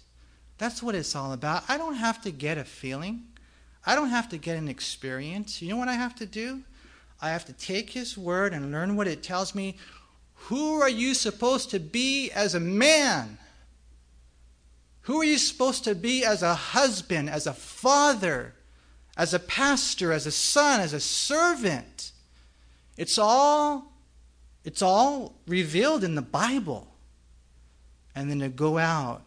That's 0.56 0.82
what 0.82 0.94
it's 0.94 1.14
all 1.14 1.34
about. 1.34 1.64
I 1.68 1.76
don't 1.76 1.96
have 1.96 2.22
to 2.22 2.30
get 2.30 2.56
a 2.56 2.64
feeling. 2.64 3.24
I 3.84 3.96
don't 3.96 4.08
have 4.08 4.30
to 4.30 4.38
get 4.38 4.56
an 4.56 4.68
experience. 4.68 5.60
You 5.60 5.68
know 5.68 5.76
what 5.76 5.88
I 5.88 5.92
have 5.92 6.14
to 6.14 6.26
do? 6.26 6.62
I 7.20 7.28
have 7.28 7.44
to 7.44 7.52
take 7.52 7.90
His 7.90 8.16
Word 8.16 8.54
and 8.54 8.72
learn 8.72 8.96
what 8.96 9.06
it 9.06 9.22
tells 9.22 9.54
me 9.54 9.76
who 10.44 10.80
are 10.80 10.88
you 10.88 11.14
supposed 11.14 11.70
to 11.70 11.78
be 11.78 12.30
as 12.30 12.54
a 12.54 12.60
man? 12.60 13.38
Who 15.02 15.20
are 15.20 15.24
you 15.24 15.38
supposed 15.38 15.84
to 15.84 15.94
be 15.94 16.24
as 16.24 16.42
a 16.42 16.54
husband, 16.54 17.30
as 17.30 17.46
a 17.46 17.52
father, 17.52 18.54
as 19.16 19.34
a 19.34 19.38
pastor, 19.38 20.12
as 20.12 20.26
a 20.26 20.32
son, 20.32 20.80
as 20.80 20.92
a 20.92 21.00
servant? 21.00 22.12
It's 22.96 23.18
all 23.18 23.92
it's 24.64 24.82
all 24.82 25.34
revealed 25.46 26.04
in 26.04 26.14
the 26.14 26.22
Bible. 26.22 26.86
And 28.14 28.30
then 28.30 28.40
to 28.40 28.48
go 28.48 28.76
out 28.76 29.22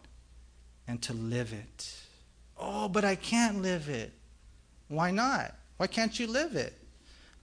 and 0.87 1.01
to 1.03 1.13
live 1.13 1.53
it. 1.53 1.95
Oh, 2.57 2.87
but 2.87 3.03
I 3.03 3.15
can't 3.15 3.61
live 3.61 3.89
it. 3.89 4.11
Why 4.89 5.09
not? 5.09 5.55
Why 5.77 5.87
can't 5.87 6.19
you 6.19 6.27
live 6.27 6.55
it? 6.55 6.77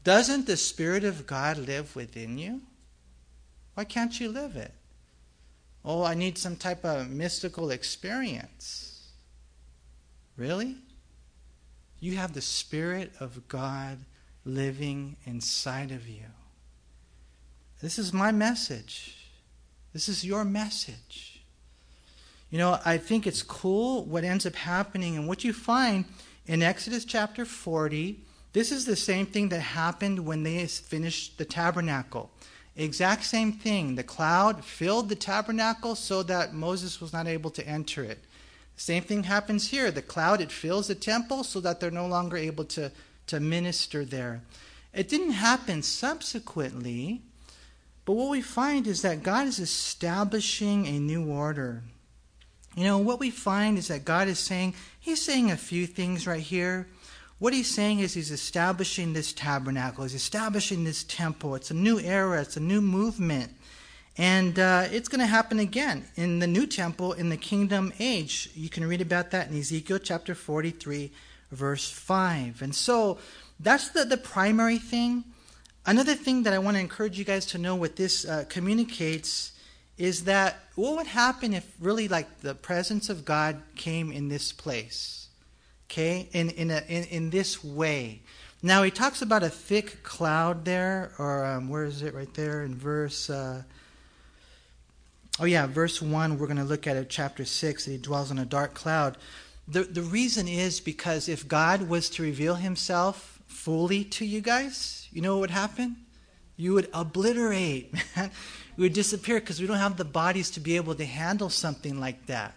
Doesn't 0.04 0.46
the 0.46 0.56
Spirit 0.56 1.02
of 1.04 1.26
God 1.26 1.58
live 1.58 1.96
within 1.96 2.38
you? 2.38 2.60
Why 3.80 3.84
can't 3.84 4.20
you 4.20 4.28
live 4.28 4.56
it? 4.56 4.74
Oh, 5.86 6.04
I 6.04 6.12
need 6.12 6.36
some 6.36 6.54
type 6.54 6.84
of 6.84 7.08
mystical 7.08 7.70
experience. 7.70 9.08
Really? 10.36 10.76
You 11.98 12.16
have 12.16 12.34
the 12.34 12.42
Spirit 12.42 13.10
of 13.20 13.48
God 13.48 14.00
living 14.44 15.16
inside 15.24 15.92
of 15.92 16.06
you. 16.06 16.26
This 17.80 17.98
is 17.98 18.12
my 18.12 18.30
message. 18.32 19.16
This 19.94 20.10
is 20.10 20.26
your 20.26 20.44
message. 20.44 21.40
You 22.50 22.58
know, 22.58 22.80
I 22.84 22.98
think 22.98 23.26
it's 23.26 23.42
cool 23.42 24.04
what 24.04 24.24
ends 24.24 24.44
up 24.44 24.56
happening 24.56 25.16
and 25.16 25.26
what 25.26 25.42
you 25.42 25.54
find 25.54 26.04
in 26.46 26.60
Exodus 26.60 27.06
chapter 27.06 27.46
40. 27.46 28.20
This 28.52 28.72
is 28.72 28.84
the 28.84 28.94
same 28.94 29.24
thing 29.24 29.48
that 29.48 29.60
happened 29.60 30.26
when 30.26 30.42
they 30.42 30.66
finished 30.66 31.38
the 31.38 31.46
tabernacle. 31.46 32.30
Exact 32.82 33.24
same 33.24 33.52
thing. 33.52 33.96
The 33.96 34.02
cloud 34.02 34.64
filled 34.64 35.08
the 35.10 35.14
tabernacle 35.14 35.94
so 35.94 36.22
that 36.22 36.54
Moses 36.54 37.00
was 37.00 37.12
not 37.12 37.26
able 37.26 37.50
to 37.50 37.66
enter 37.66 38.02
it. 38.02 38.18
Same 38.76 39.02
thing 39.02 39.24
happens 39.24 39.68
here. 39.68 39.90
The 39.90 40.00
cloud, 40.00 40.40
it 40.40 40.50
fills 40.50 40.88
the 40.88 40.94
temple 40.94 41.44
so 41.44 41.60
that 41.60 41.80
they're 41.80 41.90
no 41.90 42.06
longer 42.06 42.38
able 42.38 42.64
to, 42.66 42.90
to 43.26 43.38
minister 43.38 44.06
there. 44.06 44.40
It 44.94 45.08
didn't 45.10 45.32
happen 45.32 45.82
subsequently, 45.82 47.20
But 48.06 48.14
what 48.14 48.30
we 48.30 48.40
find 48.40 48.86
is 48.86 49.02
that 49.02 49.22
God 49.22 49.46
is 49.46 49.58
establishing 49.58 50.86
a 50.86 50.98
new 50.98 51.30
order. 51.30 51.82
You 52.74 52.84
know, 52.84 52.98
what 52.98 53.20
we 53.20 53.30
find 53.30 53.76
is 53.76 53.88
that 53.88 54.04
God 54.06 54.26
is 54.26 54.38
saying, 54.38 54.74
He's 54.98 55.22
saying 55.22 55.50
a 55.50 55.56
few 55.56 55.86
things 55.86 56.26
right 56.26 56.40
here. 56.40 56.88
What 57.40 57.54
He's 57.54 57.68
saying 57.68 58.00
is 58.00 58.12
He's 58.14 58.30
establishing 58.30 59.14
this 59.14 59.32
tabernacle, 59.32 60.04
He's 60.04 60.14
establishing 60.14 60.84
this 60.84 61.02
temple. 61.04 61.54
It's 61.54 61.70
a 61.70 61.74
new 61.74 61.98
era, 61.98 62.42
it's 62.42 62.56
a 62.56 62.60
new 62.60 62.82
movement. 62.82 63.52
And 64.18 64.58
uh, 64.58 64.88
it's 64.92 65.08
going 65.08 65.20
to 65.20 65.26
happen 65.26 65.58
again 65.58 66.04
in 66.16 66.40
the 66.40 66.46
new 66.46 66.66
temple 66.66 67.14
in 67.14 67.30
the 67.30 67.38
kingdom 67.38 67.94
age. 67.98 68.50
You 68.54 68.68
can 68.68 68.86
read 68.86 69.00
about 69.00 69.30
that 69.30 69.48
in 69.48 69.58
Ezekiel 69.58 69.98
chapter 69.98 70.34
43, 70.34 71.10
verse 71.50 71.90
5. 71.90 72.60
And 72.60 72.74
so 72.74 73.16
that's 73.58 73.88
the, 73.88 74.04
the 74.04 74.18
primary 74.18 74.76
thing. 74.76 75.24
Another 75.86 76.14
thing 76.14 76.42
that 76.42 76.52
I 76.52 76.58
want 76.58 76.76
to 76.76 76.80
encourage 76.80 77.18
you 77.18 77.24
guys 77.24 77.46
to 77.46 77.58
know 77.58 77.74
what 77.74 77.96
this 77.96 78.26
uh, 78.26 78.44
communicates 78.50 79.52
is 79.96 80.24
that 80.24 80.56
what 80.74 80.96
would 80.96 81.06
happen 81.06 81.54
if 81.54 81.74
really 81.80 82.06
like 82.06 82.40
the 82.40 82.54
presence 82.54 83.08
of 83.08 83.24
God 83.24 83.62
came 83.76 84.12
in 84.12 84.28
this 84.28 84.52
place? 84.52 85.19
Okay? 85.90 86.28
In, 86.32 86.50
in, 86.50 86.70
a, 86.70 86.82
in, 86.88 87.04
in 87.04 87.30
this 87.30 87.64
way. 87.64 88.22
Now, 88.62 88.82
he 88.82 88.90
talks 88.90 89.22
about 89.22 89.42
a 89.42 89.48
thick 89.48 90.02
cloud 90.02 90.64
there, 90.64 91.12
or 91.18 91.44
um, 91.44 91.68
where 91.68 91.84
is 91.84 92.02
it 92.02 92.14
right 92.14 92.32
there 92.34 92.62
in 92.62 92.74
verse. 92.74 93.30
Uh, 93.30 93.62
Oh, 95.40 95.46
yeah, 95.46 95.66
verse 95.66 96.02
1, 96.02 96.38
we're 96.38 96.46
going 96.46 96.58
to 96.58 96.64
look 96.64 96.86
at 96.86 96.96
it, 96.96 97.08
chapter 97.08 97.46
6, 97.46 97.84
that 97.86 97.90
he 97.90 97.96
dwells 97.96 98.30
on 98.30 98.38
a 98.38 98.44
dark 98.44 98.74
cloud. 98.74 99.16
The, 99.66 99.84
the 99.84 100.02
reason 100.02 100.46
is 100.46 100.80
because 100.80 101.30
if 101.30 101.48
God 101.48 101.88
was 101.88 102.10
to 102.10 102.22
reveal 102.22 102.56
himself 102.56 103.40
fully 103.46 104.04
to 104.04 104.26
you 104.26 104.42
guys, 104.42 105.08
you 105.10 105.22
know 105.22 105.36
what 105.36 105.40
would 105.40 105.50
happen? 105.50 105.96
You 106.58 106.74
would 106.74 106.90
obliterate, 106.92 107.94
man. 108.16 108.30
You 108.76 108.82
would 108.82 108.92
disappear 108.92 109.40
because 109.40 109.62
we 109.62 109.66
don't 109.66 109.78
have 109.78 109.96
the 109.96 110.04
bodies 110.04 110.50
to 110.52 110.60
be 110.60 110.76
able 110.76 110.94
to 110.96 111.06
handle 111.06 111.48
something 111.48 111.98
like 111.98 112.26
that. 112.26 112.54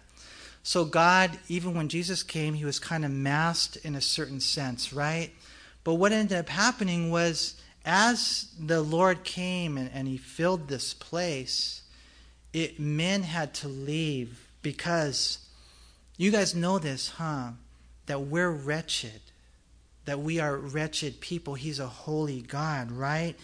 So, 0.66 0.86
God, 0.86 1.38
even 1.46 1.74
when 1.74 1.90
Jesus 1.90 2.22
came, 2.22 2.54
he 2.54 2.64
was 2.64 2.78
kind 2.78 3.04
of 3.04 3.10
masked 3.10 3.76
in 3.76 3.94
a 3.94 4.00
certain 4.00 4.40
sense, 4.40 4.94
right? 4.94 5.30
But 5.84 5.94
what 5.94 6.10
ended 6.10 6.38
up 6.38 6.48
happening 6.48 7.10
was 7.10 7.60
as 7.84 8.48
the 8.58 8.80
Lord 8.80 9.24
came 9.24 9.76
and, 9.76 9.90
and 9.92 10.08
he 10.08 10.16
filled 10.16 10.66
this 10.66 10.94
place, 10.94 11.82
it, 12.54 12.80
men 12.80 13.24
had 13.24 13.52
to 13.56 13.68
leave 13.68 14.48
because 14.62 15.38
you 16.16 16.30
guys 16.30 16.54
know 16.54 16.78
this, 16.78 17.10
huh? 17.10 17.50
That 18.06 18.22
we're 18.22 18.50
wretched, 18.50 19.20
that 20.06 20.20
we 20.20 20.40
are 20.40 20.56
wretched 20.56 21.20
people. 21.20 21.54
He's 21.54 21.78
a 21.78 21.86
holy 21.86 22.40
God, 22.40 22.90
right? 22.90 23.36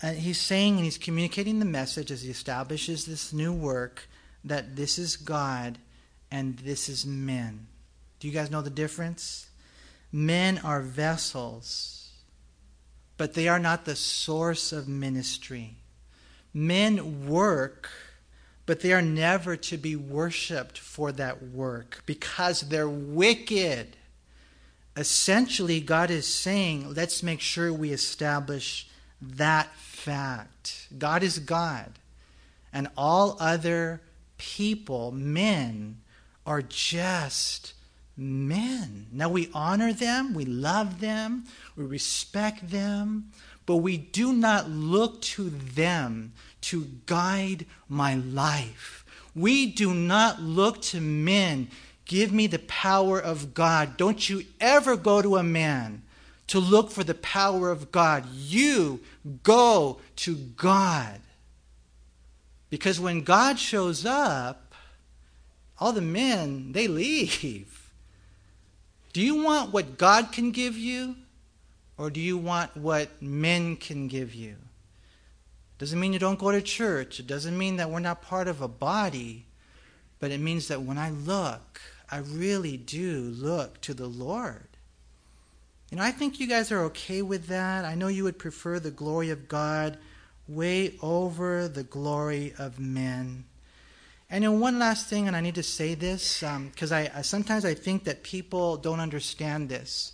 And 0.00 0.16
he's 0.16 0.40
saying 0.40 0.76
and 0.76 0.84
he's 0.84 0.96
communicating 0.96 1.58
the 1.58 1.66
message 1.66 2.10
as 2.10 2.22
he 2.22 2.30
establishes 2.30 3.04
this 3.04 3.34
new 3.34 3.52
work 3.52 4.08
that 4.44 4.76
this 4.76 4.98
is 4.98 5.16
God 5.16 5.76
and 6.30 6.58
this 6.58 6.88
is 6.88 7.06
men. 7.06 7.66
Do 8.20 8.28
you 8.28 8.34
guys 8.34 8.50
know 8.50 8.62
the 8.62 8.70
difference? 8.70 9.48
Men 10.10 10.58
are 10.58 10.80
vessels, 10.80 12.10
but 13.16 13.34
they 13.34 13.48
are 13.48 13.58
not 13.58 13.84
the 13.84 13.96
source 13.96 14.72
of 14.72 14.88
ministry. 14.88 15.76
Men 16.52 17.28
work 17.28 17.90
but 18.68 18.80
they 18.80 18.92
are 18.92 19.00
never 19.00 19.56
to 19.56 19.78
be 19.78 19.96
worshiped 19.96 20.76
for 20.76 21.10
that 21.10 21.42
work 21.42 22.02
because 22.04 22.60
they're 22.60 22.86
wicked. 22.86 23.96
Essentially, 24.94 25.80
God 25.80 26.10
is 26.10 26.26
saying, 26.26 26.92
let's 26.92 27.22
make 27.22 27.40
sure 27.40 27.72
we 27.72 27.92
establish 27.92 28.86
that 29.22 29.74
fact. 29.76 30.88
God 30.98 31.22
is 31.22 31.38
God, 31.38 31.98
and 32.70 32.88
all 32.94 33.38
other 33.40 34.02
people, 34.36 35.12
men, 35.12 36.02
are 36.48 36.62
just 36.62 37.74
men. 38.16 39.06
Now 39.12 39.28
we 39.28 39.50
honor 39.52 39.92
them, 39.92 40.32
we 40.32 40.46
love 40.46 40.98
them, 40.98 41.44
we 41.76 41.84
respect 41.84 42.70
them, 42.70 43.32
but 43.66 43.76
we 43.76 43.98
do 43.98 44.32
not 44.32 44.70
look 44.70 45.20
to 45.36 45.50
them 45.50 46.32
to 46.62 46.88
guide 47.04 47.66
my 47.86 48.14
life. 48.14 49.04
We 49.34 49.66
do 49.66 49.92
not 49.92 50.40
look 50.40 50.80
to 50.82 51.02
men. 51.02 51.68
Give 52.06 52.32
me 52.32 52.46
the 52.46 52.60
power 52.60 53.20
of 53.20 53.52
God. 53.52 53.98
Don't 53.98 54.30
you 54.30 54.44
ever 54.58 54.96
go 54.96 55.20
to 55.20 55.36
a 55.36 55.42
man 55.42 56.02
to 56.46 56.58
look 56.58 56.90
for 56.90 57.04
the 57.04 57.14
power 57.14 57.70
of 57.70 57.92
God. 57.92 58.24
You 58.34 59.00
go 59.42 60.00
to 60.16 60.34
God. 60.34 61.20
Because 62.70 62.98
when 62.98 63.20
God 63.20 63.58
shows 63.58 64.06
up, 64.06 64.67
all 65.80 65.92
the 65.92 66.00
men, 66.00 66.72
they 66.72 66.88
leave. 66.88 67.90
Do 69.12 69.20
you 69.20 69.42
want 69.42 69.72
what 69.72 69.98
God 69.98 70.32
can 70.32 70.50
give 70.50 70.76
you? 70.76 71.16
Or 71.96 72.10
do 72.10 72.20
you 72.20 72.38
want 72.38 72.76
what 72.76 73.20
men 73.20 73.76
can 73.76 74.06
give 74.06 74.34
you? 74.34 74.56
Doesn't 75.78 75.98
mean 75.98 76.12
you 76.12 76.18
don't 76.18 76.38
go 76.38 76.52
to 76.52 76.62
church. 76.62 77.18
It 77.18 77.26
doesn't 77.26 77.56
mean 77.56 77.76
that 77.76 77.90
we're 77.90 77.98
not 78.00 78.22
part 78.22 78.48
of 78.48 78.60
a 78.60 78.68
body. 78.68 79.46
But 80.20 80.30
it 80.30 80.40
means 80.40 80.68
that 80.68 80.82
when 80.82 80.98
I 80.98 81.10
look, 81.10 81.80
I 82.10 82.18
really 82.18 82.76
do 82.76 83.20
look 83.20 83.80
to 83.82 83.94
the 83.94 84.06
Lord. 84.06 84.66
You 85.90 85.96
know, 85.96 86.02
I 86.02 86.10
think 86.10 86.38
you 86.38 86.46
guys 86.46 86.70
are 86.70 86.82
okay 86.84 87.22
with 87.22 87.46
that. 87.46 87.84
I 87.84 87.94
know 87.94 88.08
you 88.08 88.24
would 88.24 88.38
prefer 88.38 88.78
the 88.78 88.90
glory 88.90 89.30
of 89.30 89.48
God 89.48 89.98
way 90.46 90.94
over 91.02 91.68
the 91.68 91.82
glory 91.82 92.54
of 92.58 92.78
men. 92.78 93.44
And 94.30 94.44
then 94.44 94.60
one 94.60 94.78
last 94.78 95.06
thing, 95.06 95.26
and 95.26 95.34
I 95.34 95.40
need 95.40 95.54
to 95.54 95.62
say 95.62 95.94
this 95.94 96.40
because 96.40 96.92
um, 96.92 96.98
I, 96.98 97.10
I 97.16 97.22
sometimes 97.22 97.64
I 97.64 97.74
think 97.74 98.04
that 98.04 98.22
people 98.22 98.76
don't 98.76 99.00
understand 99.00 99.68
this. 99.68 100.12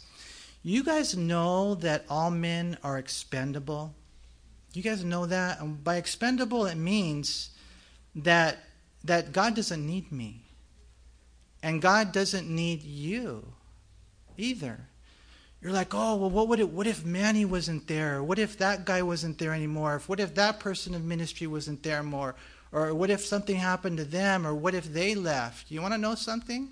You 0.62 0.84
guys 0.84 1.16
know 1.16 1.74
that 1.76 2.04
all 2.08 2.30
men 2.30 2.78
are 2.82 2.96
expendable. 2.96 3.94
You 4.72 4.82
guys 4.82 5.04
know 5.04 5.26
that? 5.26 5.60
And 5.60 5.82
by 5.82 5.96
expendable, 5.96 6.66
it 6.66 6.76
means 6.76 7.50
that, 8.14 8.58
that 9.02 9.32
God 9.32 9.54
doesn't 9.56 9.84
need 9.84 10.10
me. 10.12 10.42
And 11.62 11.82
God 11.82 12.12
doesn't 12.12 12.48
need 12.48 12.82
you 12.82 13.52
either. 14.36 14.88
You're 15.60 15.72
like, 15.72 15.94
oh, 15.94 16.16
well, 16.16 16.30
what 16.30 16.48
would 16.48 16.60
it, 16.60 16.68
what 16.68 16.86
if 16.86 17.04
Manny 17.04 17.44
wasn't 17.44 17.88
there? 17.88 18.22
What 18.22 18.38
if 18.38 18.58
that 18.58 18.84
guy 18.84 19.02
wasn't 19.02 19.38
there 19.38 19.54
anymore? 19.54 20.02
What 20.06 20.20
if 20.20 20.34
that 20.34 20.60
person 20.60 20.94
of 20.94 21.02
ministry 21.02 21.46
wasn't 21.46 21.82
there 21.82 22.02
more? 22.02 22.36
Or 22.74 22.92
what 22.92 23.08
if 23.08 23.24
something 23.24 23.54
happened 23.54 23.98
to 23.98 24.04
them? 24.04 24.44
Or 24.44 24.52
what 24.52 24.74
if 24.74 24.92
they 24.92 25.14
left? 25.14 25.70
You 25.70 25.80
want 25.80 25.94
to 25.94 25.98
know 25.98 26.16
something? 26.16 26.70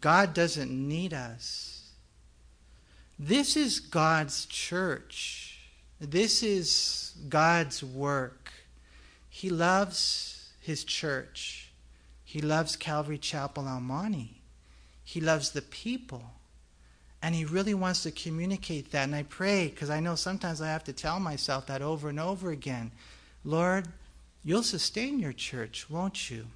God 0.00 0.32
doesn't 0.32 0.70
need 0.70 1.12
us. 1.12 1.90
This 3.18 3.56
is 3.56 3.80
God's 3.80 4.46
church. 4.46 5.58
This 6.00 6.44
is 6.44 7.14
God's 7.28 7.82
work. 7.82 8.52
He 9.28 9.50
loves 9.50 10.50
His 10.60 10.84
church. 10.84 11.72
He 12.24 12.40
loves 12.40 12.76
Calvary 12.76 13.18
Chapel 13.18 13.66
El 13.66 13.80
Monte. 13.80 14.40
He 15.02 15.20
loves 15.20 15.50
the 15.50 15.62
people. 15.62 16.22
And 17.20 17.34
He 17.34 17.44
really 17.44 17.74
wants 17.74 18.04
to 18.04 18.12
communicate 18.12 18.92
that. 18.92 19.02
And 19.02 19.16
I 19.16 19.24
pray, 19.24 19.66
because 19.66 19.90
I 19.90 19.98
know 19.98 20.14
sometimes 20.14 20.62
I 20.62 20.68
have 20.68 20.84
to 20.84 20.92
tell 20.92 21.18
myself 21.18 21.66
that 21.66 21.82
over 21.82 22.08
and 22.08 22.20
over 22.20 22.52
again 22.52 22.92
Lord, 23.44 23.88
you'll 24.48 24.62
sustain 24.62 25.18
your 25.18 25.34
church, 25.34 25.90
won't 25.90 26.30
you? 26.30 26.46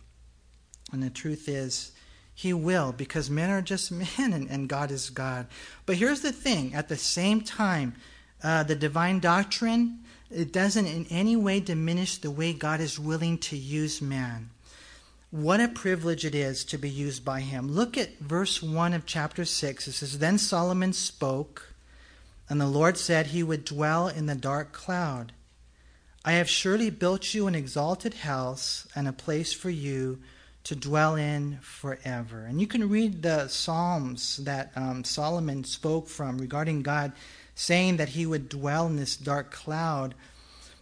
And 0.93 1.03
the 1.03 1.11
truth 1.11 1.47
is, 1.47 1.93
He 2.35 2.55
will, 2.55 2.93
because 2.93 3.29
men 3.29 3.51
are 3.51 3.61
just 3.61 3.93
men 4.19 4.33
and, 4.33 4.49
and 4.49 4.69
God 4.69 4.91
is 4.91 5.11
God. 5.11 5.47
But 5.85 5.97
here's 5.97 6.23
the 6.23 6.33
thing 6.33 6.75
at 6.75 6.89
the 6.89 6.97
same 6.97 7.43
time, 7.43 7.95
uh, 8.43 8.63
the 8.63 8.75
divine 8.75 9.21
doctrine, 9.21 10.01
it 10.31 10.53
doesn't 10.53 10.87
in 10.87 11.07
any 11.11 11.37
way 11.37 11.61
diminish 11.61 12.17
the 12.17 12.31
way 12.31 12.55
God 12.55 12.81
is 12.81 12.99
willing 12.99 13.37
to 13.39 13.57
use 13.57 14.01
man. 14.01 14.49
What 15.31 15.61
a 15.61 15.69
privilege 15.69 16.25
it 16.25 16.35
is 16.35 16.65
to 16.65 16.79
be 16.79 16.91
used 16.91 17.25
by 17.25 17.41
him. 17.41 17.71
Look 17.71 17.99
at 17.99 18.19
verse 18.19 18.63
1 18.63 18.95
of 18.95 19.07
chapter 19.07 19.45
6. 19.45 19.89
It 19.89 19.93
says, 19.93 20.19
Then 20.19 20.39
Solomon 20.39 20.93
spoke, 20.95 21.75
and 22.49 22.61
the 22.61 22.67
Lord 22.67 22.97
said 22.97 23.27
he 23.27 23.43
would 23.43 23.65
dwell 23.65 24.09
in 24.09 24.27
the 24.27 24.35
dark 24.35 24.73
cloud. 24.73 25.33
I 26.25 26.33
have 26.33 26.49
surely 26.49 26.91
built 26.91 27.35
you 27.35 27.49
an 27.49 27.57
exalted 27.57 28.15
house 28.15 28.87
and 28.95 29.09
a 29.09 29.13
place 29.13 29.53
for 29.53 29.71
you 29.71 30.21
to 30.65 30.77
dwell 30.77 31.17
in 31.17 31.59
forever. 31.63 32.45
And 32.45 32.61
you 32.61 32.69
can 32.69 32.89
read 32.89 33.23
the 33.23 33.49
Psalms 33.49 34.37
that 34.39 34.71
um, 34.77 35.03
Solomon 35.03 35.65
spoke 35.65 36.09
from 36.09 36.39
regarding 36.39 36.83
God 36.83 37.13
saying 37.57 37.97
that 37.97 38.11
he 38.11 38.25
would 38.25 38.49
dwell 38.49 38.87
in 38.87 38.95
this 38.95 39.17
dark 39.17 39.51
cloud. 39.51 40.15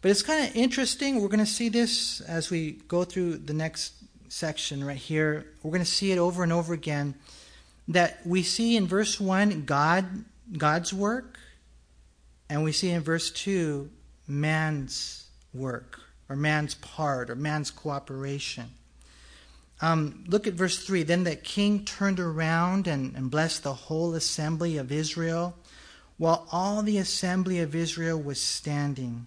But 0.03 0.11
it's 0.11 0.23
kind 0.23 0.47
of 0.47 0.55
interesting. 0.55 1.21
We're 1.21 1.29
going 1.29 1.41
to 1.41 1.47
see 1.47 1.71
this 1.71 2.21
as 2.21 2.51
we 2.51 2.73
go 2.89 3.05
through 3.05 3.39
the 3.39 3.55
next 3.55 3.95
section 4.29 4.85
right 4.85 4.97
here. 4.97 5.47
We're 5.63 5.73
going 5.73 5.85
to 5.85 5.91
see 5.91 6.13
it 6.13 6.19
over 6.19 6.43
and 6.43 6.53
over 6.53 6.75
again. 6.75 7.15
That 7.89 8.25
we 8.27 8.43
see 8.43 8.77
in 8.77 8.87
verse 8.87 9.19
1 9.19 9.65
God 9.65 10.25
God's 10.57 10.93
work, 10.93 11.39
and 12.49 12.63
we 12.63 12.73
see 12.73 12.91
in 12.91 13.03
verse 13.03 13.31
2 13.31 13.89
man's 14.27 15.20
work, 15.53 16.01
or 16.29 16.37
man's 16.37 16.75
part 16.77 17.31
or 17.31 17.35
man's 17.35 17.71
cooperation. 17.71 18.71
Um, 19.83 20.25
look 20.29 20.47
at 20.47 20.55
verse 20.55 20.79
3. 20.85 21.03
Then 21.05 21.25
the 21.25 21.37
king 21.37 21.85
turned 21.85 22.21
around 22.21 22.87
and, 22.87 23.17
and 23.17 23.31
blessed 23.31 23.63
the 23.63 23.75
whole 23.75 24.15
assembly 24.15 24.77
of 24.77 24.93
Israel, 24.93 25.57
while 26.19 26.47
all 26.53 26.83
the 26.83 26.99
assembly 26.99 27.61
of 27.61 27.75
Israel 27.75 28.21
was 28.21 28.41
standing. 28.41 29.27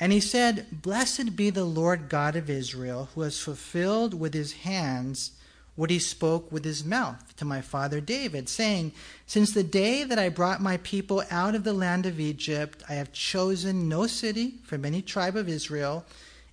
And 0.00 0.10
he 0.10 0.20
said, 0.20 0.82
Blessed 0.82 1.36
be 1.36 1.50
the 1.50 1.64
Lord 1.64 2.08
God 2.08 2.34
of 2.34 2.48
Israel, 2.48 3.10
who 3.14 3.20
has 3.20 3.38
fulfilled 3.38 4.14
with 4.14 4.34
his 4.34 4.52
hands 4.52 5.32
what 5.76 5.90
he 5.90 5.98
spoke 5.98 6.52
with 6.52 6.64
his 6.64 6.84
mouth 6.84 7.34
to 7.36 7.44
my 7.44 7.60
father 7.60 8.00
David, 8.00 8.48
saying, 8.48 8.92
Since 9.26 9.52
the 9.52 9.64
day 9.64 10.04
that 10.04 10.18
I 10.18 10.28
brought 10.28 10.62
my 10.62 10.76
people 10.78 11.22
out 11.30 11.54
of 11.54 11.64
the 11.64 11.72
land 11.72 12.06
of 12.06 12.20
Egypt, 12.20 12.82
I 12.88 12.94
have 12.94 13.12
chosen 13.12 13.88
no 13.88 14.06
city 14.06 14.54
from 14.64 14.84
any 14.84 15.02
tribe 15.02 15.36
of 15.36 15.48
Israel 15.48 16.04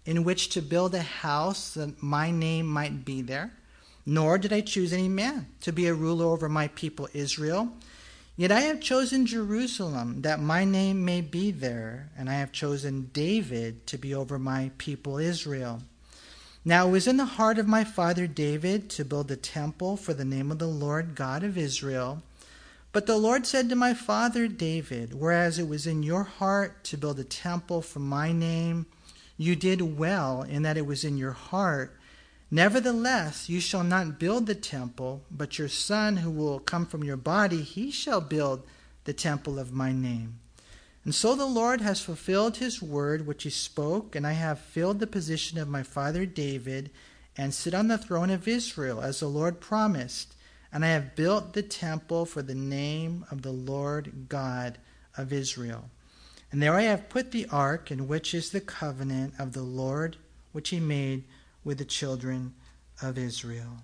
in 0.05 0.24
which 0.24 0.49
to 0.49 0.61
build 0.61 0.95
a 0.95 1.01
house 1.01 1.76
that 1.76 2.01
my 2.01 2.32
name 2.32 2.65
might 2.65 3.05
be 3.05 3.22
there, 3.22 3.51
nor 4.05 4.38
did 4.38 4.51
I 4.51 4.61
choose 4.61 4.93
any 4.93 5.09
man 5.09 5.47
to 5.61 5.72
be 5.72 5.88
a 5.88 5.93
ruler 5.93 6.26
over 6.26 6.49
my 6.49 6.69
people 6.69 7.07
Israel. 7.13 7.72
Yet 8.36 8.51
I 8.51 8.61
have 8.61 8.82
chosen 8.82 9.28
Jerusalem 9.28 10.24
that 10.24 10.39
my 10.39 10.65
name 10.65 11.05
may 11.05 11.22
be 11.22 11.51
there, 11.51 12.09
and 12.17 12.28
I 12.28 12.34
have 12.36 12.51
chosen 12.51 13.11
David 13.13 13.86
to 13.88 13.99
be 13.99 14.15
over 14.15 14.39
my 14.39 14.72
people 14.80 15.19
Israel. 15.19 15.84
Now 16.64 16.88
it 16.88 16.91
was 16.91 17.07
in 17.07 17.18
the 17.18 17.26
heart 17.26 17.57
of 17.57 17.68
my 17.68 17.84
father 17.84 18.28
David 18.28 18.88
to 18.91 19.03
build 19.03 19.32
a 19.32 19.36
temple 19.36 19.97
for 19.97 20.14
the 20.14 20.24
name 20.24 20.51
of 20.51 20.59
the 20.59 20.68
Lord 20.68 21.16
God 21.16 21.43
of 21.43 21.57
Israel. 21.57 22.22
But 22.91 23.07
the 23.07 23.18
Lord 23.18 23.47
said 23.47 23.68
to 23.70 23.76
my 23.76 23.95
father 23.95 24.47
David, 24.47 25.14
Whereas 25.14 25.57
it 25.57 25.68
was 25.68 25.88
in 25.88 26.03
your 26.03 26.24
heart 26.24 26.84
to 26.84 26.97
build 26.97 27.20
a 27.20 27.24
temple 27.24 27.82
for 27.82 27.99
my 27.99 28.32
name, 28.32 28.86
you 29.38 29.55
did 29.55 29.97
well 29.97 30.43
in 30.43 30.62
that 30.62 30.78
it 30.78 30.86
was 30.86 31.03
in 31.03 31.18
your 31.18 31.32
heart. 31.32 31.97
Nevertheless, 32.51 33.49
you 33.49 33.59
shall 33.59 33.84
not 33.84 34.20
build 34.20 34.45
the 34.45 34.53
temple, 34.53 35.24
but 35.32 35.57
your 35.57 35.70
son 35.70 36.18
who 36.18 36.30
will 36.30 36.59
come 36.59 36.86
from 36.86 37.03
your 37.03 37.18
body, 37.18 37.64
he 37.64 37.89
shall 37.89 38.22
build 38.22 38.62
the 39.05 39.14
temple 39.14 39.57
of 39.57 39.74
my 39.74 39.91
name. 39.91 40.40
And 41.03 41.15
so 41.15 41.35
the 41.35 41.45
Lord 41.45 41.81
has 41.81 42.01
fulfilled 42.01 42.57
his 42.57 42.81
word 42.81 43.25
which 43.25 43.43
he 43.43 43.49
spoke, 43.49 44.15
and 44.15 44.25
I 44.25 44.33
have 44.33 44.59
filled 44.59 44.99
the 44.99 45.07
position 45.07 45.57
of 45.57 45.67
my 45.67 45.81
father 45.83 46.25
David 46.25 46.91
and 47.35 47.53
sit 47.53 47.73
on 47.73 47.87
the 47.87 47.97
throne 47.97 48.29
of 48.29 48.47
Israel, 48.47 49.01
as 49.01 49.19
the 49.19 49.27
Lord 49.27 49.59
promised. 49.59 50.35
And 50.71 50.85
I 50.85 50.89
have 50.89 51.15
built 51.15 51.53
the 51.53 51.63
temple 51.63 52.25
for 52.25 52.41
the 52.41 52.55
name 52.55 53.25
of 53.31 53.41
the 53.41 53.51
Lord 53.51 54.27
God 54.29 54.77
of 55.17 55.33
Israel. 55.33 55.89
And 56.51 56.61
there 56.61 56.75
I 56.75 56.83
have 56.83 57.09
put 57.09 57.31
the 57.31 57.47
ark, 57.47 57.91
in 57.91 58.07
which 58.07 58.33
is 58.33 58.51
the 58.51 58.61
covenant 58.61 59.33
of 59.39 59.53
the 59.53 59.63
Lord, 59.63 60.17
which 60.51 60.69
he 60.69 60.79
made 60.79 61.23
with 61.63 61.77
the 61.77 61.85
children 61.85 62.53
of 63.01 63.17
Israel. 63.17 63.77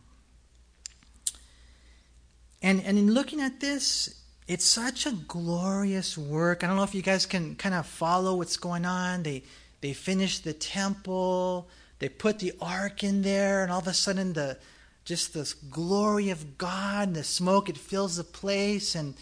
And, 2.61 2.84
and 2.84 2.97
in 2.97 3.13
looking 3.13 3.39
at 3.39 3.59
this, 3.59 4.22
it's 4.48 4.66
such 4.66 5.06
a 5.06 5.12
glorious 5.12 6.18
work. 6.18 6.64
I 6.64 6.68
don't 6.68 6.78
know 6.78 6.84
if 6.84 6.95
you 6.95 7.02
guys 7.02 7.26
can 7.26 7.56
kind 7.56 7.76
of 7.76 7.86
follow 7.86 8.36
what's 8.36 8.58
going 8.58 8.86
on. 8.86 9.24
They 9.24 9.43
they 9.82 9.93
finish 9.93 10.39
the 10.39 10.54
temple, 10.54 11.68
they 12.00 12.10
put 12.10 12.39
the 12.39 12.54
ark 12.60 13.04
in 13.04 13.22
there, 13.22 13.62
and 13.62 13.72
all 13.72 13.80
of 13.80 13.88
a 13.88 13.93
sudden 13.93 14.34
the 14.34 14.58
just 15.06 15.34
this 15.34 15.54
glory 15.54 16.30
of 16.30 16.58
God, 16.58 17.14
the 17.14 17.24
smoke, 17.24 17.70
it 17.70 17.78
fills 17.78 18.18
the 18.18 18.24
place, 18.24 18.95
and 18.95 19.16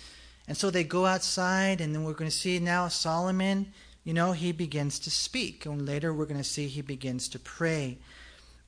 and 0.47 0.55
so 0.55 0.69
they 0.69 0.83
go 0.83 1.05
outside, 1.05 1.81
and 1.81 1.93
then 1.93 2.03
we're 2.03 2.13
going 2.13 2.29
to 2.29 2.35
see 2.35 2.59
now 2.59 2.87
Solomon, 2.87 3.73
you 4.03 4.13
know, 4.13 4.31
he 4.31 4.51
begins 4.51 4.99
to 4.99 5.11
speak, 5.11 5.65
and 5.65 5.85
later 5.85 6.13
we're 6.13 6.25
going 6.25 6.37
to 6.37 6.43
see 6.43 6.67
he 6.67 6.81
begins 6.81 7.27
to 7.29 7.39
pray. 7.39 7.97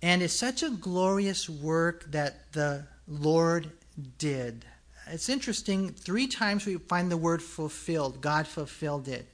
And 0.01 0.21
it's 0.21 0.33
such 0.33 0.63
a 0.63 0.69
glorious 0.69 1.47
work 1.49 2.11
that 2.11 2.51
the 2.53 2.85
Lord 3.07 3.71
did. 4.17 4.65
It's 5.09 5.29
interesting, 5.29 5.89
three 5.89 6.27
times 6.27 6.65
we 6.65 6.75
find 6.75 7.11
the 7.11 7.17
word 7.17 7.41
fulfilled. 7.41 8.21
God 8.21 8.47
fulfilled 8.47 9.07
it. 9.07 9.27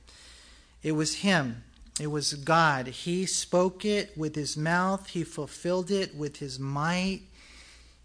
It 0.81 0.93
was 0.93 1.15
Him, 1.15 1.63
it 1.99 2.07
was 2.07 2.33
God. 2.33 2.87
He 2.87 3.25
spoke 3.25 3.85
it 3.85 4.17
with 4.17 4.35
His 4.35 4.57
mouth, 4.57 5.07
He 5.07 5.23
fulfilled 5.23 5.91
it 5.91 6.15
with 6.15 6.37
His 6.37 6.59
might. 6.59 7.21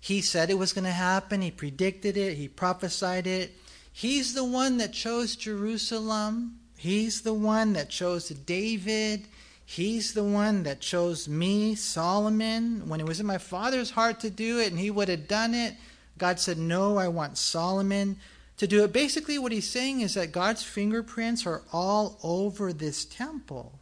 He 0.01 0.21
said 0.21 0.49
it 0.49 0.59
was 0.59 0.73
going 0.73 0.85
to 0.85 0.91
happen, 0.91 1.43
He 1.43 1.51
predicted 1.51 2.17
it, 2.17 2.37
He 2.37 2.49
prophesied 2.49 3.27
it. 3.27 3.57
He's 3.93 4.35
the 4.35 4.45
one 4.45 4.79
that 4.79 4.93
chose 4.93 5.37
Jerusalem, 5.37 6.61
He's 6.77 7.23
the 7.23 7.35
one 7.35 7.73
that 7.73 7.91
chose 7.91 8.29
David. 8.29 9.27
He's 9.71 10.15
the 10.15 10.25
one 10.25 10.63
that 10.63 10.81
chose 10.81 11.29
me, 11.29 11.75
Solomon, 11.75 12.89
when 12.89 13.01
it 13.01 13.07
was 13.07 13.21
in 13.21 13.27
my 13.27 13.37
father's 13.37 13.91
heart 13.91 14.21
to 14.21 14.31
do 14.31 14.61
it, 14.61 14.71
and 14.71 14.81
he 14.81 14.91
would 14.91 15.09
have 15.09 15.29
done 15.29 15.53
it. 15.53 15.75
God 16.19 16.41
said, 16.41 16.59
No, 16.59 16.99
I 16.99 17.09
want 17.09 17.39
Solomon 17.39 18.17
to 18.59 18.67
do 18.67 18.85
it. 18.85 18.93
Basically, 18.93 19.39
what 19.39 19.53
he's 19.53 19.69
saying 19.69 20.01
is 20.01 20.15
that 20.15 20.33
God's 20.33 20.63
fingerprints 20.63 21.47
are 21.47 21.63
all 21.73 22.19
over 22.23 22.73
this 22.73 23.05
temple, 23.05 23.79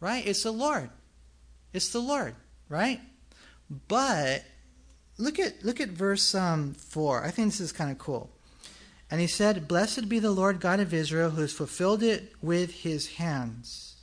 right? 0.00 0.26
It's 0.26 0.44
the 0.44 0.52
Lord. 0.52 0.90
It's 1.72 1.88
the 1.88 2.00
Lord, 2.00 2.36
right? 2.68 3.00
But 3.88 4.44
look 5.18 5.38
at 5.38 5.64
look 5.64 5.80
at 5.80 5.88
verse 5.90 6.34
um, 6.34 6.74
four. 6.74 7.24
I 7.24 7.30
think 7.30 7.48
this 7.48 7.60
is 7.60 7.72
kind 7.72 7.90
of 7.90 7.98
cool. 7.98 8.30
And 9.10 9.20
he 9.20 9.26
said, 9.26 9.68
"Blessed 9.68 10.08
be 10.08 10.18
the 10.18 10.30
Lord 10.30 10.60
God 10.60 10.80
of 10.80 10.94
Israel, 10.94 11.30
who 11.30 11.40
has 11.40 11.52
fulfilled 11.52 12.02
it 12.02 12.32
with 12.40 12.72
His 12.82 13.14
hands." 13.14 13.96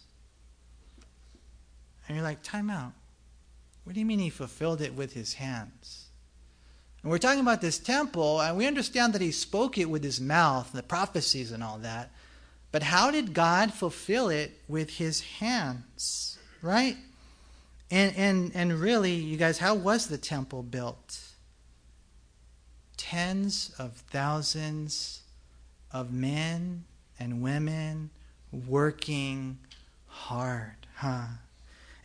And 2.08 2.18
you're 2.18 2.24
like, 2.24 2.44
"Time 2.44 2.70
out. 2.70 2.92
What 3.84 3.94
do 3.94 4.00
you 4.00 4.06
mean 4.06 4.20
He 4.20 4.30
fulfilled 4.30 4.82
it 4.82 4.94
with 4.94 5.14
His 5.14 5.36
hands?" 5.36 6.11
And 7.04 7.12
we're 7.12 7.18
talking 7.18 7.40
about 7.40 7.62
this 7.62 7.80
temple, 7.80 8.42
and 8.42 8.58
we 8.58 8.68
understand 8.68 9.14
that 9.14 9.22
he 9.22 9.32
spoke 9.32 9.78
it 9.78 9.90
with 9.90 10.04
his 10.04 10.22
mouth, 10.22 10.72
the 10.72 10.84
prophecies 10.84 11.52
and 11.52 11.64
all 11.64 11.80
that. 11.80 12.12
But 12.72 12.84
how 12.84 13.12
did 13.12 13.34
God 13.34 13.74
fulfill 13.74 14.30
it 14.30 14.60
with 14.68 14.92
his 14.92 15.22
hands? 15.22 16.38
Right? 16.62 16.98
And 17.90 18.16
and 18.16 18.52
and 18.54 18.80
really, 18.80 19.14
you 19.14 19.36
guys, 19.36 19.58
how 19.58 19.76
was 19.76 20.08
the 20.08 20.18
temple 20.18 20.64
built? 20.64 21.20
Tens 22.98 23.74
of 23.78 23.94
thousands 23.94 25.22
of 25.92 26.14
men 26.14 26.86
and 27.20 27.42
women 27.42 28.12
working 28.52 29.58
hard, 30.08 30.88
huh? 30.96 31.26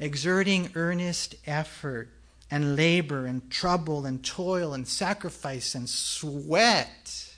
Exerting 0.01 0.71
earnest 0.75 1.37
effort 1.47 2.09
and 2.51 2.77
labor 2.77 3.27
and 3.27 3.51
trouble 3.51 4.07
and 4.07 4.25
toil 4.25 4.73
and 4.73 4.87
sacrifice 4.87 5.75
and 5.75 5.89
sweat. 5.89 7.37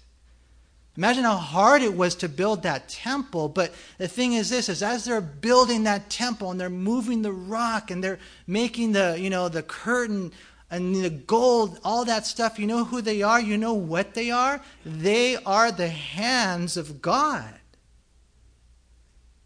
Imagine 0.96 1.22
how 1.22 1.36
hard 1.36 1.82
it 1.82 1.94
was 1.94 2.16
to 2.16 2.28
build 2.28 2.64
that 2.64 2.88
temple. 2.88 3.48
But 3.48 3.72
the 3.98 4.08
thing 4.08 4.32
is 4.32 4.50
this 4.50 4.68
is 4.68 4.82
as 4.82 5.04
they're 5.04 5.20
building 5.20 5.84
that 5.84 6.10
temple 6.10 6.50
and 6.50 6.60
they're 6.60 6.68
moving 6.68 7.22
the 7.22 7.32
rock 7.32 7.90
and 7.90 8.02
they're 8.02 8.18
making 8.48 8.92
the, 8.92 9.16
you 9.18 9.30
know, 9.30 9.48
the 9.48 9.62
curtain 9.62 10.32
and 10.70 10.96
the 10.96 11.10
gold, 11.10 11.78
all 11.84 12.04
that 12.04 12.26
stuff, 12.26 12.58
you 12.58 12.66
know 12.66 12.84
who 12.84 13.00
they 13.00 13.22
are? 13.22 13.40
You 13.40 13.56
know 13.56 13.74
what 13.74 14.14
they 14.14 14.30
are? 14.30 14.60
They 14.84 15.36
are 15.36 15.70
the 15.70 15.88
hands 15.88 16.76
of 16.76 17.00
God. 17.00 17.54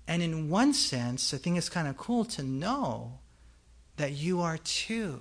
And 0.08 0.22
in 0.22 0.48
one 0.48 0.72
sense, 0.72 1.32
I 1.32 1.36
think 1.36 1.58
it's 1.58 1.68
kind 1.68 1.86
of 1.86 1.96
cool 1.96 2.24
to 2.24 2.42
know 2.42 3.18
that 3.96 4.12
you 4.12 4.40
are 4.40 4.58
too. 4.58 5.20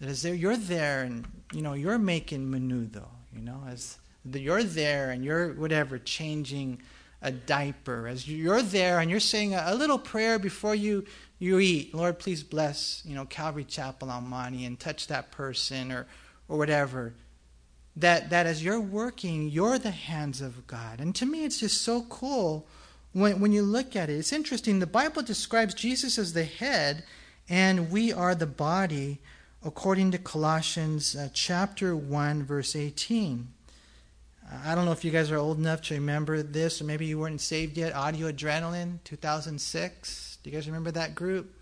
That 0.00 0.10
is 0.10 0.22
there, 0.22 0.34
you're 0.34 0.56
there 0.56 1.02
and, 1.02 1.26
you 1.52 1.62
know, 1.62 1.72
you're 1.72 1.98
making 1.98 2.46
menudo, 2.46 3.06
you 3.34 3.42
know, 3.42 3.62
as 3.68 3.98
you're 4.30 4.62
there 4.62 5.10
and 5.10 5.24
you're, 5.24 5.54
whatever, 5.54 5.98
changing 5.98 6.80
a 7.20 7.32
diaper, 7.32 8.06
as 8.06 8.28
you're 8.28 8.62
there 8.62 9.00
and 9.00 9.10
you're 9.10 9.18
saying 9.18 9.54
a, 9.54 9.64
a 9.66 9.74
little 9.74 9.98
prayer 9.98 10.38
before 10.38 10.74
you, 10.74 11.04
you 11.40 11.58
eat. 11.58 11.92
Lord, 11.94 12.20
please 12.20 12.44
bless, 12.44 13.02
you 13.04 13.14
know, 13.14 13.24
Calvary 13.24 13.64
Chapel 13.64 14.10
El 14.10 14.20
Monte 14.20 14.64
and 14.64 14.78
touch 14.78 15.08
that 15.08 15.32
person 15.32 15.90
or, 15.90 16.06
or 16.48 16.58
whatever. 16.58 17.14
That, 17.96 18.30
that 18.30 18.46
as 18.46 18.62
you're 18.62 18.80
working, 18.80 19.48
you're 19.48 19.78
the 19.78 19.90
hands 19.90 20.40
of 20.40 20.68
God. 20.68 21.00
And 21.00 21.12
to 21.16 21.26
me, 21.26 21.44
it's 21.44 21.58
just 21.58 21.82
so 21.82 22.02
cool 22.02 22.68
when, 23.12 23.40
when 23.40 23.50
you 23.50 23.62
look 23.62 23.96
at 23.96 24.08
it. 24.08 24.14
It's 24.14 24.32
interesting. 24.32 24.78
The 24.78 24.86
Bible 24.86 25.22
describes 25.22 25.74
Jesus 25.74 26.18
as 26.18 26.32
the 26.32 26.44
head, 26.44 27.02
and 27.48 27.90
we 27.90 28.12
are 28.12 28.36
the 28.36 28.46
body 28.46 29.18
according 29.64 30.12
to 30.12 30.18
Colossians 30.18 31.16
uh, 31.16 31.28
chapter 31.32 31.96
1, 31.96 32.44
verse 32.44 32.76
18. 32.76 33.48
I 34.64 34.74
don't 34.74 34.86
know 34.86 34.92
if 34.92 35.04
you 35.04 35.10
guys 35.10 35.30
are 35.30 35.36
old 35.36 35.58
enough 35.58 35.82
to 35.82 35.94
remember 35.94 36.42
this, 36.42 36.80
or 36.80 36.84
maybe 36.84 37.06
you 37.06 37.18
weren't 37.18 37.40
saved 37.40 37.76
yet. 37.76 37.94
Audio 37.94 38.30
Adrenaline, 38.30 38.98
2006. 39.04 40.38
Do 40.42 40.50
you 40.50 40.56
guys 40.56 40.66
remember 40.66 40.90
that 40.92 41.14
group? 41.14 41.52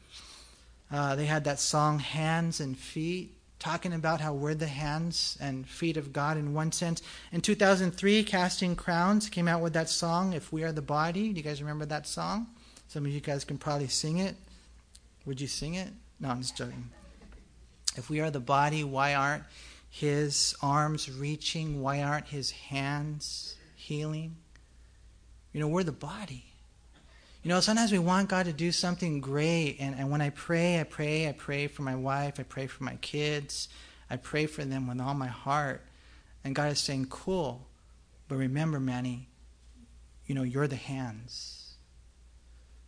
Uh, 0.92 1.16
they 1.16 1.26
had 1.26 1.44
that 1.44 1.58
song, 1.58 1.98
Hands 1.98 2.60
and 2.60 2.78
Feet, 2.78 3.34
talking 3.58 3.92
about 3.92 4.20
how 4.20 4.34
we're 4.34 4.54
the 4.54 4.68
hands 4.68 5.36
and 5.40 5.66
feet 5.66 5.96
of 5.96 6.12
God 6.12 6.36
in 6.36 6.54
one 6.54 6.70
sense. 6.70 7.02
In 7.32 7.40
2003, 7.40 8.22
Casting 8.22 8.76
Crowns 8.76 9.28
came 9.28 9.48
out 9.48 9.62
with 9.62 9.72
that 9.72 9.88
song, 9.88 10.32
If 10.32 10.52
We 10.52 10.62
Are 10.62 10.70
the 10.70 10.82
Body. 10.82 11.30
Do 11.30 11.38
you 11.38 11.42
guys 11.42 11.60
remember 11.60 11.86
that 11.86 12.06
song? 12.06 12.46
Some 12.86 13.04
of 13.04 13.10
you 13.10 13.20
guys 13.20 13.44
can 13.44 13.58
probably 13.58 13.88
sing 13.88 14.18
it. 14.18 14.36
Would 15.24 15.40
you 15.40 15.48
sing 15.48 15.74
it? 15.74 15.88
No, 16.20 16.28
I'm 16.28 16.40
just 16.40 16.56
joking. 16.56 16.88
If 17.96 18.10
we 18.10 18.20
are 18.20 18.30
the 18.30 18.40
body, 18.40 18.84
why 18.84 19.14
aren't 19.14 19.44
his 19.90 20.54
arms 20.62 21.10
reaching? 21.10 21.80
Why 21.80 22.02
aren't 22.02 22.28
his 22.28 22.50
hands 22.50 23.56
healing? 23.74 24.36
You 25.52 25.60
know, 25.60 25.68
we're 25.68 25.84
the 25.84 25.92
body. 25.92 26.44
You 27.42 27.50
know, 27.50 27.60
sometimes 27.60 27.92
we 27.92 27.98
want 27.98 28.28
God 28.28 28.46
to 28.46 28.52
do 28.52 28.72
something 28.72 29.20
great. 29.20 29.76
And, 29.78 29.94
and 29.96 30.10
when 30.10 30.20
I 30.20 30.30
pray, 30.30 30.80
I 30.80 30.82
pray, 30.82 31.28
I 31.28 31.32
pray 31.32 31.68
for 31.68 31.82
my 31.82 31.94
wife, 31.94 32.40
I 32.40 32.42
pray 32.42 32.66
for 32.66 32.84
my 32.84 32.96
kids, 32.96 33.68
I 34.10 34.16
pray 34.16 34.46
for 34.46 34.64
them 34.64 34.88
with 34.88 35.00
all 35.00 35.14
my 35.14 35.28
heart. 35.28 35.82
And 36.44 36.54
God 36.54 36.72
is 36.72 36.80
saying, 36.80 37.06
cool. 37.06 37.66
But 38.28 38.36
remember, 38.36 38.80
Manny, 38.80 39.28
you 40.26 40.34
know, 40.34 40.42
you're 40.42 40.66
the 40.66 40.76
hands. 40.76 41.76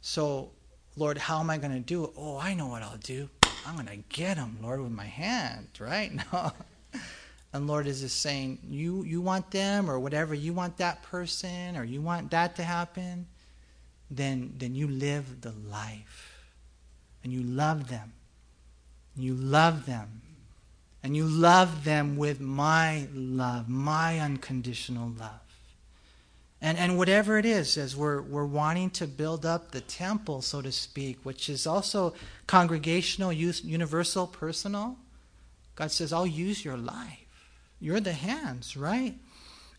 So, 0.00 0.50
Lord, 0.96 1.18
how 1.18 1.40
am 1.40 1.50
I 1.50 1.58
going 1.58 1.72
to 1.72 1.80
do 1.80 2.04
it? 2.04 2.10
Oh, 2.16 2.38
I 2.38 2.54
know 2.54 2.66
what 2.66 2.82
I'll 2.82 2.96
do. 2.96 3.30
I'm 3.68 3.74
going 3.74 3.86
to 3.86 3.96
get 4.08 4.36
them, 4.36 4.56
Lord, 4.62 4.80
with 4.80 4.92
my 4.92 5.04
hand, 5.04 5.68
right? 5.78 6.10
No. 6.32 6.52
And 7.52 7.66
Lord 7.66 7.86
is 7.86 8.02
just 8.02 8.20
saying, 8.20 8.58
you, 8.68 9.04
you 9.04 9.22
want 9.22 9.50
them 9.50 9.90
or 9.90 9.98
whatever, 9.98 10.34
you 10.34 10.52
want 10.52 10.76
that 10.78 11.02
person 11.02 11.76
or 11.76 11.84
you 11.84 12.02
want 12.02 12.30
that 12.30 12.56
to 12.56 12.62
happen, 12.62 13.26
then, 14.10 14.54
then 14.58 14.74
you 14.74 14.86
live 14.86 15.40
the 15.40 15.52
life. 15.70 16.34
And 17.24 17.32
you 17.32 17.42
love 17.42 17.88
them. 17.88 18.12
You 19.16 19.34
love 19.34 19.86
them. 19.86 20.20
And 21.02 21.16
you 21.16 21.24
love 21.24 21.84
them 21.84 22.16
with 22.16 22.38
my 22.38 23.08
love, 23.14 23.68
my 23.68 24.18
unconditional 24.18 25.10
love. 25.18 25.47
And, 26.60 26.76
and 26.76 26.98
whatever 26.98 27.38
it 27.38 27.46
is, 27.46 27.76
as 27.78 27.94
we're, 27.94 28.20
we're 28.20 28.44
wanting 28.44 28.90
to 28.90 29.06
build 29.06 29.46
up 29.46 29.70
the 29.70 29.80
temple, 29.80 30.42
so 30.42 30.60
to 30.60 30.72
speak, 30.72 31.18
which 31.22 31.48
is 31.48 31.66
also 31.66 32.14
congregational, 32.48 33.32
universal, 33.32 34.26
personal, 34.26 34.96
God 35.76 35.92
says, 35.92 36.12
I'll 36.12 36.26
use 36.26 36.64
your 36.64 36.76
life. 36.76 37.54
You're 37.80 38.00
the 38.00 38.12
hands, 38.12 38.76
right? 38.76 39.14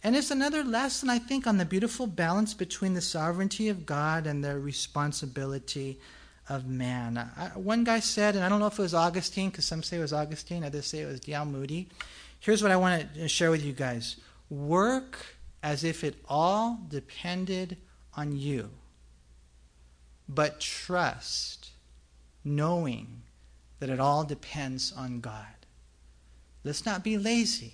And 0.01 0.15
it's 0.15 0.32
another 0.32 0.63
lesson, 0.63 1.09
I 1.09 1.19
think, 1.19 1.45
on 1.45 1.57
the 1.57 1.65
beautiful 1.65 2.07
balance 2.07 2.53
between 2.53 2.93
the 2.93 3.01
sovereignty 3.01 3.67
of 3.67 3.86
God 3.86 4.25
and 4.25 4.41
the 4.41 4.57
responsibility 4.57 5.99
of 6.47 6.65
man. 6.65 7.17
I, 7.17 7.49
one 7.55 7.84
guy 7.84 7.99
said, 7.99 8.36
and 8.36 8.43
I 8.45 8.47
don't 8.47 8.61
know 8.61 8.67
if 8.67 8.80
it 8.80 8.82
was 8.82 8.93
Augustine, 8.93 9.49
because 9.49 9.65
some 9.65 9.84
say 9.84 9.97
it 9.97 10.01
was 10.01 10.13
Augustine, 10.13 10.63
others 10.63 10.86
say 10.86 11.01
it 11.01 11.05
was 11.05 11.19
D.L. 11.19 11.45
Moody. 11.45 11.89
Here's 12.39 12.63
what 12.63 12.71
I 12.71 12.77
want 12.77 13.13
to 13.15 13.27
share 13.27 13.51
with 13.51 13.65
you 13.65 13.73
guys 13.73 14.15
work 14.49 15.36
as 15.62 15.84
if 15.84 16.03
it 16.03 16.16
all 16.28 16.80
depended 16.89 17.78
on 18.16 18.36
you, 18.36 18.70
but 20.28 20.60
trust, 20.60 21.72
knowing 22.43 23.22
that 23.80 23.89
it 23.89 23.99
all 23.99 24.24
depends 24.24 24.93
on 24.95 25.20
God. 25.20 25.45
Let's 26.64 26.86
not 26.86 27.03
be 27.03 27.18
lazy. 27.18 27.74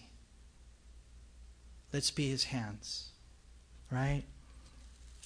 Let's 1.92 2.12
be 2.12 2.30
his 2.30 2.46
hands. 2.46 3.10
Right? 3.92 4.24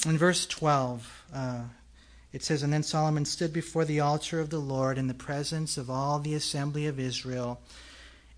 In 0.05 0.17
verse 0.17 0.45
12, 0.45 1.23
uh, 1.33 1.61
it 2.31 2.43
says, 2.43 2.63
And 2.63 2.71
then 2.71 2.83
Solomon 2.83 3.25
stood 3.25 3.51
before 3.51 3.85
the 3.85 3.99
altar 3.99 4.39
of 4.39 4.49
the 4.49 4.59
Lord 4.59 4.97
in 4.97 5.07
the 5.07 5.13
presence 5.13 5.77
of 5.77 5.89
all 5.89 6.19
the 6.19 6.35
assembly 6.35 6.85
of 6.87 6.99
Israel. 6.99 7.59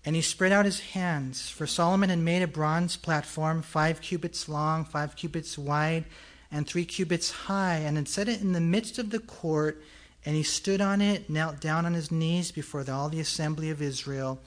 And 0.04 0.16
he 0.16 0.22
spread 0.22 0.52
out 0.52 0.64
his 0.64 0.80
hands, 0.80 1.48
for 1.48 1.66
Solomon 1.66 2.10
had 2.10 2.18
made 2.18 2.42
a 2.42 2.48
bronze 2.48 2.96
platform, 2.96 3.62
five 3.62 4.00
cubits 4.00 4.48
long, 4.48 4.84
five 4.84 5.14
cubits 5.14 5.56
wide, 5.56 6.04
and 6.50 6.66
three 6.66 6.84
cubits 6.84 7.30
high, 7.30 7.76
and 7.76 7.96
had 7.96 8.08
set 8.08 8.28
it 8.28 8.40
in 8.40 8.52
the 8.52 8.60
midst 8.60 8.98
of 8.98 9.10
the 9.10 9.20
court. 9.20 9.82
And 10.24 10.36
he 10.36 10.42
stood 10.42 10.80
on 10.80 11.00
it, 11.00 11.30
knelt 11.30 11.60
down 11.60 11.86
on 11.86 11.94
his 11.94 12.10
knees 12.10 12.52
before 12.52 12.84
all 12.90 13.08
the 13.08 13.20
assembly 13.20 13.70
of 13.70 13.82
Israel 13.82 14.40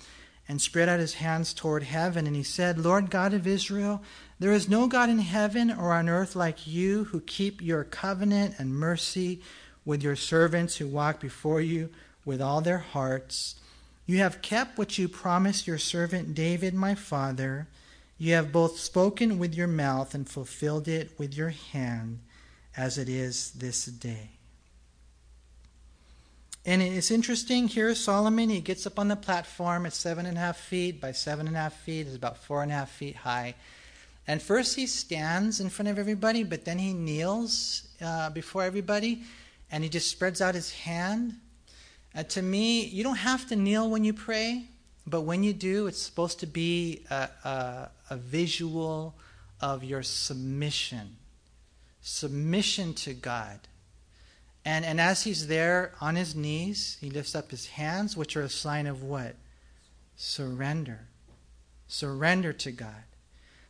and 0.47 0.61
spread 0.61 0.89
out 0.89 0.99
his 0.99 1.15
hands 1.15 1.53
toward 1.53 1.83
heaven. 1.83 2.27
And 2.27 2.35
he 2.35 2.43
said, 2.43 2.77
Lord 2.77 3.09
God 3.09 3.33
of 3.33 3.47
Israel, 3.47 4.01
there 4.39 4.51
is 4.51 4.69
no 4.69 4.87
God 4.87 5.09
in 5.09 5.19
heaven 5.19 5.71
or 5.71 5.93
on 5.93 6.09
earth 6.09 6.35
like 6.35 6.67
you 6.67 7.05
who 7.05 7.19
keep 7.21 7.61
your 7.61 7.83
covenant 7.83 8.55
and 8.59 8.75
mercy 8.75 9.41
with 9.83 10.03
your 10.03 10.15
servants 10.15 10.77
who 10.77 10.87
walk 10.87 11.19
before 11.19 11.61
you 11.61 11.89
with 12.25 12.41
all 12.41 12.61
their 12.61 12.79
hearts. 12.79 13.55
You 14.05 14.19
have 14.19 14.41
kept 14.41 14.77
what 14.77 14.97
you 14.97 15.07
promised 15.07 15.65
your 15.65 15.77
servant 15.77 16.35
David, 16.35 16.73
my 16.73 16.95
father. 16.95 17.67
You 18.17 18.33
have 18.33 18.51
both 18.51 18.79
spoken 18.79 19.39
with 19.39 19.55
your 19.55 19.67
mouth 19.67 20.13
and 20.13 20.29
fulfilled 20.29 20.87
it 20.87 21.11
with 21.17 21.35
your 21.35 21.49
hand, 21.49 22.19
as 22.77 22.97
it 22.97 23.09
is 23.09 23.51
this 23.51 23.85
day. 23.85 24.29
And 26.65 26.81
it's 26.81 27.11
interesting 27.11 27.67
here, 27.67 27.93
Solomon, 27.93 28.49
he 28.49 28.59
gets 28.59 28.87
up 28.87 28.97
on 28.97 29.07
the 29.07 29.15
platform. 29.15 29.85
It's 29.85 29.97
seven 29.97 30.25
and 30.25 30.37
a 30.37 30.41
half 30.41 30.57
feet 30.57 30.99
by 30.99 31.11
seven 31.11 31.47
and 31.47 31.55
a 31.55 31.59
half 31.59 31.73
feet. 31.73 32.07
It's 32.07 32.15
about 32.15 32.37
four 32.37 32.63
and 32.63 32.71
a 32.71 32.75
half 32.75 32.89
feet 32.89 33.15
high. 33.15 33.53
And 34.27 34.41
first 34.41 34.75
he 34.75 34.87
stands 34.87 35.59
in 35.59 35.69
front 35.69 35.89
of 35.89 35.99
everybody, 35.99 36.43
but 36.43 36.65
then 36.65 36.79
he 36.79 36.93
kneels 36.93 37.87
uh, 38.01 38.31
before 38.31 38.63
everybody 38.63 39.23
and 39.71 39.83
he 39.83 39.89
just 39.89 40.09
spreads 40.09 40.41
out 40.41 40.55
his 40.55 40.71
hand. 40.71 41.35
Uh, 42.15 42.23
to 42.23 42.41
me, 42.41 42.85
you 42.85 43.03
don't 43.03 43.17
have 43.17 43.47
to 43.47 43.55
kneel 43.55 43.89
when 43.89 44.05
you 44.05 44.13
pray, 44.13 44.65
but 45.05 45.21
when 45.21 45.43
you 45.43 45.53
do, 45.53 45.87
it's 45.87 46.01
supposed 46.01 46.39
to 46.39 46.47
be 46.47 47.03
a, 47.09 47.29
a, 47.43 47.89
a 48.09 48.15
visual 48.15 49.15
of 49.59 49.83
your 49.83 50.01
submission. 50.01 51.17
Submission 52.01 52.93
to 52.93 53.13
God. 53.13 53.59
And, 54.63 54.85
and 54.85 55.01
as 55.01 55.23
he's 55.23 55.47
there 55.47 55.91
on 55.99 56.15
his 56.15 56.35
knees, 56.35 56.97
he 57.01 57.09
lifts 57.09 57.35
up 57.35 57.51
his 57.51 57.67
hands, 57.67 58.15
which 58.15 58.37
are 58.37 58.41
a 58.41 58.49
sign 58.49 58.87
of 58.87 59.03
what? 59.03 59.35
Surrender. 60.15 61.01
Surrender 61.87 62.53
to 62.53 62.71
God. 62.71 63.03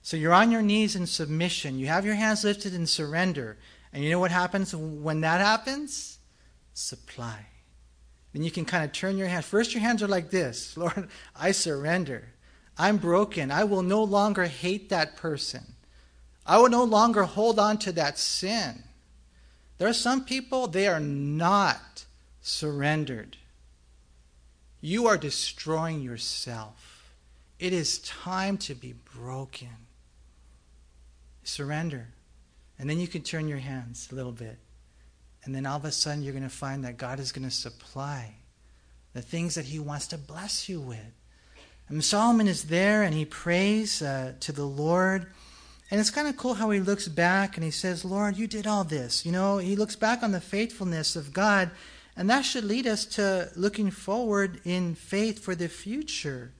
So 0.03 0.15
you're 0.15 0.33
on 0.33 0.51
your 0.51 0.61
knees 0.61 0.95
in 0.95 1.07
submission. 1.07 1.79
You 1.79 1.87
have 1.87 2.05
your 2.05 2.15
hands 2.15 2.43
lifted 2.43 2.75
in 2.75 2.85
surrender. 2.85 3.57
And 3.91 4.03
you 4.03 4.11
know 4.11 4.19
what 4.19 4.31
happens 4.31 4.75
when 4.75 5.21
that 5.21 5.41
happens? 5.41 6.19
Supply. 6.73 7.47
Then 8.35 8.43
you 8.43 8.51
can 8.51 8.65
kind 8.65 8.83
of 8.83 8.91
turn 8.91 9.15
your 9.15 9.29
hand. 9.29 9.45
First, 9.45 9.73
your 9.73 9.81
hands 9.81 10.03
are 10.03 10.09
like 10.09 10.29
this 10.29 10.75
Lord, 10.77 11.07
I 11.37 11.53
surrender. 11.53 12.33
I'm 12.77 12.97
broken. 12.97 13.49
I 13.49 13.63
will 13.63 13.81
no 13.81 14.03
longer 14.03 14.43
hate 14.43 14.89
that 14.89 15.15
person. 15.15 15.75
I 16.45 16.57
will 16.57 16.67
no 16.67 16.83
longer 16.83 17.23
hold 17.23 17.57
on 17.57 17.77
to 17.79 17.93
that 17.93 18.19
sin. 18.19 18.83
There 19.77 19.87
are 19.87 19.93
some 19.93 20.25
people, 20.25 20.67
they 20.67 20.85
are 20.85 20.99
not 20.99 22.03
surrendered. 22.41 23.37
You 24.81 25.07
are 25.07 25.17
destroying 25.17 26.01
yourself. 26.01 27.13
It 27.57 27.71
is 27.71 27.99
time 27.99 28.57
to 28.59 28.75
be 28.75 28.95
broken. 29.17 29.87
Surrender. 31.43 32.09
And 32.77 32.89
then 32.89 32.99
you 32.99 33.07
can 33.07 33.21
turn 33.21 33.47
your 33.47 33.59
hands 33.59 34.09
a 34.11 34.15
little 34.15 34.33
bit. 34.33 34.57
And 35.45 35.55
then 35.55 35.65
all 35.65 35.77
of 35.77 35.85
a 35.85 35.91
sudden, 35.91 36.23
you're 36.23 36.33
going 36.33 36.43
to 36.43 36.49
find 36.49 36.83
that 36.83 36.97
God 36.97 37.19
is 37.19 37.31
going 37.31 37.47
to 37.47 37.53
supply 37.53 38.35
the 39.13 39.21
things 39.21 39.55
that 39.55 39.65
He 39.65 39.79
wants 39.79 40.07
to 40.07 40.17
bless 40.17 40.67
you 40.67 40.81
with. 40.81 41.13
And 41.87 42.03
Solomon 42.03 42.47
is 42.47 42.63
there 42.63 43.03
and 43.03 43.13
he 43.13 43.25
prays 43.25 44.01
uh, 44.01 44.33
to 44.39 44.51
the 44.51 44.65
Lord. 44.65 45.27
And 45.91 45.99
it's 45.99 46.09
kind 46.09 46.27
of 46.27 46.35
cool 46.35 46.55
how 46.55 46.71
he 46.71 46.79
looks 46.79 47.07
back 47.07 47.57
and 47.57 47.63
he 47.63 47.71
says, 47.71 48.03
Lord, 48.03 48.37
you 48.37 48.47
did 48.47 48.65
all 48.65 48.83
this. 48.83 49.25
You 49.25 49.31
know, 49.31 49.59
he 49.59 49.75
looks 49.75 49.95
back 49.95 50.23
on 50.23 50.31
the 50.31 50.41
faithfulness 50.41 51.15
of 51.15 51.31
God, 51.31 51.69
and 52.17 52.29
that 52.29 52.41
should 52.41 52.63
lead 52.63 52.87
us 52.87 53.05
to 53.05 53.51
looking 53.55 53.91
forward 53.91 54.61
in 54.63 54.95
faith 54.95 55.43
for 55.43 55.53
the 55.53 55.67
future. 55.67 56.53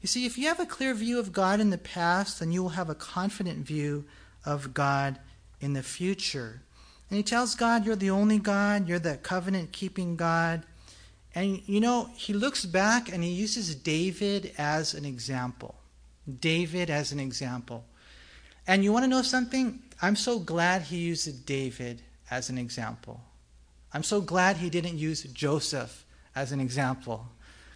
You 0.00 0.06
see, 0.06 0.26
if 0.26 0.38
you 0.38 0.46
have 0.46 0.60
a 0.60 0.66
clear 0.66 0.94
view 0.94 1.18
of 1.18 1.32
God 1.32 1.58
in 1.58 1.70
the 1.70 1.78
past, 1.78 2.38
then 2.38 2.52
you 2.52 2.62
will 2.62 2.70
have 2.70 2.88
a 2.88 2.94
confident 2.94 3.66
view 3.66 4.04
of 4.44 4.74
God 4.74 5.18
in 5.60 5.72
the 5.72 5.82
future. 5.82 6.62
And 7.10 7.16
he 7.16 7.22
tells 7.22 7.54
God, 7.54 7.86
You're 7.86 7.96
the 7.96 8.10
only 8.10 8.38
God, 8.38 8.88
you're 8.88 8.98
the 8.98 9.16
covenant 9.16 9.72
keeping 9.72 10.16
God. 10.16 10.64
And 11.34 11.62
you 11.66 11.80
know, 11.80 12.10
he 12.14 12.32
looks 12.32 12.64
back 12.64 13.12
and 13.12 13.22
he 13.22 13.30
uses 13.30 13.74
David 13.74 14.52
as 14.58 14.94
an 14.94 15.04
example. 15.04 15.74
David 16.40 16.90
as 16.90 17.12
an 17.12 17.20
example. 17.20 17.84
And 18.66 18.84
you 18.84 18.92
want 18.92 19.04
to 19.04 19.08
know 19.08 19.22
something? 19.22 19.80
I'm 20.02 20.16
so 20.16 20.38
glad 20.38 20.82
he 20.82 20.98
used 20.98 21.46
David 21.46 22.02
as 22.30 22.50
an 22.50 22.58
example. 22.58 23.20
I'm 23.92 24.02
so 24.02 24.20
glad 24.20 24.56
he 24.56 24.68
didn't 24.68 24.98
use 24.98 25.22
Joseph 25.22 26.04
as 26.34 26.52
an 26.52 26.60
example. 26.60 27.26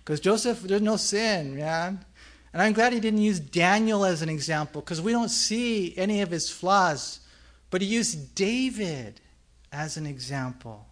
Because 0.04 0.20
Joseph, 0.20 0.60
there's 0.62 0.82
no 0.82 0.96
sin, 0.96 1.56
man. 1.56 2.04
And 2.52 2.60
I'm 2.60 2.74
glad 2.74 2.92
he 2.92 3.00
didn't 3.00 3.22
use 3.22 3.40
Daniel 3.40 4.04
as 4.04 4.20
an 4.20 4.28
example 4.28 4.82
because 4.82 5.00
we 5.00 5.12
don't 5.12 5.30
see 5.30 5.96
any 5.96 6.20
of 6.20 6.30
his 6.30 6.50
flaws. 6.50 7.20
But 7.70 7.80
he 7.80 7.86
used 7.86 8.34
David 8.34 9.21
as 9.72 9.96
an 9.96 10.06
example 10.06 10.86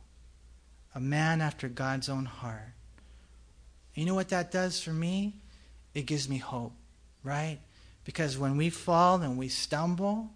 a 0.93 1.01
man 1.01 1.41
after 1.41 1.68
God's 1.68 2.09
own 2.09 2.24
heart. 2.24 2.72
You 3.95 4.05
know 4.07 4.14
what 4.16 4.31
that 4.31 4.51
does 4.51 4.81
for 4.83 4.93
me? 4.93 5.35
It 5.95 6.07
gives 6.07 6.28
me 6.28 6.39
hope, 6.39 6.72
right? 7.22 7.59
Because 8.05 8.37
when 8.37 8.57
we 8.57 8.70
fall 8.70 9.20
and 9.22 9.39
we 9.39 9.49
stumble, 9.49 10.31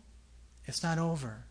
it's 0.67 0.83
not 0.83 0.99
over. 0.99 1.45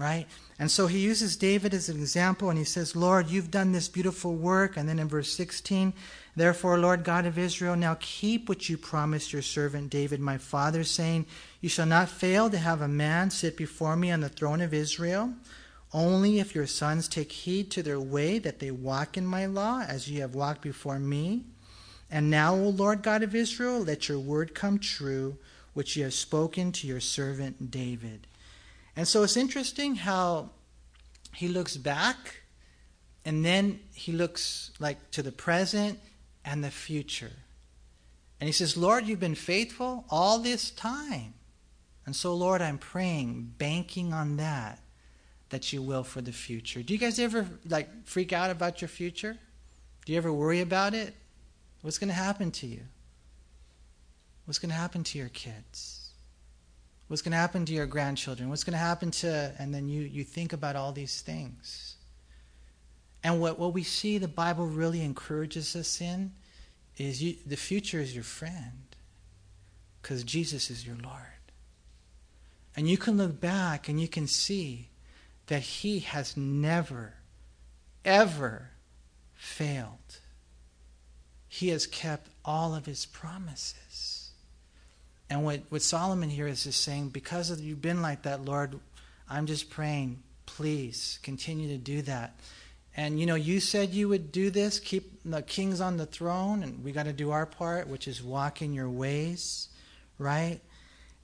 right? 0.00 0.26
And 0.58 0.70
so 0.70 0.86
he 0.86 0.98
uses 0.98 1.36
David 1.36 1.74
as 1.74 1.90
an 1.90 1.98
example 1.98 2.48
and 2.48 2.58
he 2.58 2.64
says, 2.64 2.96
Lord, 2.96 3.28
you've 3.28 3.50
done 3.50 3.72
this 3.72 3.86
beautiful 3.86 4.34
work. 4.34 4.78
And 4.78 4.88
then 4.88 4.98
in 4.98 5.08
verse 5.08 5.30
16, 5.30 5.92
therefore, 6.34 6.78
Lord 6.78 7.04
God 7.04 7.26
of 7.26 7.36
Israel, 7.36 7.76
now 7.76 7.98
keep 8.00 8.48
what 8.48 8.66
you 8.70 8.78
promised 8.78 9.34
your 9.34 9.42
servant 9.42 9.90
David, 9.90 10.18
my 10.18 10.38
father, 10.38 10.84
saying, 10.84 11.26
You 11.60 11.68
shall 11.68 11.84
not 11.84 12.08
fail 12.08 12.48
to 12.48 12.56
have 12.56 12.80
a 12.80 12.88
man 12.88 13.30
sit 13.30 13.58
before 13.58 13.94
me 13.94 14.10
on 14.10 14.20
the 14.20 14.30
throne 14.30 14.62
of 14.62 14.72
Israel. 14.72 15.34
Only 15.92 16.38
if 16.38 16.54
your 16.54 16.66
sons 16.66 17.08
take 17.08 17.32
heed 17.32 17.70
to 17.72 17.82
their 17.82 18.00
way 18.00 18.38
that 18.38 18.60
they 18.60 18.70
walk 18.70 19.16
in 19.16 19.26
my 19.26 19.46
law, 19.46 19.82
as 19.86 20.08
ye 20.08 20.20
have 20.20 20.34
walked 20.34 20.62
before 20.62 20.98
me. 20.98 21.44
And 22.10 22.30
now, 22.30 22.54
O 22.54 22.68
Lord 22.68 23.02
God 23.02 23.22
of 23.22 23.34
Israel, 23.34 23.80
let 23.80 24.08
your 24.08 24.18
word 24.18 24.54
come 24.54 24.78
true, 24.78 25.38
which 25.74 25.96
you 25.96 26.04
have 26.04 26.14
spoken 26.14 26.72
to 26.72 26.86
your 26.86 27.00
servant 27.00 27.70
David. 27.70 28.26
And 28.96 29.06
so 29.06 29.22
it's 29.22 29.36
interesting 29.36 29.96
how 29.96 30.50
he 31.34 31.48
looks 31.48 31.76
back 31.76 32.42
and 33.24 33.44
then 33.44 33.80
he 33.94 34.12
looks 34.12 34.70
like 34.78 35.10
to 35.12 35.22
the 35.22 35.32
present 35.32 35.98
and 36.44 36.64
the 36.64 36.70
future. 36.70 37.32
And 38.40 38.48
he 38.48 38.52
says, 38.52 38.76
Lord, 38.76 39.06
you've 39.06 39.20
been 39.20 39.34
faithful 39.34 40.04
all 40.08 40.38
this 40.38 40.70
time. 40.70 41.34
And 42.06 42.16
so, 42.16 42.34
Lord, 42.34 42.62
I'm 42.62 42.78
praying, 42.78 43.54
banking 43.58 44.12
on 44.12 44.36
that, 44.38 44.80
that 45.50 45.72
you 45.72 45.82
will 45.82 46.04
for 46.04 46.20
the 46.20 46.32
future. 46.32 46.82
Do 46.82 46.94
you 46.94 46.98
guys 46.98 47.18
ever 47.18 47.46
like 47.68 48.06
freak 48.06 48.32
out 48.32 48.50
about 48.50 48.80
your 48.80 48.88
future? 48.88 49.36
Do 50.04 50.12
you 50.12 50.18
ever 50.18 50.32
worry 50.32 50.60
about 50.60 50.94
it? 50.94 51.14
What's 51.82 51.98
going 51.98 52.08
to 52.08 52.14
happen 52.14 52.50
to 52.52 52.66
you? 52.66 52.82
What's 54.44 54.58
going 54.58 54.70
to 54.70 54.76
happen 54.76 55.04
to 55.04 55.18
your 55.18 55.28
kids? 55.28 56.10
What's 57.08 57.22
going 57.22 57.32
to 57.32 57.38
happen 57.38 57.64
to 57.66 57.72
your 57.72 57.86
grandchildren? 57.86 58.48
What's 58.48 58.64
going 58.64 58.72
to 58.74 58.78
happen 58.78 59.10
to, 59.10 59.52
and 59.58 59.74
then 59.74 59.88
you, 59.88 60.02
you 60.02 60.22
think 60.22 60.52
about 60.52 60.76
all 60.76 60.92
these 60.92 61.20
things. 61.20 61.96
And 63.24 63.40
what, 63.40 63.58
what 63.58 63.74
we 63.74 63.82
see 63.82 64.18
the 64.18 64.28
Bible 64.28 64.66
really 64.66 65.02
encourages 65.02 65.74
us 65.74 66.00
in 66.00 66.32
is 66.96 67.22
you, 67.22 67.36
the 67.44 67.56
future 67.56 68.00
is 68.00 68.14
your 68.14 68.24
friend 68.24 68.96
because 70.00 70.22
Jesus 70.22 70.70
is 70.70 70.86
your 70.86 70.96
Lord. 71.02 71.16
And 72.76 72.88
you 72.88 72.96
can 72.96 73.16
look 73.16 73.40
back 73.40 73.88
and 73.88 74.00
you 74.00 74.06
can 74.06 74.26
see 74.26 74.89
that 75.50 75.62
He 75.62 75.98
has 75.98 76.36
never, 76.36 77.14
ever 78.04 78.70
failed. 79.34 80.18
He 81.48 81.70
has 81.70 81.88
kept 81.88 82.28
all 82.44 82.72
of 82.72 82.86
His 82.86 83.04
promises. 83.04 84.30
And 85.28 85.44
what, 85.44 85.62
what 85.68 85.82
Solomon 85.82 86.30
here 86.30 86.46
is 86.46 86.62
just 86.64 86.82
saying, 86.82 87.08
because 87.08 87.50
of 87.50 87.58
you've 87.58 87.82
been 87.82 88.00
like 88.00 88.22
that, 88.22 88.44
Lord, 88.44 88.78
I'm 89.28 89.46
just 89.46 89.70
praying, 89.70 90.22
please 90.46 91.18
continue 91.24 91.66
to 91.70 91.78
do 91.78 92.02
that. 92.02 92.38
And 92.96 93.18
you 93.18 93.26
know, 93.26 93.34
you 93.34 93.58
said 93.58 93.90
you 93.90 94.08
would 94.08 94.30
do 94.30 94.50
this, 94.50 94.78
keep 94.78 95.20
the 95.24 95.42
kings 95.42 95.80
on 95.80 95.96
the 95.96 96.06
throne, 96.06 96.62
and 96.62 96.84
we 96.84 96.92
got 96.92 97.06
to 97.06 97.12
do 97.12 97.32
our 97.32 97.46
part, 97.46 97.88
which 97.88 98.06
is 98.06 98.22
walk 98.22 98.62
in 98.62 98.72
your 98.72 98.88
ways, 98.88 99.68
right? 100.16 100.60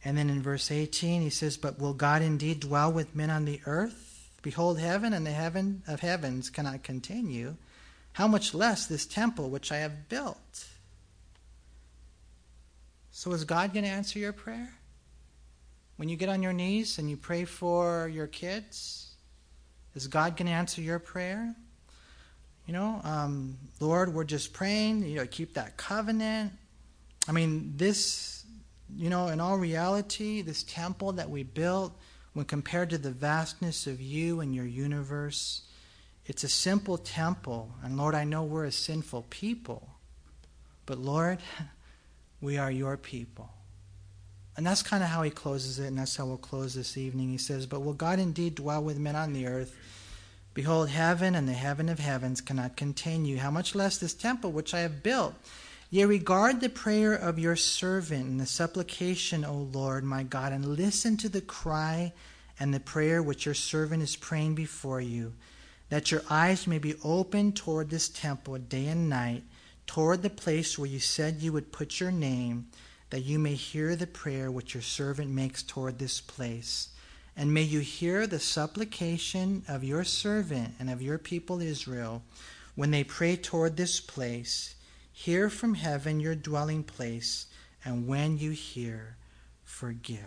And 0.05 0.19
then 0.19 0.31
in 0.31 0.43
verse 0.43 0.73
18, 0.73 1.23
he 1.23 1.31
says, 1.31 1.57
But 1.57 1.79
will 1.79 1.95
God 1.95 2.23
indeed 2.23 2.59
dwell 2.59 2.91
with 2.93 3.15
men 3.15 3.31
on 3.31 3.45
the 3.45 3.61
earth? 3.67 4.06
Behold, 4.43 4.79
heaven 4.79 5.13
and 5.13 5.27
the 5.27 5.33
heaven 5.33 5.83
of 5.87 6.01
heavens 6.01 6.51
cannot 6.51 6.83
contain 6.83 7.31
you. 7.31 7.57
How 8.13 8.27
much 8.27 8.55
less 8.55 8.87
this 8.87 9.05
temple 9.05 9.51
which 9.51 9.71
I 9.71 9.79
have 9.79 10.09
built? 10.09 10.67
So, 13.11 13.33
is 13.33 13.45
God 13.45 13.73
going 13.73 13.85
to 13.85 13.91
answer 13.91 14.19
your 14.19 14.33
prayer? 14.33 14.73
When 15.97 16.09
you 16.09 16.17
get 16.17 16.29
on 16.29 16.43
your 16.43 16.53
knees 16.53 16.99
and 16.99 17.09
you 17.09 17.17
pray 17.17 17.45
for 17.45 18.09
your 18.09 18.27
kids, 18.27 19.15
is 19.95 20.07
God 20.07 20.37
going 20.37 20.47
to 20.47 20.53
answer 20.53 20.83
your 20.83 20.99
prayer? 20.99 21.55
You 22.67 22.73
know, 22.75 23.01
um, 23.05 23.57
Lord, 23.81 24.13
we're 24.13 24.25
just 24.25 24.53
praying, 24.53 25.05
you 25.05 25.17
know, 25.17 25.27
keep 25.27 25.55
that 25.55 25.77
covenant. 25.77 26.53
I 27.29 27.33
mean, 27.33 27.73
this, 27.77 28.45
you 28.97 29.09
know, 29.09 29.29
in 29.29 29.41
all 29.41 29.57
reality, 29.57 30.43
this 30.43 30.63
temple 30.65 31.13
that 31.13 31.31
we 31.31 31.43
built, 31.43 31.99
when 32.37 32.47
compared 32.47 32.91
to 32.91 32.99
the 32.99 33.11
vastness 33.11 33.87
of 33.87 34.01
you 34.01 34.41
and 34.41 34.55
your 34.55 34.67
universe, 34.67 35.63
it's 36.27 36.45
a 36.45 36.49
simple 36.49 36.99
temple. 36.99 37.73
And 37.83 37.97
Lord, 37.97 38.15
I 38.15 38.25
know 38.25 38.43
we're 38.43 38.67
a 38.67 38.73
sinful 38.73 39.27
people. 39.31 39.89
But 40.85 40.99
Lord, 40.99 41.39
We 42.41 42.59
are 42.59 42.71
your 42.71 42.97
people. 42.97 43.51
And 44.57 44.67
that's 44.67 44.83
kind 44.83 45.03
of 45.03 45.11
how 45.11 45.23
he 45.23 45.31
closes 45.31 45.79
it, 45.79 45.89
and 45.89 45.99
that's 45.99 46.17
how 46.17 46.27
we'll 46.27 46.37
close 46.39 46.75
this 46.75 46.97
evening. 46.97 47.29
He 47.29 47.39
says, 47.39 47.67
But 47.67 47.81
will 47.81 47.93
God 47.93 48.19
indeed 48.19 48.55
dwell 48.55 48.83
with 48.83 48.99
men 48.99 49.17
on 49.17 49.33
the 49.33 49.47
earth? 49.47 49.75
Behold, 50.55 50.89
heaven 50.89 51.35
and 51.35 51.47
the 51.47 51.53
heaven 51.53 51.89
of 51.89 51.99
heavens 51.99 52.41
cannot 52.41 52.77
contain 52.77 53.27
you. 53.27 53.39
How 53.39 53.51
much 53.51 53.75
less 53.75 53.99
this 53.99 54.15
temple 54.15 54.53
which 54.53 54.73
I 54.73 54.81
have 54.81 55.03
built? 55.03 55.35
Yea, 55.91 56.05
regard 56.05 56.61
the 56.61 56.69
prayer 56.69 57.15
of 57.15 57.39
your 57.39 57.57
servant 57.57 58.27
and 58.27 58.41
the 58.41 58.47
supplication, 58.47 59.45
O 59.45 59.69
Lord 59.73 60.05
my 60.05 60.23
God, 60.23 60.53
and 60.53 60.77
listen 60.77 61.17
to 61.19 61.29
the 61.29 61.41
cry 61.41 62.13
and 62.59 62.75
the 62.75 62.81
prayer 62.81 63.23
which 63.23 63.47
your 63.47 63.55
servant 63.55 64.03
is 64.03 64.17
praying 64.17 64.55
before 64.55 65.01
you, 65.01 65.33
that 65.89 66.11
your 66.11 66.23
eyes 66.29 66.67
may 66.67 66.79
be 66.79 66.95
opened 67.05 67.57
toward 67.57 67.91
this 67.91 68.09
temple 68.09 68.59
day 68.59 68.87
and 68.89 69.09
night 69.09 69.45
toward 69.87 70.23
the 70.23 70.31
place 70.31 70.79
where 70.79 70.89
you 70.89 70.99
said 70.99 71.37
you 71.41 71.53
would 71.53 71.73
put 71.73 72.01
your 72.01 72.11
name, 72.11 72.67
that 73.11 73.25
you 73.25 73.39
may 73.39 73.55
hear 73.55 73.95
the 73.95 74.07
prayer 74.07 74.51
which 74.51 74.75
your 74.75 74.83
servant 74.83 75.31
makes 75.31 75.63
toward 75.63 75.99
this 75.99 76.21
place. 76.21 76.89
And 77.37 77.53
may 77.53 77.63
you 77.63 77.81
hear 77.81 78.27
the 78.27 78.41
supplication 78.41 79.63
of 79.69 79.85
your 79.85 80.05
servant 80.05 80.75
and 80.81 80.91
of 80.91 81.03
your 81.03 81.19
people 81.19 81.61
Israel 81.61 82.23
when 82.75 82.91
they 82.91 83.05
pray 83.05 83.37
toward 83.37 83.77
this 83.77 84.01
place. 84.01 84.75
Hear 85.19 85.49
from 85.49 85.73
heaven 85.73 86.21
your 86.21 86.35
dwelling 86.35 86.85
place, 86.85 87.47
and 87.83 88.07
when 88.07 88.37
you 88.37 88.51
hear, 88.51 89.17
forgive. 89.65 90.21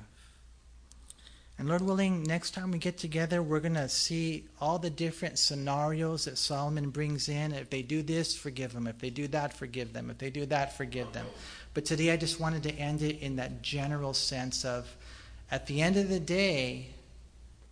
And 1.60 1.70
Lord 1.70 1.84
willing, 1.84 2.24
next 2.24 2.56
time 2.56 2.72
we 2.72 2.80
get 2.80 2.98
together, 2.98 3.44
we're 3.44 3.60
going 3.60 3.76
to 3.76 3.88
see 3.88 4.48
all 4.60 4.80
the 4.80 4.90
different 4.90 5.38
scenarios 5.38 6.26
that 6.26 6.40
Solomon 6.40 6.90
brings 6.90 7.30
in. 7.30 7.54
If 7.54 7.70
they 7.70 7.84
do 7.84 8.02
this, 8.02 8.36
forgive 8.36 8.74
them. 8.74 8.88
If 8.88 8.98
they 8.98 9.12
do 9.12 9.28
that, 9.28 9.54
forgive 9.54 9.94
them. 9.94 10.10
If 10.10 10.18
they 10.18 10.32
do 10.32 10.48
that, 10.48 10.76
forgive 10.76 11.14
them. 11.14 11.28
But 11.76 11.86
today 11.86 12.12
I 12.12 12.18
just 12.18 12.40
wanted 12.40 12.64
to 12.64 12.74
end 12.74 13.04
it 13.04 13.20
in 13.20 13.36
that 13.36 13.62
general 13.62 14.16
sense 14.16 14.66
of 14.66 14.88
at 15.52 15.68
the 15.68 15.84
end 15.84 15.98
of 15.98 16.10
the 16.10 16.20
day, 16.20 16.96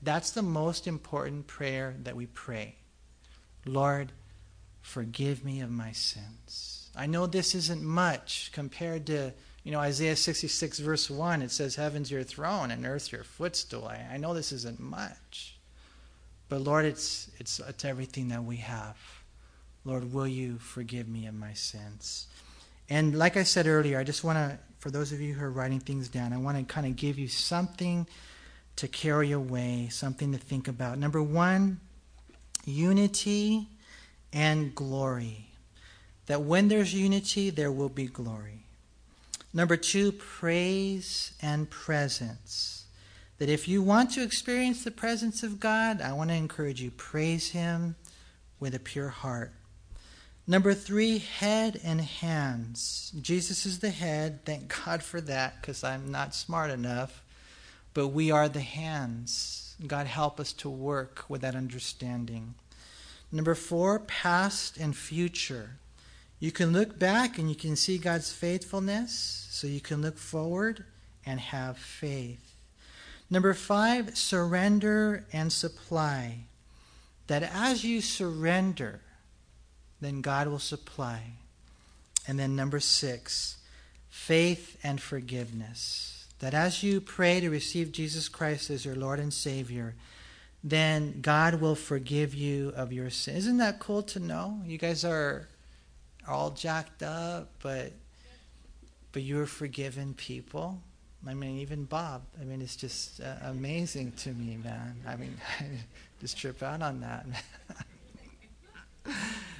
that's 0.03 0.29
the 0.29 0.43
most 0.43 0.85
important 0.85 1.47
prayer 1.47 1.95
that 2.03 2.15
we 2.15 2.27
pray. 2.27 2.75
Lord, 3.65 4.11
forgive 4.81 5.43
me 5.43 5.61
of 5.61 5.71
my 5.71 5.93
sins. 5.93 6.76
I 6.97 7.05
know 7.05 7.27
this 7.27 7.55
isn't 7.55 7.83
much 7.83 8.51
compared 8.53 9.05
to 9.07 9.33
you 9.67 9.73
know, 9.73 9.81
Isaiah 9.81 10.15
66, 10.15 10.79
verse 10.79 11.09
1, 11.09 11.41
it 11.41 11.51
says, 11.51 11.75
Heaven's 11.75 12.09
your 12.09 12.23
throne 12.23 12.71
and 12.71 12.85
earth's 12.85 13.11
your 13.11 13.25
footstool. 13.25 13.85
I, 13.85 14.13
I 14.13 14.15
know 14.15 14.33
this 14.33 14.53
isn't 14.53 14.79
much, 14.79 15.57
but 16.47 16.61
Lord, 16.61 16.85
it's, 16.85 17.29
it's, 17.37 17.59
it's 17.59 17.83
everything 17.83 18.29
that 18.29 18.41
we 18.41 18.55
have. 18.55 18.95
Lord, 19.83 20.13
will 20.13 20.25
you 20.25 20.57
forgive 20.57 21.09
me 21.09 21.27
of 21.27 21.33
my 21.33 21.51
sins? 21.51 22.27
And 22.89 23.19
like 23.19 23.35
I 23.35 23.43
said 23.43 23.67
earlier, 23.67 23.99
I 23.99 24.05
just 24.05 24.23
want 24.23 24.37
to, 24.37 24.57
for 24.79 24.89
those 24.89 25.11
of 25.11 25.19
you 25.19 25.33
who 25.33 25.43
are 25.43 25.51
writing 25.51 25.81
things 25.81 26.07
down, 26.07 26.31
I 26.31 26.37
want 26.37 26.57
to 26.57 26.63
kind 26.63 26.87
of 26.87 26.95
give 26.95 27.19
you 27.19 27.27
something 27.27 28.07
to 28.77 28.87
carry 28.87 29.33
away, 29.33 29.89
something 29.91 30.31
to 30.31 30.37
think 30.37 30.69
about. 30.69 30.97
Number 30.97 31.21
one, 31.21 31.81
unity 32.63 33.67
and 34.31 34.73
glory. 34.73 35.46
That 36.27 36.43
when 36.43 36.67
there's 36.67 36.93
unity, 36.93 37.49
there 37.49 37.71
will 37.71 37.89
be 37.89 38.05
glory. 38.05 38.63
Number 39.53 39.75
two, 39.75 40.11
praise 40.11 41.33
and 41.41 41.69
presence. 41.69 42.85
That 43.39 43.49
if 43.49 43.67
you 43.67 43.81
want 43.81 44.11
to 44.11 44.23
experience 44.23 44.83
the 44.83 44.91
presence 44.91 45.43
of 45.43 45.59
God, 45.59 46.01
I 46.01 46.13
want 46.13 46.29
to 46.29 46.35
encourage 46.35 46.81
you, 46.81 46.91
praise 46.91 47.49
Him 47.49 47.95
with 48.59 48.75
a 48.75 48.79
pure 48.79 49.09
heart. 49.09 49.53
Number 50.49 50.73
three, 50.73 51.17
head 51.17 51.79
and 51.83 51.99
hands. 51.99 53.11
Jesus 53.21 53.65
is 53.65 53.79
the 53.79 53.89
head. 53.89 54.45
Thank 54.45 54.73
God 54.85 55.03
for 55.03 55.19
that 55.21 55.61
because 55.61 55.83
I'm 55.83 56.09
not 56.09 56.33
smart 56.33 56.71
enough. 56.71 57.21
But 57.93 58.09
we 58.09 58.31
are 58.31 58.47
the 58.47 58.61
hands. 58.61 59.75
God 59.85 60.07
help 60.07 60.39
us 60.39 60.53
to 60.53 60.69
work 60.69 61.25
with 61.27 61.41
that 61.41 61.55
understanding. 61.55 62.55
Number 63.31 63.55
four, 63.55 63.99
past 63.99 64.77
and 64.77 64.95
future. 64.95 65.71
You 66.39 66.51
can 66.51 66.71
look 66.71 66.99
back 66.99 67.37
and 67.37 67.49
you 67.49 67.55
can 67.55 67.75
see 67.75 67.97
God's 67.97 68.31
faithfulness, 68.31 69.47
so 69.49 69.65
you 69.65 69.81
can 69.81 70.01
look 70.01 70.17
forward 70.17 70.85
and 71.25 71.39
have 71.39 71.77
faith. 71.77 72.55
Number 73.29 73.53
five, 73.53 74.17
surrender 74.17 75.25
and 75.33 75.51
supply. 75.51 76.39
That 77.25 77.43
as 77.43 77.83
you 77.83 78.01
surrender, 78.01 79.01
then 79.99 80.21
God 80.21 80.47
will 80.47 80.59
supply. 80.59 81.21
And 82.27 82.39
then 82.39 82.55
number 82.55 82.79
six, 82.79 83.57
faith 84.09 84.77
and 84.83 85.01
forgiveness. 85.01 86.27
That 86.39 86.53
as 86.53 86.83
you 86.83 87.01
pray 87.01 87.39
to 87.39 87.49
receive 87.49 87.91
Jesus 87.91 88.29
Christ 88.29 88.69
as 88.69 88.85
your 88.85 88.95
Lord 88.95 89.19
and 89.19 89.33
Savior, 89.33 89.95
then 90.63 91.19
God 91.21 91.55
will 91.55 91.75
forgive 91.75 92.35
you 92.35 92.71
of 92.75 92.93
your 92.93 93.09
sin. 93.09 93.35
Isn't 93.35 93.57
that 93.57 93.79
cool 93.79 94.03
to 94.03 94.19
know? 94.19 94.61
You 94.65 94.77
guys 94.77 95.03
are 95.03 95.47
all 96.27 96.51
jacked 96.51 97.03
up, 97.03 97.49
but 97.61 97.91
but 99.11 99.23
you're 99.23 99.45
forgiven 99.45 100.13
people. 100.13 100.81
I 101.27 101.33
mean, 101.33 101.59
even 101.59 101.85
Bob. 101.85 102.23
I 102.39 102.43
mean, 102.43 102.61
it's 102.61 102.75
just 102.75 103.19
uh, 103.19 103.35
amazing 103.43 104.11
to 104.17 104.29
me, 104.29 104.57
man. 104.63 104.95
I 105.07 105.15
mean, 105.15 105.35
I 105.59 105.65
just 106.21 106.37
trip 106.37 106.61
out 106.61 106.81
on 106.81 107.01
that. 107.01 107.25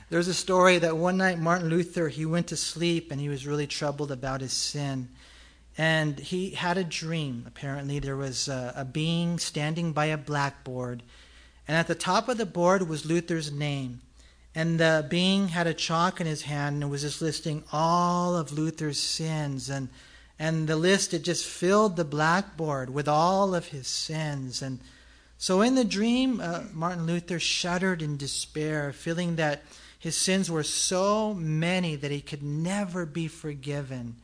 There's 0.09 0.27
a 0.27 0.33
story 0.33 0.77
that 0.79 0.95
one 0.95 1.17
night 1.17 1.39
Martin 1.39 1.69
Luther 1.69 2.07
he 2.07 2.25
went 2.25 2.47
to 2.47 2.55
sleep 2.55 3.11
and 3.11 3.19
he 3.19 3.27
was 3.27 3.45
really 3.45 3.67
troubled 3.67 4.11
about 4.11 4.41
his 4.41 4.53
sin, 4.53 5.09
and 5.77 6.17
he 6.19 6.51
had 6.51 6.77
a 6.77 6.83
dream. 6.83 7.43
Apparently, 7.47 7.99
there 7.99 8.15
was 8.15 8.47
a, 8.47 8.73
a 8.75 8.85
being 8.85 9.39
standing 9.39 9.91
by 9.91 10.05
a 10.05 10.17
blackboard, 10.17 11.03
and 11.67 11.75
at 11.75 11.87
the 11.87 11.95
top 11.95 12.29
of 12.29 12.37
the 12.37 12.45
board 12.45 12.87
was 12.87 13.05
Luther's 13.05 13.51
name. 13.51 14.01
And 14.57 14.79
the 14.79 15.05
being 15.07 15.49
had 15.49 15.67
a 15.67 15.73
chalk 15.75 16.19
in 16.19 16.25
his 16.25 16.41
hand 16.41 16.81
and 16.81 16.89
was 16.89 17.03
just 17.03 17.21
listing 17.21 17.63
all 17.71 18.35
of 18.35 18.51
Luther's 18.51 18.99
sins. 18.99 19.69
And, 19.69 19.87
and 20.39 20.67
the 20.67 20.75
list, 20.75 21.13
it 21.13 21.23
just 21.23 21.45
filled 21.45 21.95
the 21.95 22.03
blackboard 22.03 22.89
with 22.89 23.07
all 23.07 23.53
of 23.53 23.67
his 23.67 23.87
sins. 23.87 24.63
And 24.63 24.79
so 25.37 25.61
in 25.61 25.75
the 25.75 25.85
dream, 25.85 26.41
uh, 26.41 26.63
Martin 26.73 27.05
Luther 27.05 27.39
shuddered 27.39 28.01
in 28.01 28.17
despair, 28.17 28.91
feeling 28.93 29.35
that 29.35 29.61
his 29.99 30.17
sins 30.17 30.49
were 30.49 30.63
so 30.63 31.35
many 31.35 31.95
that 31.95 32.09
he 32.09 32.19
could 32.19 32.41
never 32.41 33.05
be 33.05 33.27
forgiven. 33.27 34.15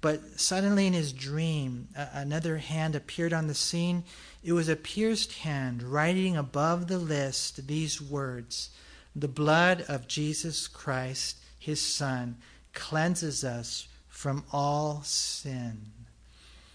But 0.00 0.40
suddenly 0.40 0.86
in 0.86 0.94
his 0.94 1.12
dream, 1.12 1.88
another 1.94 2.56
hand 2.56 2.94
appeared 2.94 3.34
on 3.34 3.46
the 3.46 3.54
scene. 3.54 4.04
It 4.42 4.54
was 4.54 4.70
a 4.70 4.76
pierced 4.76 5.34
hand 5.34 5.82
writing 5.82 6.34
above 6.34 6.88
the 6.88 6.98
list 6.98 7.66
these 7.66 8.00
words 8.00 8.70
the 9.16 9.28
blood 9.28 9.82
of 9.88 10.06
Jesus 10.06 10.68
Christ, 10.68 11.38
his 11.58 11.80
Son, 11.80 12.36
cleanses 12.74 13.44
us 13.44 13.88
from 14.08 14.44
all 14.52 15.00
sin. 15.02 15.86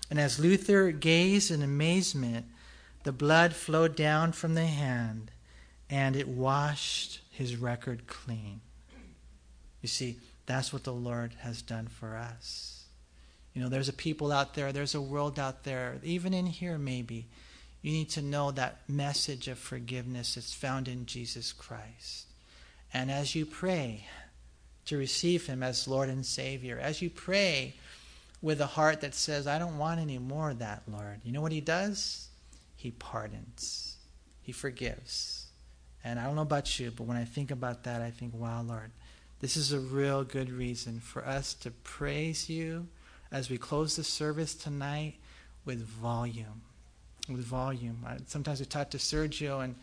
And 0.10 0.20
as 0.20 0.40
Luther 0.40 0.92
gazed 0.92 1.52
in 1.52 1.62
amazement, 1.62 2.48
the 3.04 3.12
blood 3.12 3.54
flowed 3.54 3.96
down 3.96 4.32
from 4.32 4.56
the 4.56 4.66
hand 4.66 5.30
and 5.90 6.16
it 6.16 6.28
washed 6.28 7.22
his 7.30 7.56
record 7.56 8.08
clean. 8.08 8.62
You 9.82 9.88
see, 9.88 10.18
that's 10.48 10.74
what 10.74 10.84
the 10.84 10.94
Lord 10.94 11.34
has 11.40 11.62
done 11.62 11.88
for 11.88 12.18
us. 12.18 12.86
You 13.54 13.62
know, 13.62 13.70
there's 13.70 13.90
a 13.90 13.94
people 13.94 14.32
out 14.32 14.56
there, 14.56 14.72
there's 14.72 14.96
a 14.96 15.02
world 15.02 15.38
out 15.38 15.64
there, 15.64 16.00
even 16.04 16.34
in 16.34 16.48
here 16.48 16.78
maybe. 16.78 17.28
You 17.84 17.92
need 17.92 18.10
to 18.12 18.22
know 18.22 18.52
that 18.52 18.80
message 18.88 19.48
of 19.48 19.60
forgiveness 19.60 20.36
that's 20.36 20.54
found 20.54 20.88
in 20.88 21.06
Jesus 21.06 21.52
Christ. 21.52 22.28
And 22.94 23.12
as 23.12 23.36
you 23.36 23.46
pray 23.46 24.06
to 24.86 24.98
receive 24.98 25.46
Him 25.46 25.64
as 25.64 25.88
Lord 25.88 26.10
and 26.10 26.26
Savior, 26.26 26.80
as 26.80 27.02
you 27.02 27.10
pray 27.10 27.76
with 28.42 28.60
a 28.60 28.66
heart 28.66 29.02
that 29.02 29.14
says, 29.14 29.48
I 29.48 29.60
don't 29.60 29.78
want 29.78 30.00
any 30.00 30.18
more 30.18 30.52
of 30.52 30.60
that, 30.60 30.84
Lord, 30.88 31.22
you 31.24 31.32
know 31.32 31.42
what 31.42 31.52
He 31.52 31.62
does? 31.62 32.28
He 32.76 32.92
pardons, 32.92 33.98
He 34.42 34.52
forgives. 34.52 35.48
And 36.04 36.20
I 36.20 36.24
don't 36.24 36.36
know 36.36 36.42
about 36.42 36.80
you, 36.80 36.92
but 36.92 37.04
when 37.04 37.18
I 37.18 37.26
think 37.26 37.52
about 37.52 37.84
that, 37.84 38.02
I 38.02 38.10
think, 38.10 38.34
wow, 38.34 38.64
Lord, 38.64 38.92
this 39.40 39.56
is 39.56 39.72
a 39.72 39.80
real 39.80 40.24
good 40.24 40.50
reason 40.50 41.00
for 41.00 41.26
us 41.26 41.54
to 41.56 41.72
praise 41.72 42.50
you 42.50 42.88
as 43.32 43.50
we 43.50 43.58
close 43.58 43.96
the 43.96 44.04
service 44.04 44.56
tonight 44.56 45.16
with 45.64 45.86
volume. 45.86 46.62
With 47.30 47.46
volume. 47.46 48.06
Sometimes 48.26 48.60
we 48.60 48.66
talk 48.66 48.90
to 48.92 48.98
Sergio 48.98 49.64
and 49.64 49.76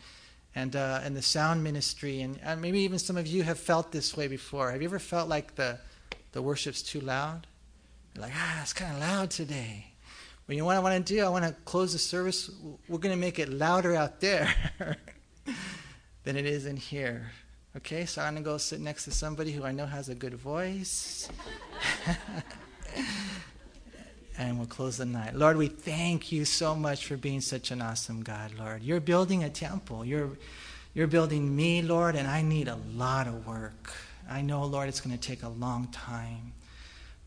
and 0.59 0.75
uh, 0.75 0.99
and 1.03 1.15
the 1.15 1.21
sound 1.21 1.63
ministry, 1.63 2.21
and, 2.21 2.39
and 2.43 2.61
maybe 2.61 2.79
even 2.79 2.99
some 2.99 3.17
of 3.17 3.27
you 3.27 3.43
have 3.43 3.57
felt 3.59 3.91
this 3.91 4.17
way 4.17 4.27
before. 4.27 4.71
Have 4.71 4.81
you 4.81 4.87
ever 4.87 4.99
felt 4.99 5.29
like 5.29 5.55
the 5.55 5.79
the 6.33 6.41
worship's 6.41 6.81
too 6.81 6.99
loud? 6.99 7.47
You're 8.13 8.23
like, 8.23 8.33
ah, 8.35 8.61
it's 8.61 8.73
kind 8.73 8.93
of 8.93 8.99
loud 8.99 9.31
today. 9.31 9.85
But 10.45 10.55
you 10.55 10.61
know 10.61 10.65
what 10.65 10.75
I 10.75 10.79
want 10.79 11.05
to 11.05 11.13
do? 11.13 11.23
I 11.23 11.29
want 11.29 11.45
to 11.45 11.55
close 11.63 11.93
the 11.93 11.99
service. 11.99 12.49
We're 12.87 12.97
going 12.97 13.15
to 13.15 13.21
make 13.21 13.39
it 13.39 13.49
louder 13.49 13.95
out 13.95 14.19
there 14.19 14.53
than 16.23 16.35
it 16.35 16.45
is 16.45 16.65
in 16.65 16.75
here. 16.75 17.31
Okay, 17.77 18.05
so 18.05 18.21
I'm 18.21 18.33
going 18.33 18.43
to 18.43 18.49
go 18.49 18.57
sit 18.57 18.81
next 18.81 19.05
to 19.05 19.11
somebody 19.11 19.51
who 19.51 19.63
I 19.63 19.71
know 19.71 19.85
has 19.85 20.09
a 20.09 20.15
good 20.15 20.33
voice. 20.33 21.29
and 24.39 24.57
we'll 24.57 24.67
close 24.67 24.97
the 24.97 25.05
night. 25.05 25.35
Lord, 25.35 25.57
we 25.57 25.67
thank 25.67 26.31
you 26.31 26.45
so 26.45 26.73
much 26.73 27.05
for 27.05 27.17
being 27.17 27.41
such 27.41 27.71
an 27.71 27.81
awesome 27.81 28.23
God, 28.23 28.53
Lord. 28.57 28.81
You're 28.81 29.01
building 29.01 29.43
a 29.43 29.49
temple. 29.49 30.05
You're, 30.05 30.29
you're 30.93 31.07
building 31.07 31.53
me, 31.53 31.81
Lord, 31.81 32.15
and 32.15 32.25
I 32.25 32.41
need 32.41 32.69
a 32.69 32.77
lot 32.95 33.27
of 33.27 33.45
work. 33.45 33.91
I 34.29 34.41
know, 34.41 34.63
Lord, 34.63 34.87
it's 34.87 35.01
going 35.01 35.15
to 35.15 35.21
take 35.21 35.43
a 35.43 35.49
long 35.49 35.87
time. 35.87 36.53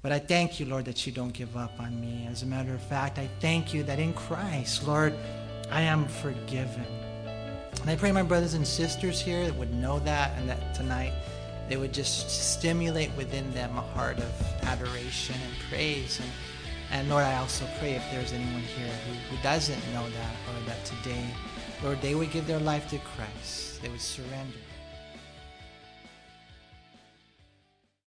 But 0.00 0.10
I 0.10 0.18
thank 0.18 0.58
you, 0.58 0.64
Lord, 0.64 0.86
that 0.86 1.06
you 1.06 1.12
don't 1.12 1.34
give 1.34 1.54
up 1.54 1.78
on 1.78 2.00
me. 2.00 2.26
As 2.30 2.42
a 2.42 2.46
matter 2.46 2.72
of 2.72 2.82
fact, 2.82 3.18
I 3.18 3.28
thank 3.40 3.74
you 3.74 3.82
that 3.84 3.98
in 3.98 4.14
Christ, 4.14 4.88
Lord, 4.88 5.14
I 5.70 5.82
am 5.82 6.08
forgiven. 6.08 6.86
And 7.82 7.90
I 7.90 7.96
pray 7.96 8.10
my 8.10 8.22
brothers 8.22 8.54
and 8.54 8.66
sisters 8.66 9.20
here 9.20 9.52
would 9.54 9.74
know 9.74 9.98
that 10.00 10.32
and 10.38 10.48
that 10.48 10.74
tonight 10.74 11.12
they 11.68 11.76
would 11.76 11.92
just 11.92 12.30
stimulate 12.30 13.10
within 13.16 13.52
them 13.52 13.76
a 13.76 13.82
heart 13.82 14.18
of 14.18 14.32
adoration 14.62 15.36
and 15.44 15.54
praise 15.68 16.18
and 16.18 16.30
and 16.92 17.08
Lord, 17.08 17.24
I 17.24 17.38
also 17.38 17.66
pray 17.78 17.94
if 17.94 18.04
there's 18.12 18.32
anyone 18.32 18.60
here 18.60 18.86
who, 18.86 19.34
who 19.34 19.42
doesn't 19.42 19.80
know 19.94 20.08
that 20.10 20.34
or 20.48 20.66
that 20.66 20.84
today, 20.84 21.24
Lord, 21.82 22.00
they 22.02 22.14
would 22.14 22.30
give 22.30 22.46
their 22.46 22.60
life 22.60 22.88
to 22.90 22.98
Christ. 22.98 23.80
They 23.82 23.88
would 23.88 24.00
surrender. 24.00 24.58